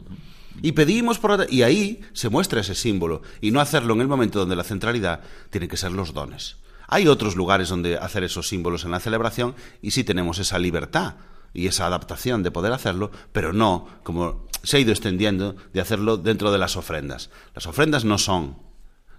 Y 0.62 0.72
pedimos 0.72 1.18
por... 1.18 1.46
Y 1.50 1.62
ahí 1.62 2.00
se 2.12 2.28
muestra 2.28 2.61
ese 2.61 2.74
símbolo. 2.74 3.22
Y 3.40 3.50
no 3.50 3.61
hacerlo 3.61 3.94
en 3.94 4.00
el 4.02 4.09
momento 4.09 4.38
donde 4.38 4.57
la 4.57 4.64
centralidad 4.64 5.20
tiene 5.50 5.68
que 5.68 5.76
ser 5.76 5.92
los 5.92 6.12
dones. 6.14 6.57
Hay 6.86 7.09
otros 7.09 7.34
lugares 7.34 7.68
donde 7.70 7.96
hacer 7.98 8.24
esos 8.24 8.46
símbolos 8.48 8.84
en 8.84 8.90
la 8.92 9.00
celebración 9.00 9.55
y 9.82 9.90
sí 9.92 10.05
tenemos 10.05 10.38
esa 10.38 10.59
libertad 10.59 11.14
y 11.55 11.66
esa 11.66 11.86
adaptación 11.86 12.42
de 12.42 12.50
poder 12.50 12.72
hacerlo, 12.72 13.11
pero 13.32 13.52
no, 13.52 13.88
como 14.02 14.46
se 14.62 14.76
ha 14.76 14.80
ido 14.80 14.92
extendiendo, 14.92 15.57
de 15.72 15.80
hacerlo 15.80 16.18
dentro 16.18 16.52
de 16.52 16.59
las 16.59 16.76
ofrendas. 16.76 17.30
Las 17.55 17.66
ofrendas 17.66 18.05
no 18.05 18.18
son 18.18 18.59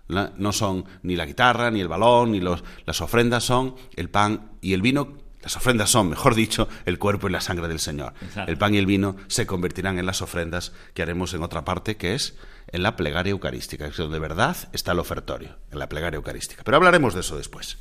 no 0.07 0.51
son 0.51 0.85
ni 1.01 1.15
la 1.15 1.25
guitarra, 1.25 1.71
ni 1.71 1.81
el 1.81 1.87
balón, 1.87 2.31
ni 2.33 2.39
los, 2.39 2.63
las 2.85 3.01
ofrendas 3.01 3.43
son 3.43 3.75
el 3.95 4.09
pan 4.11 4.51
y 4.61 4.73
el 4.73 4.83
vino. 4.83 5.17
Las 5.45 5.55
ofrendas 5.57 5.91
son, 5.91 6.09
mejor 6.09 6.33
dicho, 6.33 6.67
el 6.85 6.97
cuerpo 6.97 7.29
y 7.29 7.31
la 7.31 7.39
sangre 7.39 7.67
del 7.67 7.79
Señor. 7.79 8.15
Exacto. 8.19 8.51
El 8.51 8.57
pan 8.57 8.73
y 8.73 8.79
el 8.79 8.87
vino 8.87 9.15
se 9.27 9.45
convertirán 9.45 9.99
en 9.99 10.07
las 10.07 10.23
ofrendas 10.23 10.71
que 10.95 11.03
haremos 11.03 11.35
en 11.35 11.43
otra 11.43 11.63
parte, 11.63 11.97
que 11.97 12.15
es 12.15 12.33
en 12.71 12.81
la 12.81 12.95
plegaria 12.95 13.29
eucarística, 13.29 13.85
que 13.85 13.91
es 13.91 13.97
donde 13.97 14.15
de 14.15 14.21
verdad 14.21 14.57
está 14.73 14.93
el 14.93 14.99
ofertorio, 14.99 15.55
en 15.71 15.77
la 15.77 15.87
plegaria 15.87 16.17
eucarística. 16.17 16.63
Pero 16.63 16.77
hablaremos 16.77 17.13
de 17.13 17.19
eso 17.19 17.37
después. 17.37 17.77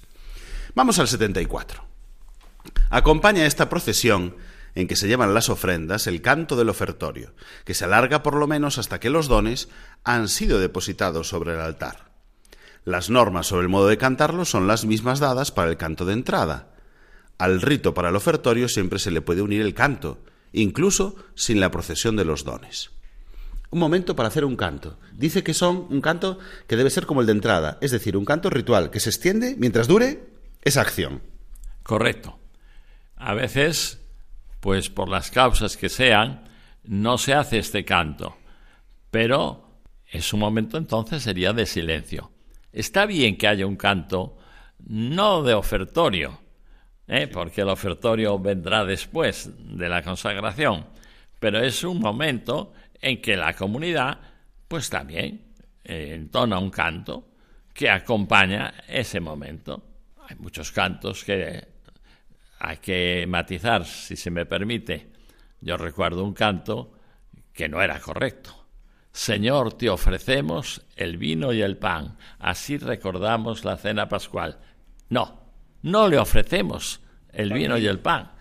Vamos 0.75 0.99
al 0.99 1.09
74. 1.09 1.83
Acompaña 2.91 3.47
esta 3.47 3.71
procesión 3.71 4.37
en 4.75 4.87
que 4.87 4.97
se 4.97 5.09
llevan 5.09 5.33
las 5.33 5.49
ofrendas 5.49 6.07
el 6.07 6.21
canto 6.21 6.57
del 6.57 6.69
ofertorio, 6.69 7.33
que 7.65 7.73
se 7.73 7.87
alarga 7.87 8.23
por 8.23 8.35
lo 8.35 8.47
menos 8.47 8.77
hasta 8.77 9.01
que 9.01 9.09
los 9.09 9.27
dones 9.27 9.71
han 10.05 10.29
sido 10.29 10.61
depositados 10.61 11.29
sobre 11.29 11.55
el 11.55 11.61
altar. 11.61 12.13
Las 12.85 13.09
normas 13.09 13.47
sobre 13.47 13.63
el 13.63 13.71
modo 13.71 13.89
de 13.89 13.97
cantarlo 13.97 14.45
son 14.45 14.67
las 14.67 14.85
mismas 14.85 15.19
dadas 15.19 15.51
para 15.51 15.71
el 15.71 15.79
canto 15.79 16.05
de 16.05 16.13
entrada. 16.13 16.74
Al 17.39 17.61
rito 17.61 17.95
para 17.95 18.11
el 18.11 18.17
ofertorio 18.17 18.69
siempre 18.69 18.99
se 18.99 19.11
le 19.11 19.21
puede 19.21 19.43
unir 19.43 19.61
el 19.61 19.75
canto, 19.75 20.19
incluso 20.53 21.17
sin 21.35 21.61
la 21.61 21.71
procesión 21.71 22.17
de 22.17 22.25
los 22.25 22.45
dones. 22.45 22.91
Un 23.71 23.81
momento 23.81 24.15
para 24.15 24.29
hacer 24.29 24.45
un 24.45 24.57
canto. 24.57 24.99
Dice 25.13 25.43
que 25.43 25.53
son 25.53 25.89
un 25.91 26.01
canto 26.01 26.39
que 26.69 26.77
debe 26.77 26.91
ser 26.91 27.07
como 27.07 27.21
el 27.21 27.27
de 27.27 27.33
entrada, 27.33 27.79
es 27.81 27.91
decir, 27.91 28.17
un 28.17 28.25
canto 28.25 28.51
ritual 28.51 28.91
que 28.91 29.01
se 29.01 29.11
extiende 29.11 29.57
mientras 29.59 29.89
dure 29.89 30.29
esa 30.63 30.83
acción. 30.83 31.23
Correcto. 31.83 32.39
A 33.17 33.35
veces, 33.35 34.01
pues 34.61 34.91
por 34.91 35.09
las 35.09 35.31
causas 35.31 35.77
que 35.77 35.89
sean, 35.89 36.49
no 36.85 37.19
se 37.19 37.35
hace 37.35 37.59
este 37.59 37.85
canto, 37.85 38.37
pero 39.11 39.81
es 40.07 40.33
un 40.33 40.41
momento 40.41 40.77
entonces 40.77 41.23
sería 41.23 41.53
de 41.53 41.67
silencio. 41.67 42.31
Está 42.73 43.07
bien 43.07 43.37
que 43.37 43.49
haya 43.49 43.67
un 43.67 43.77
canto, 43.77 44.37
no 44.79 45.43
de 45.43 45.55
ofertorio, 45.55 46.41
¿eh? 47.07 47.29
porque 47.29 47.63
el 47.63 47.69
ofertorio 47.69 48.39
vendrá 48.39 48.85
después 48.85 49.51
de 49.59 49.89
la 49.89 50.03
consagración, 50.03 50.87
pero 51.39 51.61
es 51.61 51.85
un 51.85 52.01
momento 52.01 52.73
en 53.01 53.21
que 53.21 53.37
la 53.37 53.55
comunidad, 53.55 54.19
pues 54.69 54.89
también 54.89 55.55
eh, 55.85 56.13
entona 56.15 56.59
un 56.59 56.71
canto 56.71 57.29
que 57.73 57.91
acompaña 57.91 58.75
ese 58.89 59.21
momento. 59.21 59.83
Hay 60.29 60.37
muchos 60.37 60.71
cantos 60.73 61.25
que 61.25 61.67
hay 62.59 62.77
que 62.79 63.27
matizar, 63.29 63.85
si 63.85 64.17
se 64.17 64.31
me 64.31 64.47
permite. 64.47 65.11
Yo 65.61 65.77
recuerdo 65.77 66.25
un 66.25 66.33
canto 66.33 66.93
que 67.53 67.69
no 67.69 67.83
era 67.83 68.01
correcto. 68.01 68.65
Señor, 69.13 69.75
te 69.75 69.91
ofrecemos 69.91 70.83
el 70.97 71.19
vino 71.19 71.53
y 71.53 71.63
el 71.63 71.77
pan, 71.77 72.17
así 72.39 72.79
recordamos 72.79 73.65
la 73.65 73.77
cena 73.77 74.09
pascual. 74.09 74.59
No, 75.09 75.44
no 75.85 76.09
le 76.09 76.19
ofrecemos 76.19 77.01
el 77.33 77.53
vino 77.53 77.77
y 77.77 77.87
el 77.87 77.99
pan. 77.99 78.33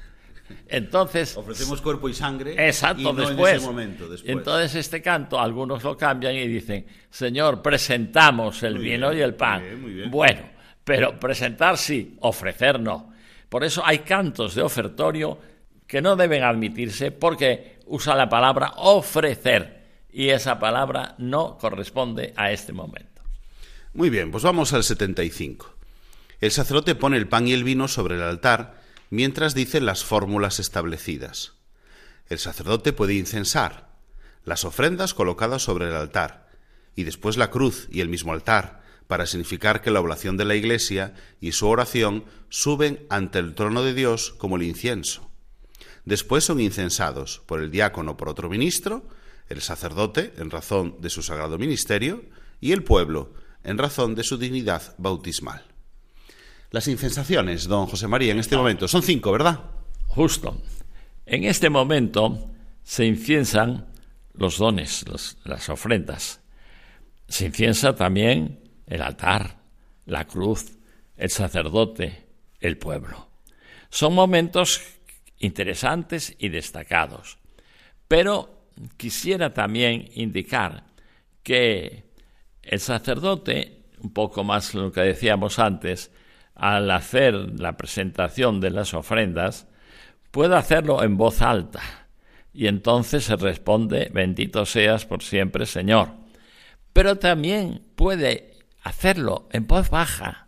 Entonces, 0.67 1.35
Ofrecemos 1.35 1.81
cuerpo 1.81 2.07
y 2.07 2.13
sangre. 2.13 2.53
Exacto, 2.67 3.01
y 3.01 3.05
no 3.05 3.13
después. 3.13 3.53
En 3.53 3.57
ese 3.57 3.65
momento, 3.65 4.09
después. 4.09 4.31
Entonces 4.31 4.75
este 4.75 5.01
canto 5.01 5.39
algunos 5.39 5.83
lo 5.83 5.97
cambian 5.97 6.35
y 6.35 6.47
dicen, 6.47 6.85
Señor, 7.09 7.61
presentamos 7.61 8.63
el 8.63 8.75
Muy 8.75 8.83
vino 8.83 9.09
bien, 9.09 9.19
y 9.19 9.23
el 9.23 9.35
pan. 9.35 9.59
muy 9.61 9.67
bien, 9.69 9.81
muy 9.81 9.93
bien. 9.93 10.11
Bueno, 10.11 10.41
pero 10.83 11.19
presentar 11.19 11.77
sí, 11.77 12.17
ofrecer 12.21 12.79
no. 12.79 13.13
Por 13.49 13.63
eso 13.63 13.83
hay 13.85 13.99
cantos 13.99 14.55
de 14.55 14.61
ofertorio 14.61 15.37
que 15.85 16.01
no 16.01 16.15
deben 16.15 16.43
admitirse 16.43 17.11
porque 17.11 17.79
usa 17.87 18.15
la 18.15 18.29
palabra 18.29 18.73
ofrecer 18.77 19.83
y 20.11 20.29
esa 20.29 20.59
palabra 20.59 21.15
no 21.17 21.57
corresponde 21.57 22.33
a 22.37 22.51
este 22.51 22.71
momento. 22.71 23.21
Muy 23.93 24.09
bien, 24.09 24.31
pues 24.31 24.43
vamos 24.43 24.71
al 24.73 24.83
75. 24.83 25.72
El 26.43 26.51
sacerdote 26.51 26.93
pone 26.93 27.15
el 27.15 27.29
pan 27.29 27.47
y 27.47 27.53
el 27.53 27.63
vino 27.63 27.87
sobre 27.87 28.15
el 28.15 28.21
altar 28.21 28.75
mientras 29.09 29.55
dice 29.55 29.79
las 29.79 30.03
fórmulas 30.03 30.59
establecidas. 30.59 31.53
El 32.27 32.37
sacerdote 32.37 32.91
puede 32.91 33.13
incensar 33.13 33.95
las 34.43 34.65
ofrendas 34.65 35.13
colocadas 35.13 35.61
sobre 35.61 35.87
el 35.87 35.95
altar 35.95 36.49
y 36.97 37.05
después 37.05 37.37
la 37.37 37.49
cruz 37.49 37.87
y 37.93 38.01
el 38.01 38.09
mismo 38.09 38.33
altar 38.33 38.83
para 39.07 39.25
significar 39.25 39.81
que 39.81 39.89
la 39.89 40.01
oblación 40.01 40.35
de 40.35 40.43
la 40.43 40.55
Iglesia 40.55 41.13
y 41.39 41.53
su 41.53 41.65
oración 41.65 42.25
suben 42.49 43.05
ante 43.09 43.39
el 43.39 43.55
trono 43.55 43.81
de 43.81 43.93
Dios 43.93 44.35
como 44.37 44.57
el 44.57 44.63
incienso. 44.63 45.31
Después 46.03 46.43
son 46.43 46.59
incensados 46.59 47.41
por 47.45 47.61
el 47.61 47.71
diácono 47.71 48.17
por 48.17 48.27
otro 48.27 48.49
ministro, 48.49 49.07
el 49.47 49.61
sacerdote 49.61 50.33
en 50.35 50.51
razón 50.51 50.97
de 50.99 51.09
su 51.09 51.23
sagrado 51.23 51.57
ministerio 51.57 52.25
y 52.59 52.73
el 52.73 52.83
pueblo 52.83 53.33
en 53.63 53.77
razón 53.77 54.13
de 54.13 54.25
su 54.25 54.37
dignidad 54.37 54.93
bautismal. 54.97 55.72
Las 56.73 56.87
incensaciones, 56.87 57.67
don 57.67 57.85
José 57.85 58.07
María, 58.07 58.31
en 58.31 58.39
este 58.39 58.57
momento 58.57 58.87
son 58.87 59.03
cinco, 59.03 59.31
¿verdad? 59.31 59.59
Justo. 60.07 60.59
En 61.23 61.43
este 61.43 61.69
momento 61.69 62.49
se 62.81 63.05
inciensan 63.05 63.89
los 64.33 64.57
dones, 64.57 65.05
las 65.43 65.69
ofrendas. 65.69 66.41
Se 67.27 67.45
inciensa 67.45 67.95
también 67.95 68.71
el 68.87 69.03
altar, 69.03 69.59
la 70.07 70.25
cruz, 70.25 70.79
el 71.15 71.29
sacerdote, 71.29 72.25
el 72.59 72.79
pueblo. 72.79 73.29
Son 73.91 74.15
momentos 74.15 74.81
interesantes 75.37 76.35
y 76.39 76.49
destacados. 76.49 77.37
Pero 78.07 78.65
quisiera 78.97 79.53
también 79.53 80.09
indicar 80.15 80.85
que 81.43 82.11
El 82.63 82.79
sacerdote, 82.79 83.83
un 83.99 84.11
poco 84.11 84.43
más 84.43 84.73
lo 84.73 84.91
que 84.91 85.01
decíamos 85.01 85.59
antes, 85.59 86.09
al 86.55 86.89
hacer 86.91 87.33
la 87.59 87.77
presentación 87.77 88.59
de 88.61 88.71
las 88.71 88.93
ofrendas, 88.93 89.67
puede 90.31 90.55
hacerlo 90.55 91.03
en 91.03 91.17
voz 91.17 91.41
alta. 91.41 91.81
Y 92.53 92.67
entonces 92.67 93.25
se 93.25 93.35
responde, 93.35 94.09
bendito 94.13 94.65
seas 94.65 95.05
por 95.05 95.23
siempre, 95.23 95.65
Señor. 95.65 96.09
Pero 96.93 97.17
también 97.17 97.81
puede 97.95 98.53
hacerlo 98.83 99.47
en 99.51 99.65
voz 99.65 99.89
baja. 99.89 100.47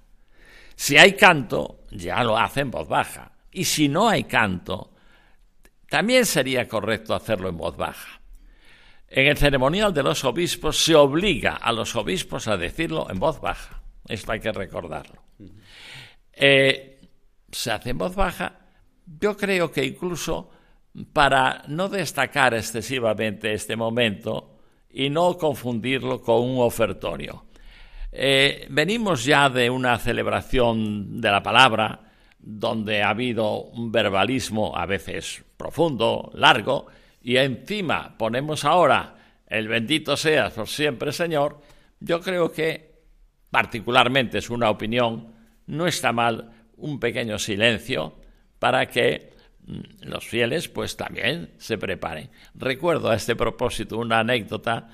Si 0.75 0.97
hay 0.97 1.13
canto, 1.13 1.79
ya 1.89 2.23
lo 2.23 2.37
hace 2.37 2.61
en 2.61 2.71
voz 2.71 2.87
baja. 2.87 3.31
Y 3.51 3.65
si 3.65 3.87
no 3.87 4.07
hay 4.09 4.25
canto, 4.25 4.91
también 5.89 6.25
sería 6.25 6.67
correcto 6.67 7.15
hacerlo 7.15 7.49
en 7.49 7.57
voz 7.57 7.77
baja. 7.77 8.21
En 9.07 9.27
el 9.27 9.37
ceremonial 9.37 9.93
de 9.93 10.03
los 10.03 10.25
obispos 10.25 10.83
se 10.83 10.93
obliga 10.93 11.55
a 11.55 11.71
los 11.71 11.95
obispos 11.95 12.47
a 12.47 12.57
decirlo 12.57 13.07
en 13.09 13.19
voz 13.19 13.39
baja. 13.39 13.81
Esto 14.07 14.31
hay 14.33 14.39
que 14.39 14.51
recordarlo. 14.51 15.23
Eh, 16.35 16.99
se 17.51 17.71
hace 17.71 17.91
en 17.91 17.97
voz 17.97 18.15
baja. 18.15 18.59
Yo 19.19 19.37
creo 19.37 19.71
que 19.71 19.85
incluso 19.85 20.49
para 21.13 21.63
no 21.67 21.89
destacar 21.89 22.53
excesivamente 22.53 23.53
este 23.53 23.75
momento 23.75 24.57
y 24.89 25.09
no 25.09 25.37
confundirlo 25.37 26.21
con 26.21 26.41
un 26.41 26.59
ofertorio. 26.59 27.45
Eh, 28.11 28.67
venimos 28.69 29.25
ya 29.25 29.49
de 29.49 29.69
una 29.69 29.97
celebración 29.99 31.19
de 31.19 31.31
la 31.31 31.43
palabra 31.43 32.01
donde 32.39 33.03
ha 33.03 33.09
habido 33.09 33.63
un 33.63 33.91
verbalismo 33.91 34.77
a 34.77 34.85
veces 34.85 35.43
profundo, 35.57 36.31
largo, 36.35 36.85
y 37.21 37.37
encima 37.37 38.15
ponemos 38.17 38.63
ahora 38.63 39.15
el 39.47 39.67
bendito 39.67 40.15
seas 40.15 40.53
por 40.53 40.67
siempre 40.67 41.11
Señor, 41.11 41.59
yo 41.99 42.21
creo 42.21 42.51
que, 42.51 43.01
particularmente 43.49 44.37
es 44.37 44.49
una 44.49 44.69
opinión, 44.69 45.34
no 45.67 45.87
está 45.87 46.11
mal 46.11 46.51
un 46.77 46.99
pequeño 46.99 47.39
silencio 47.39 48.15
para 48.59 48.87
que 48.87 49.33
mm, 49.65 50.07
los 50.07 50.25
fieles 50.25 50.67
pues 50.67 50.97
también 50.97 51.51
se 51.57 51.77
preparen. 51.77 52.29
Recuerdo 52.53 53.09
a 53.09 53.15
este 53.15 53.35
propósito 53.35 53.97
una 53.97 54.19
anécdota. 54.19 54.89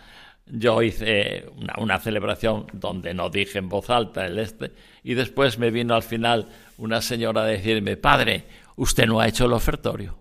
Yo 0.45 0.81
hice 0.81 1.45
una, 1.55 1.75
una, 1.77 1.99
celebración 1.99 2.67
donde 2.73 3.13
no 3.13 3.29
dije 3.29 3.59
en 3.59 3.69
voz 3.69 3.89
alta 3.89 4.25
el 4.25 4.39
este 4.39 4.71
y 5.03 5.13
después 5.13 5.57
me 5.57 5.71
vino 5.71 5.95
al 5.95 6.03
final 6.03 6.49
una 6.77 7.01
señora 7.01 7.43
a 7.43 7.45
decirme, 7.45 7.95
padre, 7.95 8.45
usted 8.75 9.05
no 9.05 9.19
ha 9.19 9.27
hecho 9.27 9.45
el 9.45 9.53
ofertorio. 9.53 10.17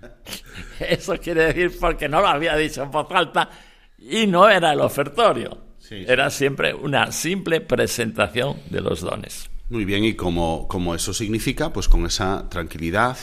Eso 0.80 1.16
quiere 1.18 1.46
decir 1.46 1.72
porque 1.80 2.08
no 2.08 2.20
lo 2.20 2.28
había 2.28 2.56
dicho 2.56 2.82
en 2.82 2.90
voz 2.90 3.10
alta 3.10 3.48
y 3.98 4.26
no 4.26 4.48
era 4.48 4.72
el 4.72 4.80
ofertorio. 4.80 5.64
Sí, 5.78 6.04
sí. 6.04 6.04
Era 6.06 6.30
siempre 6.30 6.72
una 6.74 7.10
simple 7.10 7.60
presentación 7.60 8.58
de 8.70 8.80
los 8.80 9.00
dones. 9.00 9.50
Muy 9.70 9.84
bien, 9.84 10.04
y 10.04 10.14
como, 10.14 10.94
eso 10.94 11.14
significa, 11.14 11.72
pues 11.72 11.88
con 11.88 12.04
esa 12.04 12.48
tranquilidad, 12.50 13.16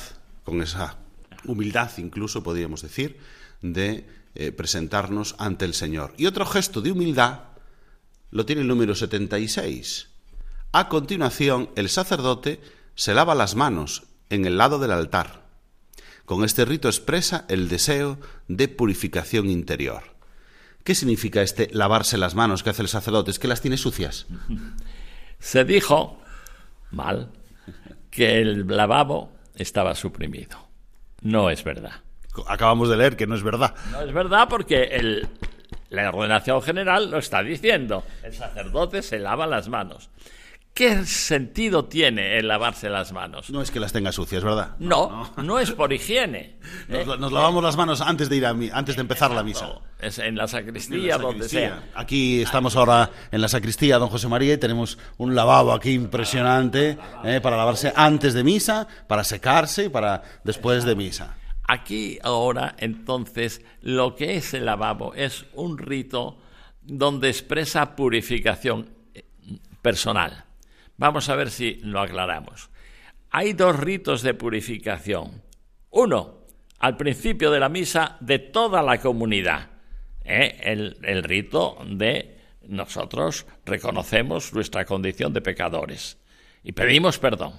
con 0.43 0.61
esa 0.61 0.97
humildad 1.45 1.91
incluso, 1.97 2.43
podríamos 2.43 2.81
decir, 2.81 3.17
de 3.61 4.07
eh, 4.33 4.51
presentarnos 4.51 5.35
ante 5.37 5.65
el 5.65 5.73
Señor. 5.73 6.13
Y 6.17 6.25
otro 6.25 6.45
gesto 6.45 6.81
de 6.81 6.91
humildad 6.91 7.41
lo 8.31 8.45
tiene 8.45 8.61
el 8.61 8.67
número 8.67 8.95
76. 8.95 10.07
A 10.71 10.89
continuación, 10.89 11.69
el 11.75 11.89
sacerdote 11.89 12.59
se 12.95 13.13
lava 13.13 13.35
las 13.35 13.55
manos 13.55 14.03
en 14.29 14.45
el 14.45 14.57
lado 14.57 14.79
del 14.79 14.91
altar. 14.91 15.45
Con 16.25 16.43
este 16.43 16.65
rito 16.65 16.87
expresa 16.87 17.45
el 17.49 17.67
deseo 17.67 18.17
de 18.47 18.67
purificación 18.67 19.49
interior. 19.49 20.15
¿Qué 20.83 20.95
significa 20.95 21.41
este 21.41 21.69
lavarse 21.73 22.17
las 22.17 22.33
manos 22.35 22.63
que 22.63 22.71
hace 22.71 22.81
el 22.81 22.87
sacerdote? 22.87 23.31
¿Es 23.31 23.37
que 23.37 23.47
las 23.47 23.61
tiene 23.61 23.77
sucias? 23.77 24.25
Se 25.39 25.65
dijo, 25.65 26.20
mal, 26.91 27.29
que 28.09 28.41
el 28.41 28.67
lavabo 28.67 29.31
estaba 29.55 29.95
suprimido. 29.95 30.57
No 31.21 31.49
es 31.49 31.63
verdad. 31.63 31.93
Acabamos 32.47 32.89
de 32.89 32.97
leer 32.97 33.15
que 33.15 33.27
no 33.27 33.35
es 33.35 33.43
verdad. 33.43 33.75
No 33.91 34.01
es 34.01 34.13
verdad 34.13 34.47
porque 34.49 34.83
el, 34.83 35.27
la 35.89 36.09
ordenación 36.09 36.61
general 36.61 37.11
lo 37.11 37.17
está 37.17 37.43
diciendo. 37.43 38.03
El 38.23 38.33
sacerdote 38.33 39.01
se 39.01 39.19
lava 39.19 39.45
las 39.47 39.67
manos. 39.67 40.09
¿Qué 40.73 41.05
sentido 41.05 41.85
tiene 41.85 42.37
el 42.37 42.47
lavarse 42.47 42.89
las 42.89 43.11
manos? 43.11 43.49
No 43.49 43.61
es 43.61 43.71
que 43.71 43.79
las 43.81 43.91
tenga 43.91 44.13
sucias, 44.13 44.41
¿verdad? 44.41 44.77
No, 44.79 45.29
no, 45.35 45.43
no 45.43 45.59
es 45.59 45.71
por 45.71 45.91
higiene. 45.91 46.59
Nos, 46.87 47.01
¿eh? 47.01 47.05
nos, 47.19 47.31
lavamos 47.31 47.61
las 47.61 47.75
manos 47.75 47.99
antes 47.99 48.29
de 48.29 48.37
ir 48.37 48.45
a 48.45 48.51
antes 48.51 48.95
de 48.95 49.01
empezar 49.01 49.31
la 49.31 49.43
misa. 49.43 49.79
Es 49.99 50.17
en 50.19 50.37
la 50.37 50.47
sacristía, 50.47 51.15
en 51.15 51.21
la 51.21 51.27
donde 51.27 51.49
sea. 51.49 51.89
Aquí 51.93 52.41
estamos 52.41 52.77
ahora 52.77 53.11
en 53.31 53.41
la 53.41 53.49
sacristía, 53.49 53.97
don 53.97 54.09
José 54.09 54.29
María, 54.29 54.53
y 54.53 54.57
tenemos 54.57 54.97
un 55.17 55.35
lavabo 55.35 55.73
aquí 55.73 55.91
impresionante 55.91 56.97
eh, 57.25 57.41
para 57.41 57.57
lavarse 57.57 57.91
antes 57.93 58.33
de 58.33 58.43
misa, 58.43 58.87
para 59.07 59.25
secarse 59.25 59.85
y 59.85 59.89
para 59.89 60.23
después 60.45 60.85
de 60.85 60.95
misa. 60.95 61.35
Aquí 61.67 62.17
ahora, 62.23 62.75
entonces, 62.79 63.61
lo 63.81 64.15
que 64.15 64.37
es 64.37 64.53
el 64.53 64.65
lavabo 64.65 65.13
es 65.15 65.45
un 65.53 65.77
rito 65.77 66.37
donde 66.81 67.29
expresa 67.29 67.95
purificación 67.95 68.89
eh, 69.13 69.25
personal. 69.81 70.45
Vamos 71.01 71.29
a 71.29 71.35
ver 71.35 71.49
si 71.49 71.79
lo 71.81 71.99
aclaramos. 71.99 72.69
Hay 73.31 73.53
dos 73.53 73.79
ritos 73.79 74.21
de 74.21 74.35
purificación. 74.35 75.41
Uno, 75.89 76.45
al 76.77 76.95
principio 76.95 77.49
de 77.49 77.59
la 77.59 77.69
misa 77.69 78.17
de 78.19 78.37
toda 78.37 78.83
la 78.83 79.01
comunidad. 79.01 79.67
¿eh? 80.23 80.59
El, 80.61 80.99
el 81.01 81.23
rito 81.23 81.79
de 81.87 82.37
nosotros 82.67 83.47
reconocemos 83.65 84.53
nuestra 84.53 84.85
condición 84.85 85.33
de 85.33 85.41
pecadores 85.41 86.19
y 86.63 86.73
pedimos 86.73 87.17
perdón. 87.17 87.53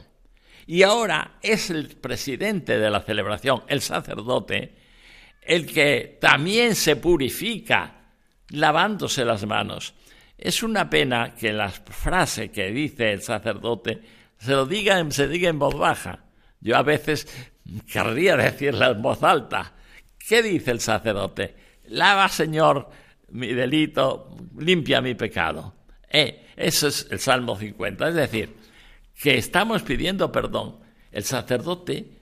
Y 0.64 0.84
ahora 0.84 1.38
es 1.42 1.68
el 1.70 1.96
presidente 1.96 2.78
de 2.78 2.90
la 2.90 3.00
celebración, 3.00 3.64
el 3.66 3.80
sacerdote, 3.80 4.76
el 5.40 5.66
que 5.66 6.16
también 6.20 6.76
se 6.76 6.94
purifica 6.94 8.04
lavándose 8.50 9.24
las 9.24 9.44
manos. 9.46 9.94
Es 10.42 10.64
una 10.64 10.90
pena 10.90 11.36
que 11.36 11.52
la 11.52 11.68
frase 11.68 12.50
que 12.50 12.72
dice 12.72 13.12
el 13.12 13.22
sacerdote 13.22 14.02
se 14.38 14.50
lo 14.50 14.66
diga, 14.66 15.08
se 15.12 15.28
diga 15.28 15.48
en 15.48 15.60
voz 15.60 15.78
baja. 15.78 16.24
Yo 16.60 16.76
a 16.76 16.82
veces 16.82 17.28
querría 17.86 18.36
decirla 18.36 18.88
en 18.88 19.02
voz 19.02 19.22
alta. 19.22 19.72
¿Qué 20.18 20.42
dice 20.42 20.72
el 20.72 20.80
sacerdote? 20.80 21.54
Lava, 21.90 22.28
Señor, 22.28 22.90
mi 23.28 23.52
delito, 23.52 24.36
limpia 24.58 25.00
mi 25.00 25.14
pecado. 25.14 25.76
Eh, 26.10 26.48
eso 26.56 26.88
es 26.88 27.06
el 27.12 27.20
Salmo 27.20 27.56
50. 27.56 28.08
Es 28.08 28.14
decir, 28.16 28.56
que 29.22 29.38
estamos 29.38 29.82
pidiendo 29.82 30.32
perdón. 30.32 30.80
El 31.12 31.22
sacerdote 31.22 32.18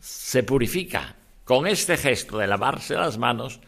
se 0.00 0.42
purifica 0.42 1.14
con 1.44 1.68
este 1.68 1.96
gesto 1.96 2.38
de 2.38 2.48
lavarse 2.48 2.96
las 2.96 3.16
manos, 3.16 3.60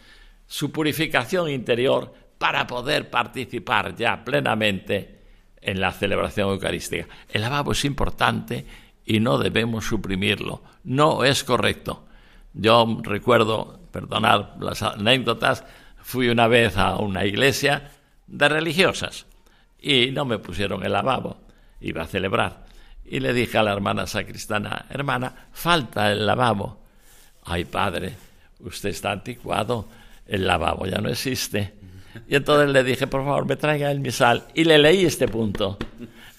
su 0.48 0.72
purificación 0.72 1.48
interior 1.48 2.12
para 2.42 2.66
poder 2.66 3.08
participar 3.08 3.94
ya 3.94 4.24
plenamente 4.24 5.20
en 5.60 5.80
la 5.80 5.92
celebración 5.92 6.50
eucarística. 6.50 7.06
El 7.28 7.42
lavabo 7.42 7.70
es 7.70 7.84
importante 7.84 8.66
y 9.06 9.20
no 9.20 9.38
debemos 9.38 9.86
suprimirlo. 9.86 10.60
No 10.82 11.22
es 11.22 11.44
correcto. 11.44 12.04
Yo 12.52 12.98
recuerdo, 13.04 13.78
perdonad 13.92 14.56
las 14.58 14.82
anécdotas, 14.82 15.64
fui 16.02 16.30
una 16.30 16.48
vez 16.48 16.76
a 16.76 16.96
una 16.96 17.24
iglesia 17.24 17.92
de 18.26 18.48
religiosas 18.48 19.26
y 19.78 20.10
no 20.10 20.24
me 20.24 20.40
pusieron 20.40 20.84
el 20.84 20.94
lavabo. 20.94 21.42
Iba 21.80 22.02
a 22.02 22.08
celebrar. 22.08 22.66
Y 23.04 23.20
le 23.20 23.32
dije 23.32 23.56
a 23.56 23.62
la 23.62 23.72
hermana 23.72 24.08
sacristana, 24.08 24.86
hermana, 24.90 25.46
falta 25.52 26.10
el 26.10 26.26
lavabo. 26.26 26.82
Ay, 27.44 27.66
padre, 27.66 28.16
usted 28.58 28.88
está 28.88 29.12
anticuado, 29.12 29.88
el 30.26 30.44
lavabo 30.44 30.86
ya 30.86 30.98
no 30.98 31.08
existe. 31.08 31.81
Y 32.28 32.36
entonces 32.36 32.70
le 32.70 32.84
dije, 32.84 33.06
por 33.06 33.24
favor, 33.24 33.46
me 33.46 33.56
traiga 33.56 33.90
el 33.90 34.00
misal. 34.00 34.44
Y 34.54 34.64
le 34.64 34.78
leí 34.78 35.04
este 35.04 35.28
punto. 35.28 35.78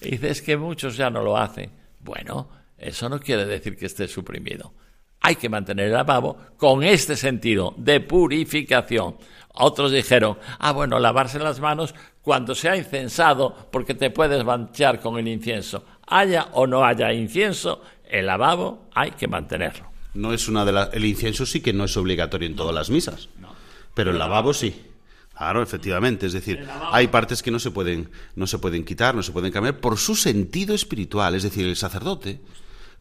Y 0.00 0.12
dice, 0.12 0.30
es 0.30 0.42
que 0.42 0.56
muchos 0.56 0.96
ya 0.96 1.10
no 1.10 1.22
lo 1.22 1.36
hacen. 1.36 1.70
Bueno, 2.00 2.48
eso 2.78 3.08
no 3.08 3.18
quiere 3.20 3.46
decir 3.46 3.76
que 3.76 3.86
esté 3.86 4.08
suprimido. 4.08 4.72
Hay 5.20 5.36
que 5.36 5.48
mantener 5.48 5.86
el 5.86 5.92
lavabo 5.92 6.36
con 6.58 6.82
este 6.82 7.16
sentido 7.16 7.74
de 7.78 8.00
purificación. 8.00 9.16
Otros 9.54 9.92
dijeron, 9.92 10.36
ah, 10.58 10.72
bueno, 10.72 10.98
lavarse 10.98 11.38
las 11.38 11.60
manos 11.60 11.94
cuando 12.20 12.54
se 12.54 12.68
ha 12.68 12.76
incensado 12.76 13.68
porque 13.70 13.94
te 13.94 14.10
puedes 14.10 14.44
manchar 14.44 15.00
con 15.00 15.18
el 15.18 15.28
incienso. 15.28 15.84
Haya 16.06 16.48
o 16.52 16.66
no 16.66 16.84
haya 16.84 17.12
incienso, 17.12 17.80
el 18.08 18.26
lavabo 18.26 18.88
hay 18.94 19.12
que 19.12 19.28
mantenerlo. 19.28 19.90
No 20.12 20.32
es 20.32 20.48
una 20.48 20.64
de 20.64 20.72
las... 20.72 20.92
El 20.92 21.04
incienso 21.04 21.46
sí 21.46 21.60
que 21.60 21.72
no 21.72 21.84
es 21.84 21.96
obligatorio 21.96 22.46
en 22.46 22.56
todas 22.56 22.74
las 22.74 22.90
misas, 22.90 23.28
pero 23.94 24.10
el 24.10 24.18
lavabo 24.18 24.52
sí. 24.52 24.93
Claro, 25.36 25.62
efectivamente. 25.62 26.26
Es 26.26 26.32
decir, 26.32 26.66
hay 26.92 27.08
partes 27.08 27.42
que 27.42 27.50
no 27.50 27.58
se 27.58 27.70
pueden, 27.70 28.08
no 28.36 28.46
se 28.46 28.58
pueden 28.58 28.84
quitar, 28.84 29.14
no 29.14 29.22
se 29.22 29.32
pueden 29.32 29.50
cambiar 29.52 29.78
por 29.80 29.98
su 29.98 30.14
sentido 30.14 30.74
espiritual. 30.74 31.34
Es 31.34 31.42
decir, 31.42 31.66
el 31.66 31.76
sacerdote, 31.76 32.40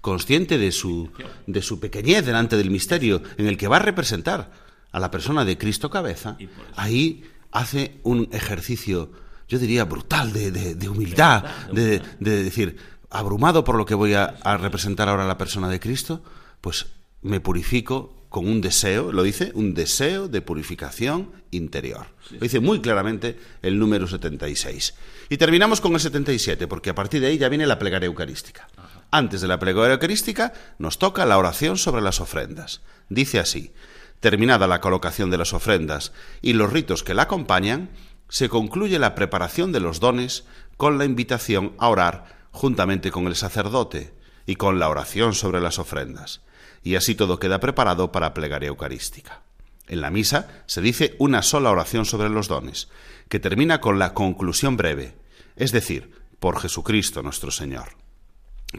consciente 0.02 0.58
de 0.58 0.72
su, 0.72 1.10
de 1.48 1.62
su 1.62 1.80
pequeñez 1.80 2.26
delante 2.26 2.58
del 2.58 2.70
misterio 2.72 3.22
en 3.38 3.48
el 3.48 3.58
que 3.58 3.68
va 3.68 3.78
a 3.78 3.80
representar 3.80 4.52
a 4.92 5.00
la 5.00 5.12
persona 5.12 5.46
de 5.46 5.58
Cristo 5.58 5.90
cabeza, 5.90 6.38
ahí 6.76 7.24
hace 7.52 8.00
un 8.04 8.30
ejercicio 8.32 9.12
yo 9.48 9.60
diría, 9.60 9.84
brutal 9.86 10.34
de, 10.34 10.52
de- 10.52 10.74
de 10.74 10.90
humildad, 10.90 11.44
de, 11.72 12.02
de 12.20 12.44
decir, 12.44 12.78
abrumado 13.12 13.64
por 13.64 13.76
lo 13.76 13.86
que 13.86 13.94
voy 13.94 14.14
a, 14.16 14.24
a 14.44 14.58
representar 14.58 15.08
ahora 15.10 15.26
a 15.26 15.28
la 15.28 15.38
persona 15.38 15.70
de 15.70 15.80
Cristo, 15.80 16.24
pues 16.62 16.88
me 17.22 17.40
purifico 17.40 18.13
con 18.34 18.48
un 18.48 18.62
deseo, 18.62 19.12
lo 19.12 19.22
dice, 19.22 19.52
un 19.54 19.76
deseo 19.76 20.28
de 20.28 20.42
purificación 20.42 21.34
interior. 21.52 22.08
Lo 22.32 22.40
dice 22.40 22.60
muy 22.60 22.82
claramente 22.82 23.38
el 23.62 23.78
número 23.78 24.08
76. 24.08 24.96
Y 25.30 25.38
terminamos 25.38 25.82
con 25.82 25.94
el 25.94 26.00
77, 26.00 26.68
porque 26.68 26.90
a 26.90 26.96
partir 26.96 27.22
de 27.22 27.28
ahí 27.28 27.38
ya 27.38 27.48
viene 27.48 27.68
la 27.68 27.78
plegaria 27.78 28.08
eucarística. 28.08 28.68
Antes 29.12 29.42
de 29.42 29.48
la 29.48 29.60
plegaria 29.60 29.94
eucarística 29.94 30.52
nos 30.80 30.98
toca 30.98 31.28
la 31.28 31.38
oración 31.38 31.78
sobre 31.78 32.02
las 32.02 32.20
ofrendas. 32.22 32.82
Dice 33.08 33.38
así, 33.38 33.72
terminada 34.20 34.66
la 34.66 34.82
colocación 34.82 35.30
de 35.30 35.38
las 35.38 35.54
ofrendas 35.54 36.12
y 36.42 36.54
los 36.54 36.74
ritos 36.74 37.04
que 37.04 37.14
la 37.14 37.24
acompañan, 37.24 37.92
se 38.30 38.50
concluye 38.50 38.98
la 38.98 39.14
preparación 39.14 39.72
de 39.72 39.80
los 39.80 40.00
dones 40.00 40.46
con 40.76 40.98
la 40.98 41.06
invitación 41.06 41.76
a 41.78 41.88
orar 41.88 42.48
juntamente 42.50 43.12
con 43.12 43.28
el 43.28 43.36
sacerdote 43.36 44.12
y 44.48 44.56
con 44.56 44.80
la 44.80 44.90
oración 44.90 45.36
sobre 45.36 45.62
las 45.62 45.78
ofrendas. 45.78 46.42
Y 46.84 46.96
así 46.96 47.16
todo 47.16 47.40
queda 47.40 47.60
preparado 47.60 48.12
para 48.12 48.34
plegaria 48.34 48.68
eucarística. 48.68 49.42
En 49.88 50.02
la 50.02 50.12
misa 50.12 50.64
se 50.66 50.82
dice 50.82 51.16
una 51.20 51.42
sola 51.42 51.72
oración 51.72 52.06
sobre 52.06 52.30
los 52.30 52.48
dones, 52.48 52.90
que 53.30 53.40
termina 53.40 53.82
con 53.82 54.00
la 54.00 54.14
conclusión 54.14 54.78
breve, 54.78 55.16
es 55.56 55.72
decir, 55.72 56.12
por 56.40 56.60
Jesucristo 56.60 57.22
nuestro 57.22 57.52
Señor. 57.52 57.98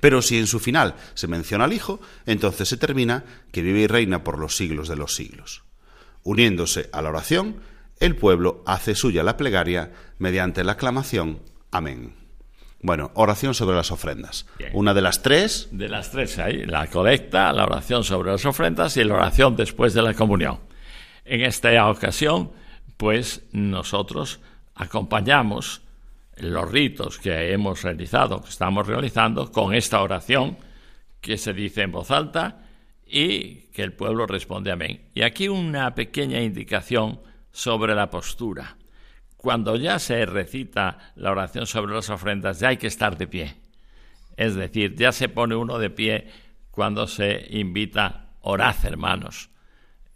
Pero 0.01 0.23
si 0.23 0.39
en 0.39 0.47
su 0.47 0.61
final 0.61 0.97
se 1.15 1.29
menciona 1.29 1.65
al 1.65 1.73
Hijo, 1.73 2.01
entonces 2.27 2.69
se 2.69 2.77
termina 2.77 3.25
que 3.53 3.63
vive 3.63 3.81
y 3.81 3.87
reina 3.87 4.25
por 4.25 4.39
los 4.39 4.57
siglos 4.57 4.89
de 4.89 4.97
los 4.97 5.15
siglos. 5.15 5.65
Uniéndose 6.23 6.89
a 6.93 7.01
la 7.01 7.11
oración, 7.11 7.61
el 8.01 8.17
pueblo 8.17 8.63
hace 8.67 8.95
suya 8.95 9.23
la 9.23 9.37
plegaria 9.37 9.93
mediante 10.19 10.65
la 10.65 10.73
aclamación 10.73 11.41
Amén. 11.71 12.24
Bueno, 12.85 13.13
oración 13.15 13.55
sobre 13.55 13.77
las 13.77 13.91
ofrendas. 13.91 14.45
Bien. 14.59 14.71
Una 14.75 14.93
de 14.93 15.01
las 15.01 15.23
tres, 15.23 15.69
De 15.73 15.89
las 15.89 16.11
tres 16.11 16.39
hay 16.39 16.67
la 16.67 16.87
colecta, 16.89 17.51
la 17.51 17.65
oración 17.65 18.05
sobre 18.05 18.31
las 18.31 18.45
ofrendas 18.45 18.99
y 18.99 19.05
la 19.05 19.15
oración 19.15 19.57
después 19.57 19.95
de 19.95 20.03
la 20.03 20.13
comunión. 20.13 20.61
En 21.25 21.41
esta 21.41 21.89
ocasión, 21.89 22.53
pues 22.99 23.43
nosotros 23.53 24.41
acompañamos 24.75 25.81
los 26.37 26.71
ritos 26.71 27.19
que 27.19 27.55
hemos 27.55 27.81
realizado, 27.81 28.43
que 28.43 28.51
estamos 28.51 28.87
realizando, 28.87 29.51
con 29.51 29.73
esta 29.73 30.03
oración 30.03 30.59
que 31.23 31.39
se 31.39 31.55
dice 31.55 31.81
en 31.81 31.93
voz 31.93 32.11
alta 32.11 32.67
y 33.07 33.71
que 33.73 33.81
el 33.81 33.95
pueblo 33.95 34.27
responde 34.27 34.71
amén. 34.71 35.09
Y 35.15 35.23
aquí 35.23 35.49
una 35.49 35.95
pequeña 35.95 36.43
indicación 36.43 37.23
sobre 37.51 37.95
la 37.95 38.11
postura. 38.11 38.77
Cuando 39.45 39.77
ya 39.77 39.99
se 39.99 40.25
recita 40.25 40.97
la 41.17 41.31
oración 41.31 41.67
sobre 41.67 41.95
las 41.95 42.09
ofrendas, 42.09 42.61
ya 42.61 42.69
hay 42.69 42.79
que 42.79 42.87
estar 42.87 43.19
de 43.19 43.27
pie. 43.27 43.57
Es 44.39 44.55
decir, 44.55 44.95
ya 44.97 45.13
se 45.13 45.29
pone 45.29 45.55
uno 45.55 45.79
de 45.79 45.91
pie 45.91 46.29
cuando 46.71 47.07
se 47.07 47.47
invita, 47.51 48.31
orad 48.41 48.75
hermanos. 48.85 49.51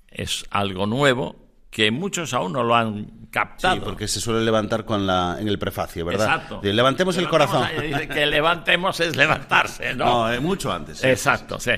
Es 0.09 0.47
algo 0.49 0.87
nuevo 0.87 1.37
que 1.69 1.91
muchos 1.91 2.33
aún 2.33 2.55
no 2.55 2.63
lo 2.63 2.75
han 2.75 3.29
captado. 3.31 3.75
sí, 3.75 3.81
porque 3.85 4.09
se 4.09 4.19
suele 4.19 4.41
levantar 4.47 4.87
con 4.87 5.07
la, 5.07 5.37
en 5.39 5.47
el 5.47 5.59
prefacio, 5.59 6.07
¿verdad? 6.07 6.25
Exacto. 6.37 6.61
De, 6.63 6.73
levantemos 6.73 7.15
el 7.19 7.29
corazón. 7.29 7.69
Dice 7.83 8.09
que 8.09 8.25
levantemos 8.25 8.99
es 9.01 9.15
levantarse, 9.15 9.95
¿no? 9.95 10.07
No, 10.07 10.33
eh, 10.33 10.41
mucho 10.41 10.73
antes. 10.73 11.01
sí. 11.01 11.07
Exacto, 11.07 11.61
sí. 11.61 11.73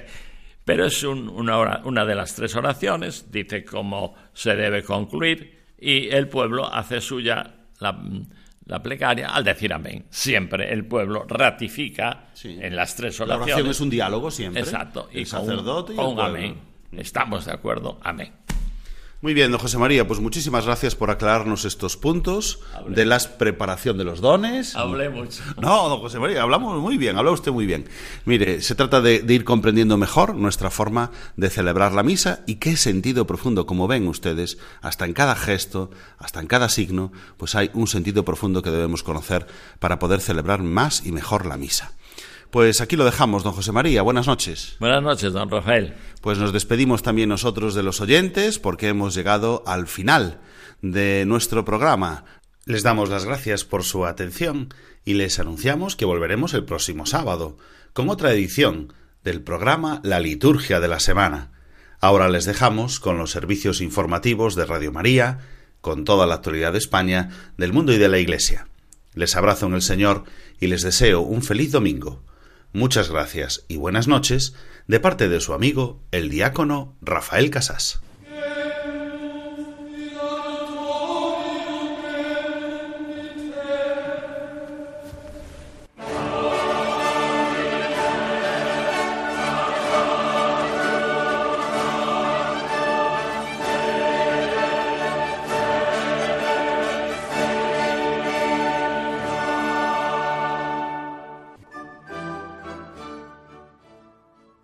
Pero 0.65 0.85
es 0.85 1.03
un- 1.03 1.29
una, 1.29 1.81
una 1.83 2.05
de 2.05 2.15
las 2.15 2.33
tres 2.37 2.55
oraciones, 2.55 3.29
dice 3.33 3.65
cómo 3.65 4.15
se 4.33 4.55
debe 4.55 4.85
concluir 4.85 5.59
y 5.81 6.09
el 6.11 6.29
pueblo 6.29 6.73
hace 6.73 7.01
suya 7.01 7.55
la, 7.81 7.99
la 8.67 8.83
plegaria 8.83 9.29
al 9.29 9.45
decir 9.45 9.73
amén. 9.73 10.07
Siempre 10.11 10.73
el 10.73 10.85
pueblo 10.87 11.25
ratifica 11.29 12.29
Sí. 12.35 12.59
en 12.61 12.77
las 12.77 12.95
tres 12.97 13.19
La 13.21 13.25
oraciones. 13.27 13.55
oración 13.55 13.71
es 13.71 13.81
un 13.81 13.91
diálogo 13.91 14.31
siempre. 14.31 14.61
Exacto. 14.63 15.09
El 15.13 15.29
con 15.29 15.41
un- 15.41 15.47
sacerdote 15.47 15.93
y 15.93 15.97
con 15.97 16.09
el 16.11 16.15
pueblo. 16.15 16.23
amén. 16.39 16.71
Estamos 16.93 17.45
de 17.47 17.53
acuerdo, 17.53 18.01
amén. 18.03 18.33
Muy 19.23 19.35
bien, 19.35 19.51
don 19.51 19.61
José 19.61 19.77
María, 19.77 20.09
pues 20.09 20.19
muchísimas 20.19 20.65
gracias 20.65 20.95
por 20.95 21.11
aclararnos 21.11 21.67
estos 21.67 21.99
puntos 21.99 22.61
de 22.89 23.05
la 23.05 23.19
preparación 23.19 23.99
de 23.99 24.05
los 24.05 24.23
dones. 24.23 24.75
Hablé 24.75 25.11
mucho. 25.11 25.43
No, 25.61 25.91
don 25.91 26.01
José 26.01 26.19
María, 26.19 26.41
hablamos 26.41 26.81
muy 26.81 26.97
bien, 26.97 27.19
habla 27.19 27.31
usted 27.31 27.53
muy 27.53 27.67
bien. 27.67 27.87
Mire, 28.25 28.63
se 28.63 28.75
trata 28.75 29.03
de, 29.03 29.21
de 29.21 29.35
ir 29.35 29.45
comprendiendo 29.45 29.99
mejor 29.99 30.35
nuestra 30.35 30.71
forma 30.71 31.11
de 31.37 31.51
celebrar 31.51 31.93
la 31.93 32.03
misa 32.03 32.41
y 32.47 32.55
qué 32.55 32.79
sentido 32.79 33.27
profundo, 33.27 33.67
como 33.67 33.87
ven 33.87 34.09
ustedes, 34.09 34.57
hasta 34.81 35.05
en 35.05 35.13
cada 35.13 35.37
gesto, 35.37 35.91
hasta 36.17 36.41
en 36.41 36.47
cada 36.47 36.71
signo, 36.71 37.13
pues 37.37 37.55
hay 37.55 37.71
un 37.75 37.89
sentido 37.89 38.25
profundo 38.25 38.63
que 38.63 38.71
debemos 38.71 39.03
conocer 39.03 39.47
para 39.81 39.99
poder 39.99 40.23
celebrar 40.23 40.63
más 40.63 41.05
y 41.05 41.13
mejor 41.13 41.45
la 41.45 41.59
misa. 41.59 41.93
Pues 42.51 42.81
aquí 42.81 42.97
lo 42.97 43.05
dejamos, 43.05 43.45
don 43.45 43.53
José 43.53 43.71
María. 43.71 44.03
Buenas 44.03 44.27
noches. 44.27 44.75
Buenas 44.81 45.05
noches, 45.05 45.33
don 45.33 45.49
Rafael. 45.49 45.95
Pues 46.21 46.39
nos 46.39 46.53
despedimos 46.53 47.03
también 47.05 47.29
nosotros 47.29 47.77
de 47.77 47.85
los 47.85 48.01
oyentes 48.01 48.59
porque 48.59 48.89
hemos 48.89 49.15
llegado 49.15 49.63
al 49.67 49.87
final 49.87 50.41
de 50.83 51.25
nuestro 51.27 51.65
programa. 51.65 52.25
Les 52.65 52.83
damos 52.83 53.09
las 53.09 53.25
gracias 53.25 53.65
por 53.65 53.85
su 53.85 54.05
atención 54.05 54.75
y 55.05 55.15
les 55.15 55.39
anunciamos 55.39 55.95
que 55.95 56.05
volveremos 56.05 56.53
el 56.55 56.65
próximo 56.65 57.07
sábado 57.07 57.57
con 57.93 58.09
otra 58.09 58.33
edición 58.33 58.93
del 59.23 59.43
programa 59.43 60.01
La 60.03 60.19
Liturgia 60.19 60.81
de 60.81 60.89
la 60.89 60.99
Semana. 60.99 61.53
Ahora 62.01 62.29
les 62.29 62.47
dejamos 62.47 62.99
con 62.99 63.17
los 63.17 63.31
servicios 63.31 63.81
informativos 63.81 64.57
de 64.57 64.67
Radio 64.67 64.91
María, 64.91 65.39
con 65.81 66.05
toda 66.05 66.27
la 66.27 66.35
actualidad 66.35 66.73
de 66.73 66.79
España, 66.79 67.29
del 67.57 67.73
mundo 67.73 67.93
y 67.93 67.99
de 67.99 68.09
la 68.09 68.19
Iglesia. 68.19 68.67
Les 69.15 69.37
abrazo 69.37 69.67
en 69.67 69.75
el 69.75 69.83
Señor 69.83 70.25
y 70.59 70.67
les 70.67 70.83
deseo 70.83 71.21
un 71.21 71.43
feliz 71.43 71.71
domingo. 71.71 72.25
Muchas 72.73 73.11
gracias 73.11 73.65
y 73.67 73.79
buenas 73.79 74.07
noches 74.07 74.55
de 74.87 75.01
parte 75.01 75.29
de 75.29 75.41
su 75.41 75.55
amigo, 75.55 76.01
el 76.13 76.31
diácono 76.31 76.97
Rafael 77.01 77.51
Casas. 77.51 78.01